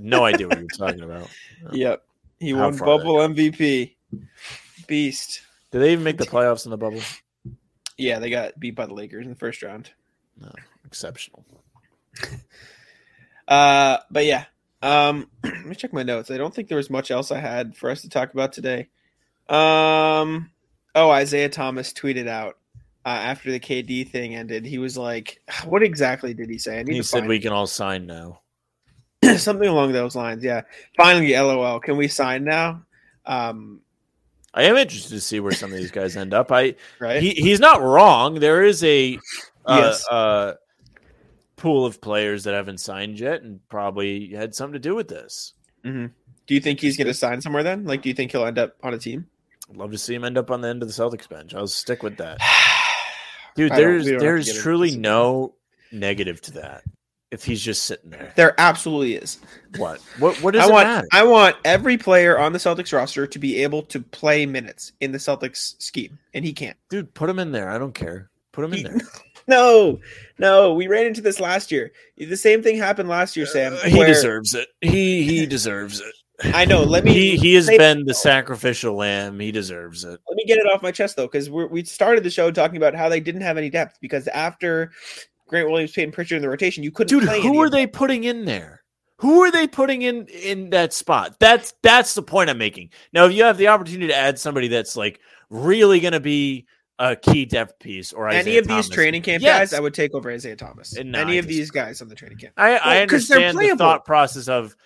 No 0.00 0.24
idea 0.24 0.48
what 0.48 0.58
you're 0.58 0.66
talking 0.66 1.02
about. 1.02 1.30
Yep. 1.72 2.02
He 2.40 2.50
How 2.50 2.68
won 2.68 2.76
bubble 2.76 3.14
MVP. 3.14 3.94
Beast. 4.88 5.42
Did 5.70 5.78
they 5.78 5.92
even 5.92 6.02
make 6.02 6.18
the 6.18 6.26
playoffs 6.26 6.64
in 6.64 6.72
the 6.72 6.76
bubble? 6.76 7.00
Yeah, 7.96 8.18
they 8.18 8.28
got 8.28 8.58
beat 8.58 8.74
by 8.74 8.86
the 8.86 8.92
Lakers 8.92 9.24
in 9.24 9.30
the 9.30 9.38
first 9.38 9.62
round. 9.62 9.90
No, 10.40 10.50
exceptional. 10.84 11.44
Uh, 13.46 13.98
but 14.10 14.24
yeah. 14.26 14.46
Um, 14.82 15.30
let 15.44 15.64
me 15.64 15.74
check 15.74 15.92
my 15.92 16.02
notes. 16.02 16.30
I 16.30 16.36
don't 16.36 16.54
think 16.54 16.68
there 16.68 16.76
was 16.76 16.90
much 16.90 17.10
else 17.10 17.30
I 17.30 17.38
had 17.38 17.76
for 17.76 17.88
us 17.88 18.02
to 18.02 18.08
talk 18.08 18.32
about 18.34 18.52
today. 18.52 18.88
Um, 19.48 20.50
oh, 20.94 21.10
Isaiah 21.10 21.48
Thomas 21.48 21.92
tweeted 21.92 22.26
out 22.26 22.58
uh, 23.04 23.08
after 23.08 23.50
the 23.50 23.60
KD 23.60 24.08
thing 24.08 24.34
ended. 24.34 24.64
He 24.64 24.78
was 24.78 24.96
like, 24.96 25.40
"What 25.64 25.82
exactly 25.82 26.34
did 26.34 26.48
he 26.50 26.58
say?" 26.58 26.84
He 26.86 27.02
said 27.02 27.26
we 27.26 27.40
can 27.40 27.52
all 27.52 27.66
sign 27.66 28.06
now. 28.06 28.40
something 29.36 29.68
along 29.68 29.92
those 29.92 30.14
lines. 30.16 30.44
Yeah. 30.44 30.62
Finally, 30.96 31.32
LOL. 31.34 31.80
Can 31.80 31.96
we 31.96 32.08
sign 32.08 32.44
now? 32.44 32.82
Um, 33.26 33.80
I 34.52 34.64
am 34.64 34.76
interested 34.76 35.10
to 35.10 35.20
see 35.20 35.40
where 35.40 35.52
some 35.52 35.72
of 35.72 35.78
these 35.78 35.90
guys 35.90 36.16
end 36.16 36.34
up. 36.34 36.52
I 36.52 36.74
right. 37.00 37.22
he, 37.22 37.30
he's 37.30 37.60
not 37.60 37.80
wrong. 37.82 38.34
There 38.34 38.62
is 38.62 38.84
a 38.84 39.18
uh, 39.66 39.80
Yes. 39.82 40.06
uh, 40.08 40.54
pool 41.56 41.86
of 41.86 42.00
players 42.00 42.44
that 42.44 42.54
haven't 42.54 42.78
signed 42.78 43.18
yet, 43.18 43.42
and 43.42 43.66
probably 43.68 44.28
had 44.28 44.54
something 44.54 44.74
to 44.74 44.78
do 44.78 44.94
with 44.94 45.08
this. 45.08 45.54
Mhm. 45.84 46.10
Do 46.46 46.54
you 46.54 46.60
think 46.60 46.80
he's 46.80 46.96
going 46.98 47.06
to 47.06 47.14
sign 47.14 47.40
somewhere 47.40 47.62
then? 47.62 47.84
Like, 47.84 48.02
do 48.02 48.10
you 48.10 48.14
think 48.14 48.32
he'll 48.32 48.44
end 48.44 48.58
up 48.58 48.76
on 48.82 48.92
a 48.92 48.98
team? 48.98 49.26
I'd 49.70 49.76
love 49.78 49.90
to 49.92 49.98
see 49.98 50.14
him 50.14 50.24
end 50.24 50.36
up 50.36 50.50
on 50.50 50.60
the 50.60 50.68
end 50.68 50.82
of 50.82 50.88
the 50.88 50.94
Celtics 50.94 51.26
bench. 51.28 51.54
I'll 51.54 51.66
stick 51.66 52.02
with 52.02 52.18
that, 52.18 52.36
dude. 53.54 53.72
There's 53.72 54.04
we 54.04 54.12
don't 54.12 54.14
have 54.14 54.20
to 54.20 54.26
there's 54.26 54.62
truly 54.62 54.96
no 54.96 55.54
negative 55.92 56.40
to 56.42 56.52
that. 56.52 56.84
If 57.30 57.42
he's 57.42 57.60
just 57.60 57.82
sitting 57.82 58.10
there, 58.10 58.32
There 58.36 58.54
absolutely 58.58 59.14
is. 59.16 59.38
what 59.76 60.00
what 60.20 60.40
what 60.40 60.54
does 60.54 60.64
I 60.64 60.68
it 60.68 60.72
want 60.72 60.86
matter? 60.88 61.08
I 61.12 61.24
want 61.24 61.56
every 61.64 61.96
player 61.98 62.38
on 62.38 62.52
the 62.52 62.60
Celtics 62.60 62.92
roster 62.92 63.26
to 63.26 63.38
be 63.40 63.60
able 63.62 63.82
to 63.84 63.98
play 64.00 64.46
minutes 64.46 64.92
in 65.00 65.10
the 65.10 65.18
Celtics 65.18 65.74
scheme, 65.82 66.16
and 66.32 66.44
he 66.44 66.52
can't. 66.52 66.76
Dude, 66.90 67.12
put 67.12 67.28
him 67.28 67.40
in 67.40 67.50
there. 67.50 67.68
I 67.70 67.78
don't 67.78 67.94
care. 67.94 68.30
Put 68.52 68.64
him 68.66 68.74
in 68.74 68.82
there. 68.84 69.00
No, 69.46 70.00
no, 70.38 70.72
we 70.72 70.86
ran 70.86 71.04
into 71.04 71.20
this 71.20 71.38
last 71.38 71.70
year. 71.70 71.92
The 72.16 72.34
same 72.34 72.62
thing 72.62 72.78
happened 72.78 73.10
last 73.10 73.36
year, 73.36 73.44
Sam. 73.44 73.74
Uh, 73.74 73.76
he 73.88 73.98
where- 73.98 74.06
deserves 74.06 74.54
it. 74.54 74.68
He 74.80 75.22
he 75.24 75.44
deserves 75.56 76.00
it. 76.00 76.14
I 76.42 76.64
know. 76.64 76.82
Let 76.82 77.04
me. 77.04 77.12
He 77.12 77.36
he 77.36 77.54
has 77.54 77.68
been 77.68 78.04
the 78.06 78.14
sacrificial 78.14 78.94
lamb. 78.96 79.38
He 79.38 79.52
deserves 79.52 80.02
it. 80.04 80.18
Let 80.28 80.36
me 80.36 80.44
get 80.46 80.58
it 80.58 80.66
off 80.66 80.82
my 80.82 80.90
chest 80.90 81.16
though, 81.16 81.26
because 81.26 81.48
we 81.48 81.84
started 81.84 82.24
the 82.24 82.30
show 82.30 82.50
talking 82.50 82.76
about 82.76 82.94
how 82.94 83.08
they 83.08 83.20
didn't 83.20 83.42
have 83.42 83.56
any 83.56 83.70
depth 83.70 83.98
because 84.00 84.26
after 84.28 84.90
Grant 85.46 85.70
Williams, 85.70 85.92
Payton 85.92 86.12
Pritchard 86.12 86.36
in 86.36 86.42
the 86.42 86.48
rotation, 86.48 86.82
you 86.82 86.90
couldn't. 86.90 87.16
Dude, 87.16 87.28
play 87.28 87.40
who 87.40 87.48
any 87.50 87.58
are 87.58 87.70
they 87.70 87.86
putting 87.86 88.24
in 88.24 88.44
there? 88.46 88.82
Who 89.18 89.42
are 89.42 89.52
they 89.52 89.68
putting 89.68 90.02
in 90.02 90.26
in 90.26 90.70
that 90.70 90.92
spot? 90.92 91.36
That's 91.38 91.72
that's 91.82 92.14
the 92.14 92.22
point 92.22 92.50
I'm 92.50 92.58
making. 92.58 92.90
Now, 93.12 93.26
if 93.26 93.32
you 93.32 93.44
have 93.44 93.56
the 93.56 93.68
opportunity 93.68 94.08
to 94.08 94.16
add 94.16 94.38
somebody 94.38 94.66
that's 94.68 94.96
like 94.96 95.20
really 95.50 96.00
going 96.00 96.12
to 96.14 96.20
be 96.20 96.66
a 96.98 97.14
key 97.14 97.44
depth 97.44 97.78
piece 97.78 98.12
or 98.12 98.28
Any 98.28 98.38
Isaiah 98.38 98.58
of 98.58 98.64
these 98.66 98.86
Thomas. 98.86 98.88
training 98.88 99.22
camp 99.22 99.42
Yes. 99.42 99.58
guys, 99.70 99.74
I 99.74 99.80
would 99.80 99.94
take 99.94 100.14
over 100.14 100.30
Isaiah 100.30 100.56
Thomas. 100.56 100.94
No, 100.96 101.20
Any 101.20 101.32
I 101.32 101.36
of 101.36 101.46
these 101.46 101.70
guys 101.70 102.02
on 102.02 102.08
the 102.08 102.14
training 102.14 102.38
camp. 102.38 102.54
I, 102.56 102.76
I 102.76 102.96
Well, 102.98 103.06
'cause 103.08 103.28
they're 103.28 103.38
understand 103.48 103.72
the 103.72 103.76
thought 103.78 104.04
process 104.04 104.48
of 104.48 104.76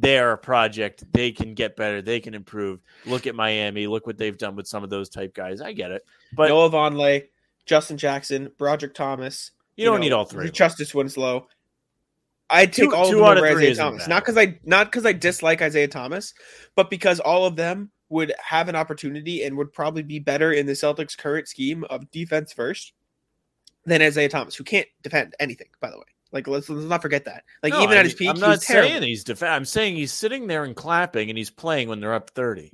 they're 0.00 0.32
a 0.32 0.38
project. 0.38 1.04
They 1.12 1.32
can 1.32 1.54
get 1.54 1.76
better. 1.76 2.00
They 2.00 2.20
can 2.20 2.34
improve. 2.34 2.80
Look 3.06 3.26
at 3.26 3.34
Miami. 3.34 3.86
Look 3.86 4.06
what 4.06 4.16
they've 4.18 4.36
done 4.38 4.54
with 4.56 4.66
some 4.68 4.84
of 4.84 4.90
those 4.90 5.08
type 5.08 5.34
guys. 5.34 5.60
I 5.60 5.72
get 5.72 5.90
it. 5.90 6.04
But 6.34 6.48
Noah 6.50 6.70
Vonleh, 6.70 7.24
Justin 7.66 7.98
Jackson, 7.98 8.50
Brodric 8.58 8.94
Thomas. 8.94 9.50
you 9.76 9.84
don't 9.84 10.00
need 10.00 10.12
all 10.12 10.24
three. 10.24 10.50
Justice 10.50 10.94
Winslow. 10.94 11.48
I'd 12.50 12.72
take 12.72 12.90
Two- 12.90 12.96
all 12.96 13.06
of 13.08 13.12
them 13.14 13.22
over 13.22 13.52
three 13.52 13.70
Isaiah 13.70 13.74
Thomas. 13.84 14.02
bad. 14.04 14.08
Not 14.08 14.22
because 14.24 14.38
I 14.38 14.58
not 14.64 14.86
because 14.86 15.04
I 15.04 15.12
dislike 15.12 15.60
Isaiah 15.60 15.88
Thomas, 15.88 16.32
but 16.76 16.88
because 16.90 17.20
all 17.20 17.44
of 17.44 17.56
them 17.56 17.90
would 18.08 18.32
have 18.42 18.68
an 18.70 18.76
opportunity 18.76 19.42
and 19.44 19.56
would 19.58 19.70
probably 19.72 20.02
be 20.02 20.18
better 20.18 20.52
in 20.52 20.64
the 20.64 20.72
Celtics' 20.72 21.16
current 21.18 21.46
scheme 21.46 21.84
of 21.90 22.10
defense 22.10 22.52
first 22.54 22.94
than 23.84 24.00
Isaiah 24.00 24.30
Thomas, 24.30 24.54
who 24.54 24.64
can't 24.64 24.86
defend 25.02 25.34
anything. 25.40 25.68
By 25.80 25.90
the 25.90 25.98
way, 25.98 26.04
like 26.32 26.46
let's, 26.46 26.68
let's 26.68 26.84
not 26.86 27.02
forget 27.02 27.24
that. 27.24 27.44
Like 27.62 27.72
No, 27.72 27.82
even 27.82 27.96
I 27.96 28.00
at 28.00 28.04
his 28.04 28.12
mean, 28.14 28.18
peak, 28.18 28.28
I'm 28.30 28.36
he 28.36 28.40
not 28.42 28.48
was 28.50 28.64
terrible. 28.64 28.88
saying 28.90 29.02
he's 29.02 29.24
def- 29.24 29.42
I'm 29.42 29.64
saying 29.64 29.96
he's 29.96 30.12
sitting 30.12 30.46
there 30.46 30.64
and 30.64 30.74
clapping, 30.76 31.28
and 31.30 31.38
he's 31.38 31.50
playing 31.50 31.88
when 31.88 32.00
they're 32.00 32.14
up 32.14 32.30
thirty. 32.30 32.72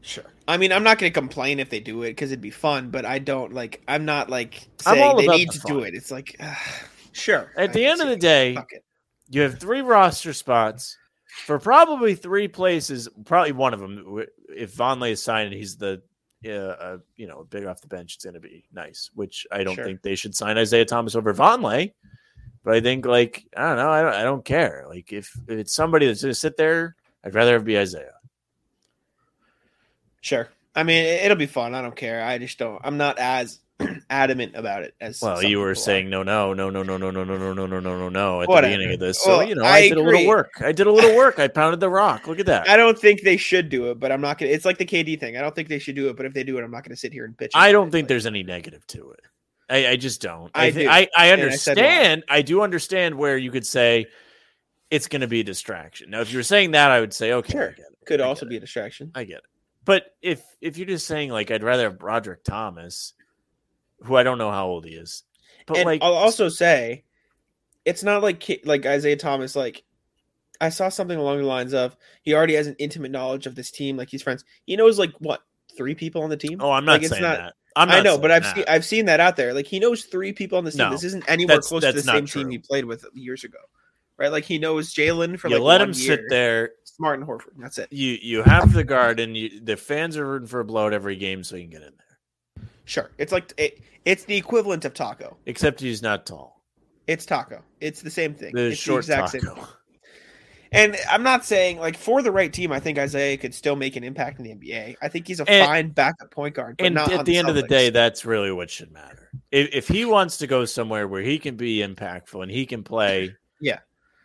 Sure. 0.00 0.24
I 0.48 0.56
mean, 0.56 0.72
I'm 0.72 0.82
not 0.82 0.98
going 0.98 1.12
to 1.12 1.18
complain 1.18 1.60
if 1.60 1.70
they 1.70 1.78
do 1.78 2.02
it 2.02 2.10
because 2.10 2.32
it'd 2.32 2.42
be 2.42 2.50
fun, 2.50 2.90
but 2.90 3.04
I 3.04 3.20
don't 3.20 3.52
like. 3.52 3.82
I'm 3.86 4.04
not 4.04 4.28
like 4.28 4.68
I'm 4.84 4.94
saying 4.96 5.02
all 5.04 5.16
they 5.16 5.28
need 5.28 5.48
the 5.50 5.58
to 5.60 5.66
do 5.66 5.80
it. 5.80 5.94
It's 5.94 6.10
like, 6.10 6.36
uh, 6.40 6.54
sure. 7.12 7.52
At 7.56 7.70
I 7.70 7.72
the 7.72 7.86
end 7.86 8.00
of 8.00 8.08
the 8.08 8.16
day, 8.16 8.56
you 9.30 9.42
have 9.42 9.60
three 9.60 9.80
roster 9.80 10.32
spots 10.32 10.96
for 11.46 11.58
probably 11.60 12.16
three 12.16 12.48
places. 12.48 13.08
Probably 13.24 13.52
one 13.52 13.74
of 13.74 13.80
them. 13.80 14.24
If 14.48 14.74
Vonleh 14.74 15.12
is 15.12 15.22
signed, 15.22 15.52
he's 15.52 15.76
the 15.76 16.02
uh, 16.46 16.50
uh, 16.50 16.98
you 17.16 17.26
know 17.26 17.46
big 17.50 17.66
off 17.66 17.80
the 17.80 17.88
bench. 17.88 18.14
It's 18.16 18.24
going 18.24 18.34
to 18.34 18.40
be 18.40 18.64
nice. 18.72 19.10
Which 19.14 19.46
I 19.52 19.64
don't 19.64 19.74
Sure. 19.74 19.84
think 19.84 20.02
they 20.02 20.14
should 20.14 20.34
sign 20.34 20.58
Isaiah 20.58 20.84
Thomas 20.84 21.14
over 21.14 21.32
Vonleh. 21.34 21.92
But 22.64 22.74
I 22.74 22.80
think 22.80 23.06
like 23.06 23.46
I 23.56 23.68
don't 23.68 23.76
know. 23.76 23.90
I 23.90 24.02
don't. 24.02 24.14
I 24.14 24.22
don't 24.22 24.44
care. 24.44 24.84
Like 24.88 25.12
if, 25.12 25.36
if 25.48 25.58
it's 25.58 25.74
somebody 25.74 26.06
that's 26.06 26.22
going 26.22 26.30
to 26.30 26.38
sit 26.38 26.56
there, 26.56 26.94
I'd 27.24 27.34
rather 27.34 27.56
it 27.56 27.64
be 27.64 27.78
Isaiah. 27.78 28.14
Sure. 30.20 30.48
I 30.74 30.84
mean, 30.84 31.04
it'll 31.04 31.36
be 31.36 31.46
fun. 31.46 31.74
I 31.74 31.82
don't 31.82 31.96
care. 31.96 32.24
I 32.24 32.38
just 32.38 32.58
don't. 32.58 32.80
I'm 32.84 32.96
not 32.96 33.18
as 33.18 33.60
adamant 34.10 34.56
about 34.56 34.82
it 34.82 34.94
as. 35.00 35.20
Well, 35.20 35.42
you 35.42 35.58
were 35.60 35.74
saying 35.74 36.10
no, 36.10 36.22
no, 36.22 36.52
no, 36.54 36.70
no, 36.70 36.82
no, 36.82 36.96
no, 36.96 37.10
no, 37.10 37.24
no, 37.24 37.36
no, 37.36 37.52
no, 37.52 37.66
no, 37.66 37.80
no, 37.80 37.98
no, 37.98 38.08
no 38.08 38.42
at 38.42 38.48
Whatever. 38.48 38.66
the 38.70 38.76
beginning 38.76 38.94
of 38.94 39.00
this. 39.00 39.22
So 39.22 39.38
Well, 39.38 39.48
you 39.48 39.54
know, 39.54 39.64
I 39.64 39.76
I, 39.76 39.88
did 39.88 39.98
a 39.98 40.02
little 40.02 40.26
work. 40.26 40.52
I 40.60 40.72
did 40.72 40.86
a 40.86 40.92
little 40.92 41.16
work. 41.16 41.38
I 41.38 41.48
pounded 41.48 41.80
the 41.80 41.88
rock. 41.90 42.26
Look 42.26 42.38
at 42.38 42.46
that. 42.46 42.68
I 42.68 42.76
don't 42.76 42.98
think 42.98 43.22
they 43.22 43.36
should 43.36 43.68
do 43.68 43.90
it, 43.90 44.00
but 44.00 44.12
I'm 44.12 44.20
not 44.20 44.38
gonna. 44.38 44.52
It's 44.52 44.64
like 44.64 44.78
the 44.78 44.86
KD 44.86 45.18
thing. 45.20 45.36
I 45.36 45.40
don't 45.40 45.54
think 45.54 45.68
they 45.68 45.78
should 45.78 45.94
do 45.96 46.08
it, 46.08 46.16
but 46.16 46.26
if 46.26 46.34
they 46.34 46.44
do 46.44 46.58
it, 46.58 46.62
I'm 46.64 46.70
not 46.70 46.84
gonna 46.84 46.96
sit 46.96 47.12
here 47.12 47.24
and 47.24 47.36
bitch. 47.36 47.50
I 47.54 47.72
don't 47.72 47.90
think 47.90 48.04
Like, 48.04 48.08
there's 48.08 48.26
any 48.26 48.42
negative 48.42 48.86
to 48.88 49.10
it. 49.12 49.20
I, 49.70 49.88
I 49.92 49.96
just 49.96 50.20
don't. 50.20 50.50
I 50.54 50.66
I 50.66 50.70
thi- 50.72 50.82
do. 50.84 50.88
I, 50.88 51.08
I 51.16 51.26
And 51.26 51.40
I 51.40 51.44
understand. 51.44 52.24
I, 52.28 52.42
do 52.42 52.60
understand 52.62 53.14
where 53.14 53.38
you 53.38 53.50
could 53.50 53.66
say 53.66 54.06
it's 54.90 55.08
going 55.08 55.22
to 55.22 55.28
be 55.28 55.40
a 55.40 55.44
distraction. 55.44 56.10
Now, 56.10 56.20
if 56.20 56.30
you 56.30 56.38
were 56.38 56.42
saying 56.42 56.72
that, 56.72 56.90
I 56.90 57.00
would 57.00 57.14
say 57.14 57.32
okay. 57.32 57.52
Sure. 57.52 57.68
I 57.70 57.72
get 57.72 57.78
it. 57.80 58.06
could 58.06 58.20
also 58.20 58.44
be 58.44 58.56
a 58.58 58.60
distraction. 58.60 59.10
I 59.14 59.24
get 59.24 59.38
it. 59.38 59.44
But 59.84 60.06
if 60.20 60.42
if 60.60 60.76
you're 60.76 60.86
just 60.86 61.06
saying 61.06 61.30
like 61.30 61.50
I'd 61.50 61.62
rather 61.64 61.84
have 61.84 61.98
Brodric 61.98 62.44
Thomas, 62.44 63.14
who 64.04 64.16
I 64.16 64.22
don't 64.22 64.38
know 64.38 64.50
how 64.50 64.66
old 64.66 64.84
he 64.84 64.92
is, 64.92 65.22
but 65.66 65.78
and 65.78 65.86
like 65.86 66.02
I'll 66.02 66.14
also 66.14 66.48
say, 66.48 67.04
it's 67.84 68.02
not 68.02 68.22
like 68.22 68.60
like 68.64 68.86
Isaiah 68.86 69.16
Thomas. 69.16 69.54
Like 69.56 69.82
I 70.60 70.68
saw 70.68 70.88
something 70.88 71.18
along 71.18 71.38
the 71.38 71.44
lines 71.46 71.74
of 71.74 71.96
he 72.22 72.34
already 72.34 72.54
has 72.54 72.66
an 72.66 72.76
intimate 72.78 73.10
knowledge 73.10 73.46
of 73.46 73.54
this 73.54 73.70
team. 73.70 73.96
Like 73.96 74.08
he's 74.08 74.22
friends. 74.22 74.44
He 74.64 74.76
knows 74.76 74.98
like 74.98 75.12
what 75.18 75.40
three 75.76 75.94
people 75.94 76.22
on 76.22 76.30
the 76.30 76.36
team. 76.36 76.58
oh, 76.60 76.70
I'm 76.70 76.84
not 76.84 76.92
like, 76.92 77.02
it's 77.02 77.10
saying 77.10 77.22
not- 77.22 77.38
that. 77.38 77.54
I'm 77.74 77.88
I 77.88 78.00
know, 78.00 78.18
but 78.18 78.30
I've 78.30 78.42
that. 78.42 78.54
seen 78.56 78.64
I've 78.68 78.84
seen 78.84 79.06
that 79.06 79.18
out 79.18 79.36
there. 79.36 79.54
Like 79.54 79.66
he 79.66 79.78
knows 79.80 80.04
three 80.04 80.32
people 80.34 80.58
on 80.58 80.64
this 80.64 80.74
team. 80.74 80.84
No, 80.86 80.90
this 80.90 81.04
isn't 81.04 81.24
anywhere 81.26 81.56
that's- 81.56 81.68
close 81.68 81.80
to 81.82 81.86
the 81.88 82.02
that's 82.02 82.06
same 82.06 82.26
team 82.26 82.50
he 82.50 82.58
played 82.58 82.84
with 82.84 83.06
years 83.14 83.44
ago, 83.44 83.56
right? 84.18 84.30
Like 84.30 84.44
he 84.44 84.58
knows 84.58 84.92
Jaylen 84.92 85.38
for 85.38 85.48
you 85.48 85.54
like 85.54 85.62
let 85.64 85.80
him 85.80 85.88
year. 85.88 85.94
sit 86.16 86.20
there. 86.28 86.72
Smart 86.84 87.18
and 87.18 87.26
Horford. 87.26 87.54
That's 87.56 87.78
it. 87.78 87.88
You 87.90 88.18
you 88.20 88.42
have 88.42 88.74
the 88.74 88.84
garden. 88.84 89.34
You, 89.34 89.58
the 89.58 89.78
fans 89.78 90.18
are 90.18 90.26
rooting 90.26 90.48
for 90.48 90.60
a 90.60 90.64
blowout 90.66 90.92
every 90.92 91.16
game, 91.16 91.42
so 91.42 91.56
you 91.56 91.62
can 91.62 91.70
get 91.70 91.80
in 91.82 91.94
there. 91.96 92.11
Sure, 92.84 93.10
it's 93.18 93.32
like 93.32 93.52
it, 93.56 93.80
it's 94.04 94.24
the 94.24 94.36
equivalent 94.36 94.84
of 94.84 94.94
Tacko. 94.94 95.36
Except 95.46 95.80
he's 95.80 96.02
not 96.02 96.26
tall. 96.26 96.60
It's 97.06 97.24
Tacko. 97.26 97.62
It's 97.80 98.02
the 98.02 98.10
same 98.10 98.34
thing. 98.34 98.54
The 98.54 98.68
it's 98.72 98.78
short 98.80 99.06
the 99.06 99.12
exact 99.14 99.30
same. 99.30 99.40
taco. 99.42 99.54
thing. 99.56 99.64
And 100.74 100.96
I'm 101.10 101.22
not 101.22 101.44
saying 101.44 101.78
like 101.78 101.96
for 101.98 102.22
the 102.22 102.32
right 102.32 102.50
team, 102.52 102.72
I 102.72 102.80
think 102.80 102.98
Isaiah 102.98 103.36
could 103.36 103.54
still 103.54 103.76
make 103.76 103.94
an 103.96 104.04
impact 104.04 104.38
in 104.40 104.44
the 104.44 104.54
NBA. 104.54 104.96
I 105.02 105.08
think 105.08 105.26
he's 105.26 105.38
a 105.38 105.48
And- 105.48 105.66
fine 105.66 105.88
backup 105.90 106.30
point 106.30 106.54
guard. 106.54 106.76
But 106.78 106.86
and 106.86 106.98
at 106.98 107.12
on 107.12 107.24
the 107.26 107.36
end 107.36 107.48
of 107.48 107.54
the 107.54 107.62
day, 107.62 107.90
that's 107.90 108.24
really 108.24 108.50
what 108.52 108.70
should 108.70 108.90
matter. 108.90 109.30
If, 109.50 109.68
if 109.74 109.88
he 109.88 110.04
wants 110.06 110.38
to 110.38 110.46
go 110.46 110.64
somewhere 110.64 111.06
where 111.06 111.20
he 111.22 111.38
can 111.38 111.56
be 111.56 111.78
impactful 111.80 112.42
and 112.42 112.50
he 112.50 112.64
can 112.64 112.82
play, 112.82 113.36
Yeah. 113.60 113.80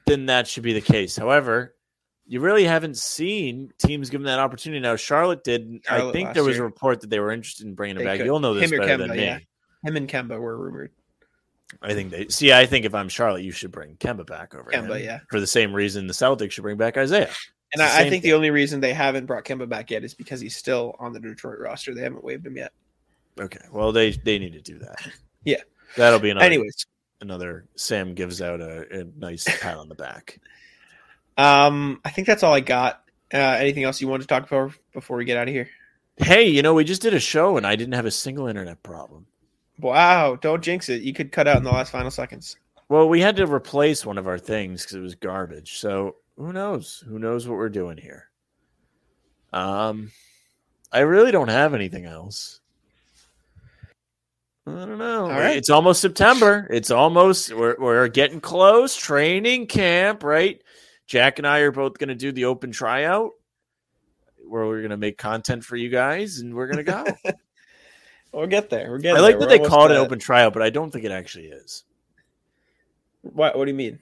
then 0.05 0.27
that 0.27 0.47
should 0.47 0.63
be 0.63 0.71
the 0.73 0.79
case. 0.81 1.17
However, 1.17 1.75
you 2.27 2.41
really 2.41 2.65
haven't 2.65 2.97
seen 2.97 3.71
teams 3.77 4.09
given 4.09 4.25
that 4.25 4.39
opportunity. 4.39 4.81
Now, 4.81 4.95
Charlotte 4.97 5.43
did. 5.43 5.81
I 5.89 6.11
think 6.11 6.33
there 6.33 6.43
was 6.43 6.57
year. 6.57 6.63
a 6.63 6.67
report 6.67 7.01
that 7.01 7.09
they 7.09 7.19
were 7.19 7.31
interested 7.31 7.65
in 7.65 7.73
bringing 7.73 7.97
him 7.97 8.03
back. 8.03 8.17
could. 8.17 8.25
You'll 8.25 8.39
know 8.39 8.53
this 8.53 8.69
Him 8.69 8.79
better 8.79 8.97
than 8.97 9.11
me. 9.11 9.23
yeah. 9.23 9.39
him 9.83 9.95
and 9.95 10.09
Kemba 10.09 10.39
were 10.39 10.57
rumored. 10.57 10.91
I 11.81 11.93
think 11.93 12.11
they 12.11 12.27
see. 12.27 12.51
I 12.53 12.65
think 12.65 12.85
if 12.85 12.93
I'm 12.93 13.09
Charlotte, 13.09 13.43
you 13.43 13.51
should 13.51 13.71
bring 13.71 13.95
Kemba 13.95 14.25
back 14.25 14.55
over. 14.55 14.69
Kemba, 14.71 15.03
yeah. 15.03 15.19
for 15.29 15.39
the 15.39 15.47
same 15.47 15.73
reason 15.73 16.07
the 16.07 16.13
Celtics 16.13 16.51
should 16.51 16.63
bring 16.63 16.77
back 16.77 16.97
Isaiah. 16.97 17.29
And 17.73 17.81
It's 17.81 17.93
I, 17.93 17.99
I 18.05 18.09
think 18.09 18.23
thing. 18.23 18.31
the 18.31 18.33
only 18.33 18.49
reason 18.51 18.79
they 18.79 18.93
haven't 18.93 19.25
brought 19.25 19.43
Kemba 19.43 19.67
back 19.67 19.91
yet 19.91 20.03
is 20.03 20.13
because 20.13 20.39
he's 20.39 20.55
still 20.55 20.95
on 20.99 21.11
the 21.11 21.19
Detroit 21.19 21.59
roster. 21.59 21.93
They 21.93 22.01
haven't 22.01 22.23
waived 22.23 22.45
him 22.47 22.55
yet. 22.55 22.71
Okay, 23.39 23.59
well 23.71 23.91
they 23.91 24.11
they 24.11 24.39
need 24.39 24.53
to 24.53 24.61
do 24.61 24.79
that. 24.79 24.97
Yeah. 25.45 25.61
that'll 25.95 26.19
be 26.19 26.29
another 26.31 26.45
Anyways, 26.45 26.85
another. 27.21 27.65
Sam 27.75 28.13
gives 28.15 28.41
out 28.41 28.59
a, 28.59 28.85
a 29.01 29.05
nice 29.17 29.45
pat 29.61 29.77
on 29.77 29.87
the 29.87 29.95
back. 29.95 30.39
um, 31.37 32.01
I 32.03 32.09
think 32.09 32.27
that's 32.27 32.43
all 32.43 32.53
I 32.53 32.59
got. 32.59 33.03
Uh, 33.33 33.37
anything 33.37 33.83
else 33.83 34.01
you 34.01 34.07
want 34.07 34.21
to 34.21 34.27
talk 34.27 34.49
about 34.49 34.73
before 34.93 35.17
we 35.17 35.25
get 35.25 35.37
out 35.37 35.47
of 35.47 35.53
here? 35.53 35.69
Hey, 36.17 36.47
you 36.47 36.61
know, 36.61 36.73
we 36.73 36.83
just 36.83 37.01
did 37.01 37.13
a 37.13 37.19
show 37.19 37.57
and 37.57 37.67
I 37.67 37.75
didn't 37.75 37.93
have 37.93 38.05
a 38.05 38.11
single 38.11 38.47
internet 38.47 38.81
problem. 38.83 39.27
Wow, 39.79 40.35
don't 40.35 40.63
jinx 40.63 40.89
it. 40.89 41.03
You 41.03 41.13
could 41.13 41.31
cut 41.31 41.47
out 41.47 41.57
in 41.57 41.63
the 41.63 41.71
last 41.71 41.91
final 41.91 42.09
seconds. 42.09 42.57
Well, 42.89 43.07
we 43.07 43.21
had 43.21 43.35
to 43.35 43.45
replace 43.45 44.05
one 44.05 44.17
of 44.17 44.27
our 44.27 44.39
things 44.39 44.81
because 44.81 44.95
it 44.95 45.01
was 45.01 45.15
garbage. 45.15 45.77
So 45.77 46.15
who 46.37 46.53
knows? 46.53 47.03
Who 47.07 47.19
knows 47.19 47.47
what 47.47 47.57
we're 47.57 47.69
doing 47.69 47.97
here? 47.97 48.29
Um, 49.53 50.11
I 50.91 50.99
really 50.99 51.31
don't 51.31 51.49
have 51.49 51.73
anything 51.73 52.05
else. 52.05 52.61
I 54.65 54.71
don't 54.71 54.97
know. 54.97 55.25
All 55.25 55.29
right. 55.29 55.55
It's 55.55 55.69
almost 55.69 56.01
September. 56.01 56.67
It's 56.69 56.91
almost 56.91 57.53
we're 57.53 57.75
we're 57.79 58.07
getting 58.09 58.41
close. 58.41 58.95
Training 58.95 59.67
camp, 59.67 60.23
right? 60.23 60.61
Jack 61.07 61.39
and 61.39 61.47
I 61.47 61.59
are 61.59 61.71
both 61.71 61.97
going 61.97 62.09
to 62.09 62.15
do 62.15 62.31
the 62.31 62.45
open 62.45 62.71
tryout, 62.71 63.31
where 64.45 64.65
we're 64.65 64.81
going 64.81 64.91
to 64.91 64.97
make 64.97 65.17
content 65.17 65.63
for 65.63 65.75
you 65.75 65.89
guys, 65.89 66.39
and 66.39 66.53
we're 66.53 66.67
going 66.67 66.85
to 66.85 66.91
go. 66.91 67.05
We'll 68.33 68.47
get 68.47 68.69
there. 68.69 68.91
We're 68.91 68.99
getting 68.99 69.17
I 69.17 69.21
like 69.21 69.39
there. 69.39 69.47
that 69.47 69.59
We're 69.61 69.63
they 69.63 69.69
call 69.69 69.85
it 69.85 69.91
an 69.91 69.97
open 69.97 70.19
tryout, 70.19 70.53
but 70.53 70.61
I 70.61 70.69
don't 70.69 70.91
think 70.91 71.05
it 71.05 71.11
actually 71.11 71.45
is. 71.45 71.85
What? 73.21 73.57
What 73.57 73.65
do 73.65 73.71
you 73.71 73.77
mean? 73.77 73.99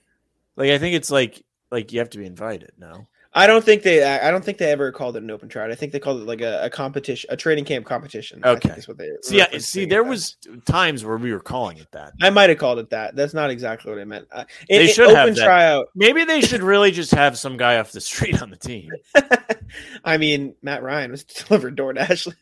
Like 0.56 0.72
I 0.72 0.78
think 0.78 0.96
it's 0.96 1.12
like 1.12 1.46
like 1.72 1.94
you 1.94 2.00
have 2.00 2.10
to 2.10 2.18
be 2.18 2.26
invited. 2.26 2.72
No, 2.78 3.08
I 3.38 3.48
don't 3.48 3.66
think 3.66 3.84
they. 3.84 4.02
I 4.02 4.32
don't 4.32 4.44
think 4.46 4.58
they 4.60 4.72
ever 4.72 4.94
called 4.94 5.18
it 5.18 5.24
an 5.24 5.30
open 5.30 5.50
tryout. 5.50 5.70
I 5.70 5.76
think 5.76 5.92
they 5.92 6.00
called 6.00 6.22
it 6.22 6.26
like 6.26 6.40
a, 6.40 6.64
a 6.64 6.70
competition, 6.70 7.30
a 7.32 7.36
training 7.36 7.66
camp 7.66 7.86
competition. 7.86 8.42
Okay. 8.46 8.70
is 8.70 8.88
what 8.88 8.98
they. 8.98 9.10
see, 9.24 9.42
I, 9.42 9.58
see, 9.58 9.86
there 9.86 10.04
as. 10.04 10.08
was 10.10 10.38
times 10.66 11.04
where 11.04 11.18
we 11.18 11.34
were 11.34 11.42
calling 11.42 11.78
it 11.78 11.92
that. 11.92 12.14
I 12.22 12.30
might 12.30 12.50
have 12.50 12.60
called 12.60 12.80
it 12.80 12.90
that. 12.92 13.14
That's 13.18 13.34
not 13.34 13.50
exactly 13.50 13.92
what 13.92 14.00
I 14.00 14.06
meant. 14.06 14.26
Uh, 14.32 14.46
They 14.70 14.76
in- 14.78 14.82
in 14.84 14.88
should 14.94 15.10
have 15.10 15.26
open 15.28 15.34
that. 15.36 15.44
tryout. 15.44 15.88
Maybe 15.96 16.24
they 16.24 16.40
should 16.40 16.64
really 16.64 16.92
just 16.92 17.12
have 17.12 17.38
some 17.38 17.58
guy 17.58 17.78
off 17.78 17.92
the 17.92 18.00
street 18.00 18.42
on 18.42 18.50
the 18.50 18.56
team. 18.56 18.90
I 20.06 20.18
mean, 20.18 20.56
Matt 20.62 20.82
Ryan 20.82 21.12
was 21.12 21.24
delivered 21.48 21.76
DoorDash. 21.76 22.34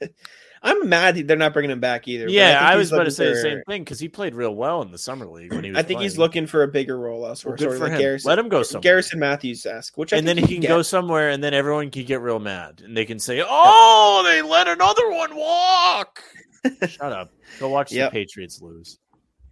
I'm 0.66 0.88
mad 0.88 1.28
they're 1.28 1.36
not 1.36 1.51
bringing 1.51 1.72
him 1.72 1.82
back 1.82 2.07
either. 2.07 2.30
Yeah, 2.30 2.57
think 2.57 2.72
I, 2.72 2.76
was 2.78 2.91
about 2.91 3.03
to 3.03 3.11
say 3.11 3.28
the 3.28 3.36
same 3.36 3.61
thing 3.68 3.84
because 3.84 3.99
he 3.99 4.07
played 4.07 4.34
real 4.34 4.55
well 4.55 4.82
in 4.82 4.91
the 4.91 4.97
summer 4.97 5.26
league 5.28 5.51
when 5.53 5.64
he 5.64 5.72
was. 5.72 5.78
I 5.80 5.84
think 5.84 5.99
he's 5.99 6.18
looking 6.18 6.47
for 6.47 6.64
a 6.64 6.68
bigger 6.70 6.97
role 6.97 7.28
elsewhere, 7.28 7.51
Well, 7.51 7.57
good 7.57 7.64
sort 7.64 7.74
of 7.74 7.80
for 7.80 7.84
like 7.86 7.93
him. 7.93 7.99
Garrison. 7.99 8.30
Let 8.30 8.39
him 8.39 8.47
go 8.47 8.64
somewhere. 8.64 8.82
Garrison 8.82 9.20
Matthews 9.20 9.66
esque, 9.66 9.97
which 9.97 10.14
I 10.14 10.18
and 10.18 10.28
then 10.28 10.38
he 10.38 10.47
can 10.47 10.61
get. 10.61 10.70
go 10.70 10.82
somewhere, 10.82 11.30
and 11.32 11.43
then 11.43 11.53
everyone 11.53 11.91
can 11.91 12.05
get 12.05 12.22
real 12.22 12.39
mad, 12.39 12.82
and 12.84 12.95
they 12.95 13.03
can 13.03 13.20
say, 13.20 13.43
"Oh, 13.45 14.24
they 14.26 14.41
let 14.41 14.70
another 14.70 15.11
one 15.11 15.36
walk." 15.36 16.24
Shut 16.88 17.11
up. 17.11 17.34
Go 17.59 17.68
watch 17.68 17.91
Yep. 17.91 18.11
the 18.11 18.20
Patriots 18.20 18.61
lose. 18.61 18.99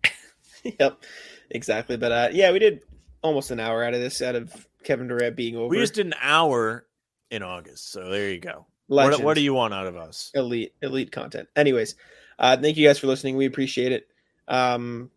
yep, 0.63 1.03
exactly. 1.49 1.97
But 1.97 2.11
uh, 2.13 2.29
yeah, 2.31 2.53
we 2.53 2.59
did 2.59 2.83
almost 3.21 3.51
an 3.51 3.59
hour 3.59 3.83
out 3.83 3.93
of 3.93 3.99
this, 3.99 4.21
out 4.21 4.35
of 4.35 4.65
Kevin 4.85 5.07
Durant 5.09 5.35
being 5.35 5.57
over. 5.57 5.67
We 5.67 5.77
just 5.79 5.95
did 5.95 6.05
an 6.05 6.15
hour 6.21 6.87
in 7.29 7.43
August, 7.43 7.91
so 7.91 8.09
there 8.09 8.29
you 8.31 8.39
go. 8.39 8.65
What, 8.95 9.23
what 9.23 9.33
do 9.35 9.41
you 9.41 9.53
want 9.53 9.73
out 9.73 9.87
of 9.87 9.95
us? 9.95 10.31
elite 10.35 10.73
elite 10.81 11.11
content. 11.11 11.47
Anyways, 11.55 11.95
uh, 12.37 12.57
thank 12.57 12.75
you 12.77 12.87
guys 12.87 12.99
for 12.99 13.07
listening. 13.07 13.37
We 13.37 13.45
appreciate 13.45 13.91
it. 13.91 14.07
Um, 14.47 15.09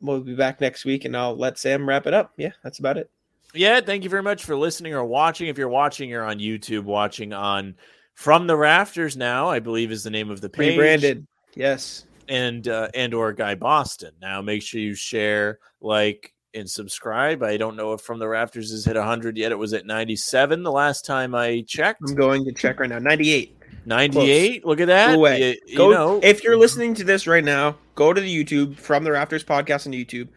we'll 0.00 0.20
be 0.20 0.34
back 0.34 0.60
next 0.60 0.84
week, 0.84 1.04
and 1.04 1.16
I'll 1.16 1.36
let 1.36 1.58
Sam 1.58 1.88
wrap 1.88 2.06
it 2.06 2.14
up. 2.14 2.32
Yeah, 2.36 2.52
that's 2.64 2.80
about 2.80 2.96
it. 2.98 3.08
Yeah, 3.54 3.80
thank 3.80 4.04
you 4.04 4.10
very 4.10 4.22
much 4.22 4.44
for 4.44 4.56
listening 4.56 4.94
or 4.94 5.04
watching. 5.04 5.48
If 5.48 5.58
you're 5.58 5.68
watching, 5.68 6.08
you're 6.10 6.24
on 6.24 6.38
YouTube, 6.38 6.84
watching 6.84 7.32
on 7.32 7.76
From 8.14 8.46
the 8.46 8.56
Rafters 8.56 9.16
now, 9.16 9.48
I 9.48 9.60
believe 9.60 9.92
is 9.92 10.02
the 10.02 10.10
name 10.10 10.30
of 10.30 10.40
the 10.40 10.48
page. 10.48 10.70
Rebranded. 10.78 11.26
Yes. 11.54 12.04
and 12.28 12.66
uh, 12.68 12.88
and 12.94 13.12
or 13.12 13.32
Guy 13.32 13.56
Boston. 13.56 14.12
Now 14.20 14.40
make 14.40 14.62
sure 14.62 14.80
you 14.80 14.94
share, 14.94 15.58
like, 15.80 16.32
and 16.54 16.68
subscribe. 16.68 17.42
I 17.42 17.56
don't 17.56 17.76
know 17.76 17.92
if 17.92 18.00
From 18.00 18.18
the 18.18 18.28
Rafters 18.28 18.70
has 18.70 18.84
hit 18.84 18.96
100 18.96 19.36
yet. 19.36 19.52
It 19.52 19.58
was 19.58 19.72
at 19.72 19.86
97 19.86 20.62
the 20.62 20.72
last 20.72 21.04
time 21.04 21.34
I 21.34 21.64
checked. 21.66 22.02
I'm 22.06 22.14
going 22.14 22.44
to 22.44 22.52
check 22.52 22.80
right 22.80 22.88
now. 22.88 22.98
98. 22.98 23.56
98. 23.86 24.64
Look 24.66 24.80
at 24.80 24.86
that. 24.88 25.18
You, 25.18 25.56
you 25.66 25.76
Go 25.76 25.90
know, 25.90 26.20
if 26.22 26.44
you're 26.44 26.56
listening 26.56 26.94
to 26.94 27.04
this 27.04 27.26
right 27.26 27.44
now, 27.44 27.76
go 27.94 28.12
to 28.12 28.20
the 28.20 28.44
YouTube 28.44 28.76
from 28.76 29.04
the 29.04 29.12
Rafters 29.12 29.44
podcast 29.44 29.86
on 29.86 29.92
YouTube. 29.92 30.28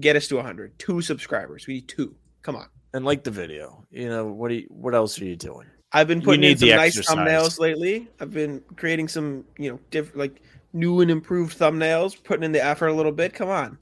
Get 0.00 0.16
us 0.16 0.28
to 0.28 0.36
100. 0.36 0.78
Two 0.78 1.00
subscribers. 1.00 1.66
We 1.66 1.74
need 1.74 1.88
two. 1.88 2.14
Come 2.42 2.56
on. 2.56 2.66
and 2.94 3.04
like 3.04 3.24
the 3.24 3.30
video. 3.30 3.84
You 3.90 4.08
know 4.08 4.26
what? 4.26 4.48
Do 4.48 4.54
you, 4.54 4.66
what 4.68 4.94
else 4.94 5.20
are 5.20 5.24
you 5.24 5.36
doing? 5.36 5.66
I've 5.92 6.08
been 6.08 6.22
putting 6.22 6.44
in 6.44 6.56
some 6.56 6.68
nice 6.68 6.96
exercise. 6.96 7.16
thumbnails 7.16 7.58
lately. 7.58 8.08
I've 8.20 8.32
been 8.32 8.62
creating 8.76 9.08
some, 9.08 9.44
you 9.58 9.70
know, 9.70 9.80
different 9.90 10.18
like 10.18 10.42
new 10.72 11.00
and 11.00 11.10
improved 11.10 11.58
thumbnails, 11.58 12.22
putting 12.22 12.44
in 12.44 12.52
the 12.52 12.64
effort 12.64 12.88
a 12.88 12.94
little 12.94 13.12
bit. 13.12 13.34
Come 13.34 13.48
on. 13.48 13.76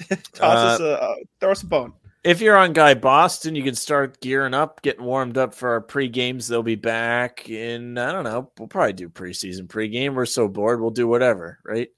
Toss 0.34 0.80
us 0.80 0.80
Uh, 0.80 0.98
a 1.00 1.16
throw 1.40 1.50
us 1.52 1.62
a 1.62 1.66
bone. 1.66 1.92
If 2.24 2.40
you're 2.40 2.56
on 2.56 2.72
Guy 2.72 2.94
Boston, 2.94 3.56
you 3.56 3.64
can 3.64 3.74
start 3.74 4.20
gearing 4.20 4.54
up, 4.54 4.80
getting 4.82 5.04
warmed 5.04 5.36
up 5.36 5.54
for 5.54 5.70
our 5.70 5.80
pre 5.80 6.08
games. 6.08 6.46
They'll 6.46 6.62
be 6.62 6.76
back 6.76 7.48
in, 7.48 7.98
I 7.98 8.12
don't 8.12 8.22
know, 8.22 8.52
we'll 8.58 8.68
probably 8.68 8.92
do 8.92 9.08
preseason 9.08 9.66
pregame. 9.66 10.14
We're 10.14 10.26
so 10.26 10.46
bored, 10.46 10.80
we'll 10.80 10.90
do 10.90 11.08
whatever, 11.08 11.58
right? 11.64 11.88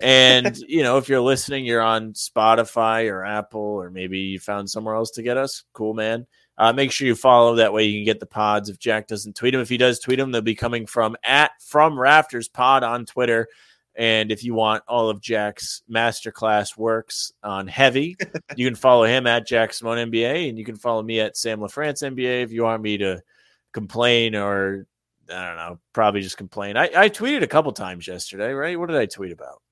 And, 0.00 0.56
you 0.68 0.82
know, 0.82 0.98
if 0.98 1.08
you're 1.08 1.20
listening, 1.20 1.64
you're 1.64 1.82
on 1.82 2.14
Spotify 2.14 3.08
or 3.10 3.24
Apple, 3.24 3.60
or 3.60 3.90
maybe 3.90 4.18
you 4.18 4.40
found 4.40 4.68
somewhere 4.68 4.96
else 4.96 5.12
to 5.12 5.22
get 5.22 5.36
us. 5.36 5.62
Cool, 5.72 5.94
man. 5.94 6.26
Uh, 6.58 6.72
make 6.72 6.90
sure 6.90 7.06
you 7.06 7.14
follow. 7.14 7.54
That 7.54 7.72
way 7.72 7.84
you 7.84 8.00
can 8.00 8.04
get 8.04 8.20
the 8.20 8.26
pods. 8.26 8.68
If 8.68 8.78
Jack 8.78 9.06
doesn't 9.06 9.36
tweet 9.36 9.52
them, 9.52 9.62
if 9.62 9.68
he 9.68 9.78
does 9.78 9.98
tweet 9.98 10.18
them, 10.18 10.30
they'll 10.30 10.42
be 10.42 10.54
coming 10.54 10.84
from 10.84 11.16
at 11.24 11.52
from 11.64 11.98
Rafters 11.98 12.48
Pod 12.48 12.82
on 12.82 13.06
Twitter. 13.06 13.48
And 13.96 14.30
if 14.30 14.44
you 14.44 14.54
want 14.54 14.84
all 14.86 15.10
of 15.10 15.20
Jack's 15.20 15.82
masterclass 15.90 16.76
works 16.76 17.32
on 17.42 17.66
heavy, 17.66 18.16
you 18.56 18.66
can 18.66 18.76
follow 18.76 19.04
him 19.04 19.26
at 19.26 19.46
Jack 19.46 19.72
Simone 19.72 20.10
NBA, 20.10 20.48
and 20.48 20.58
you 20.58 20.64
can 20.64 20.76
follow 20.76 21.02
me 21.02 21.20
at 21.20 21.36
Sam 21.36 21.60
LaFrance 21.60 22.02
NBA 22.02 22.42
if 22.42 22.52
you 22.52 22.62
want 22.62 22.82
me 22.82 22.98
to 22.98 23.20
complain 23.72 24.34
or 24.34 24.86
I 25.32 25.46
don't 25.46 25.56
know, 25.56 25.78
probably 25.92 26.22
just 26.22 26.36
complain. 26.36 26.76
I, 26.76 26.90
I 26.94 27.08
tweeted 27.08 27.42
a 27.42 27.46
couple 27.46 27.72
times 27.72 28.06
yesterday, 28.06 28.52
right? 28.52 28.78
What 28.78 28.88
did 28.88 28.96
I 28.96 29.06
tweet 29.06 29.32
about? 29.32 29.62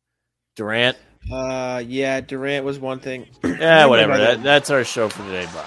Durant. 0.56 0.96
Uh, 1.32 1.82
yeah, 1.86 2.20
Durant 2.20 2.64
was 2.64 2.78
one 2.78 3.00
thing. 3.00 3.26
Yeah, 3.44 3.86
whatever. 3.86 4.16
That, 4.16 4.42
that's 4.42 4.70
our 4.70 4.84
show 4.84 5.08
for 5.08 5.22
today. 5.24 5.46
Bye. 5.46 5.64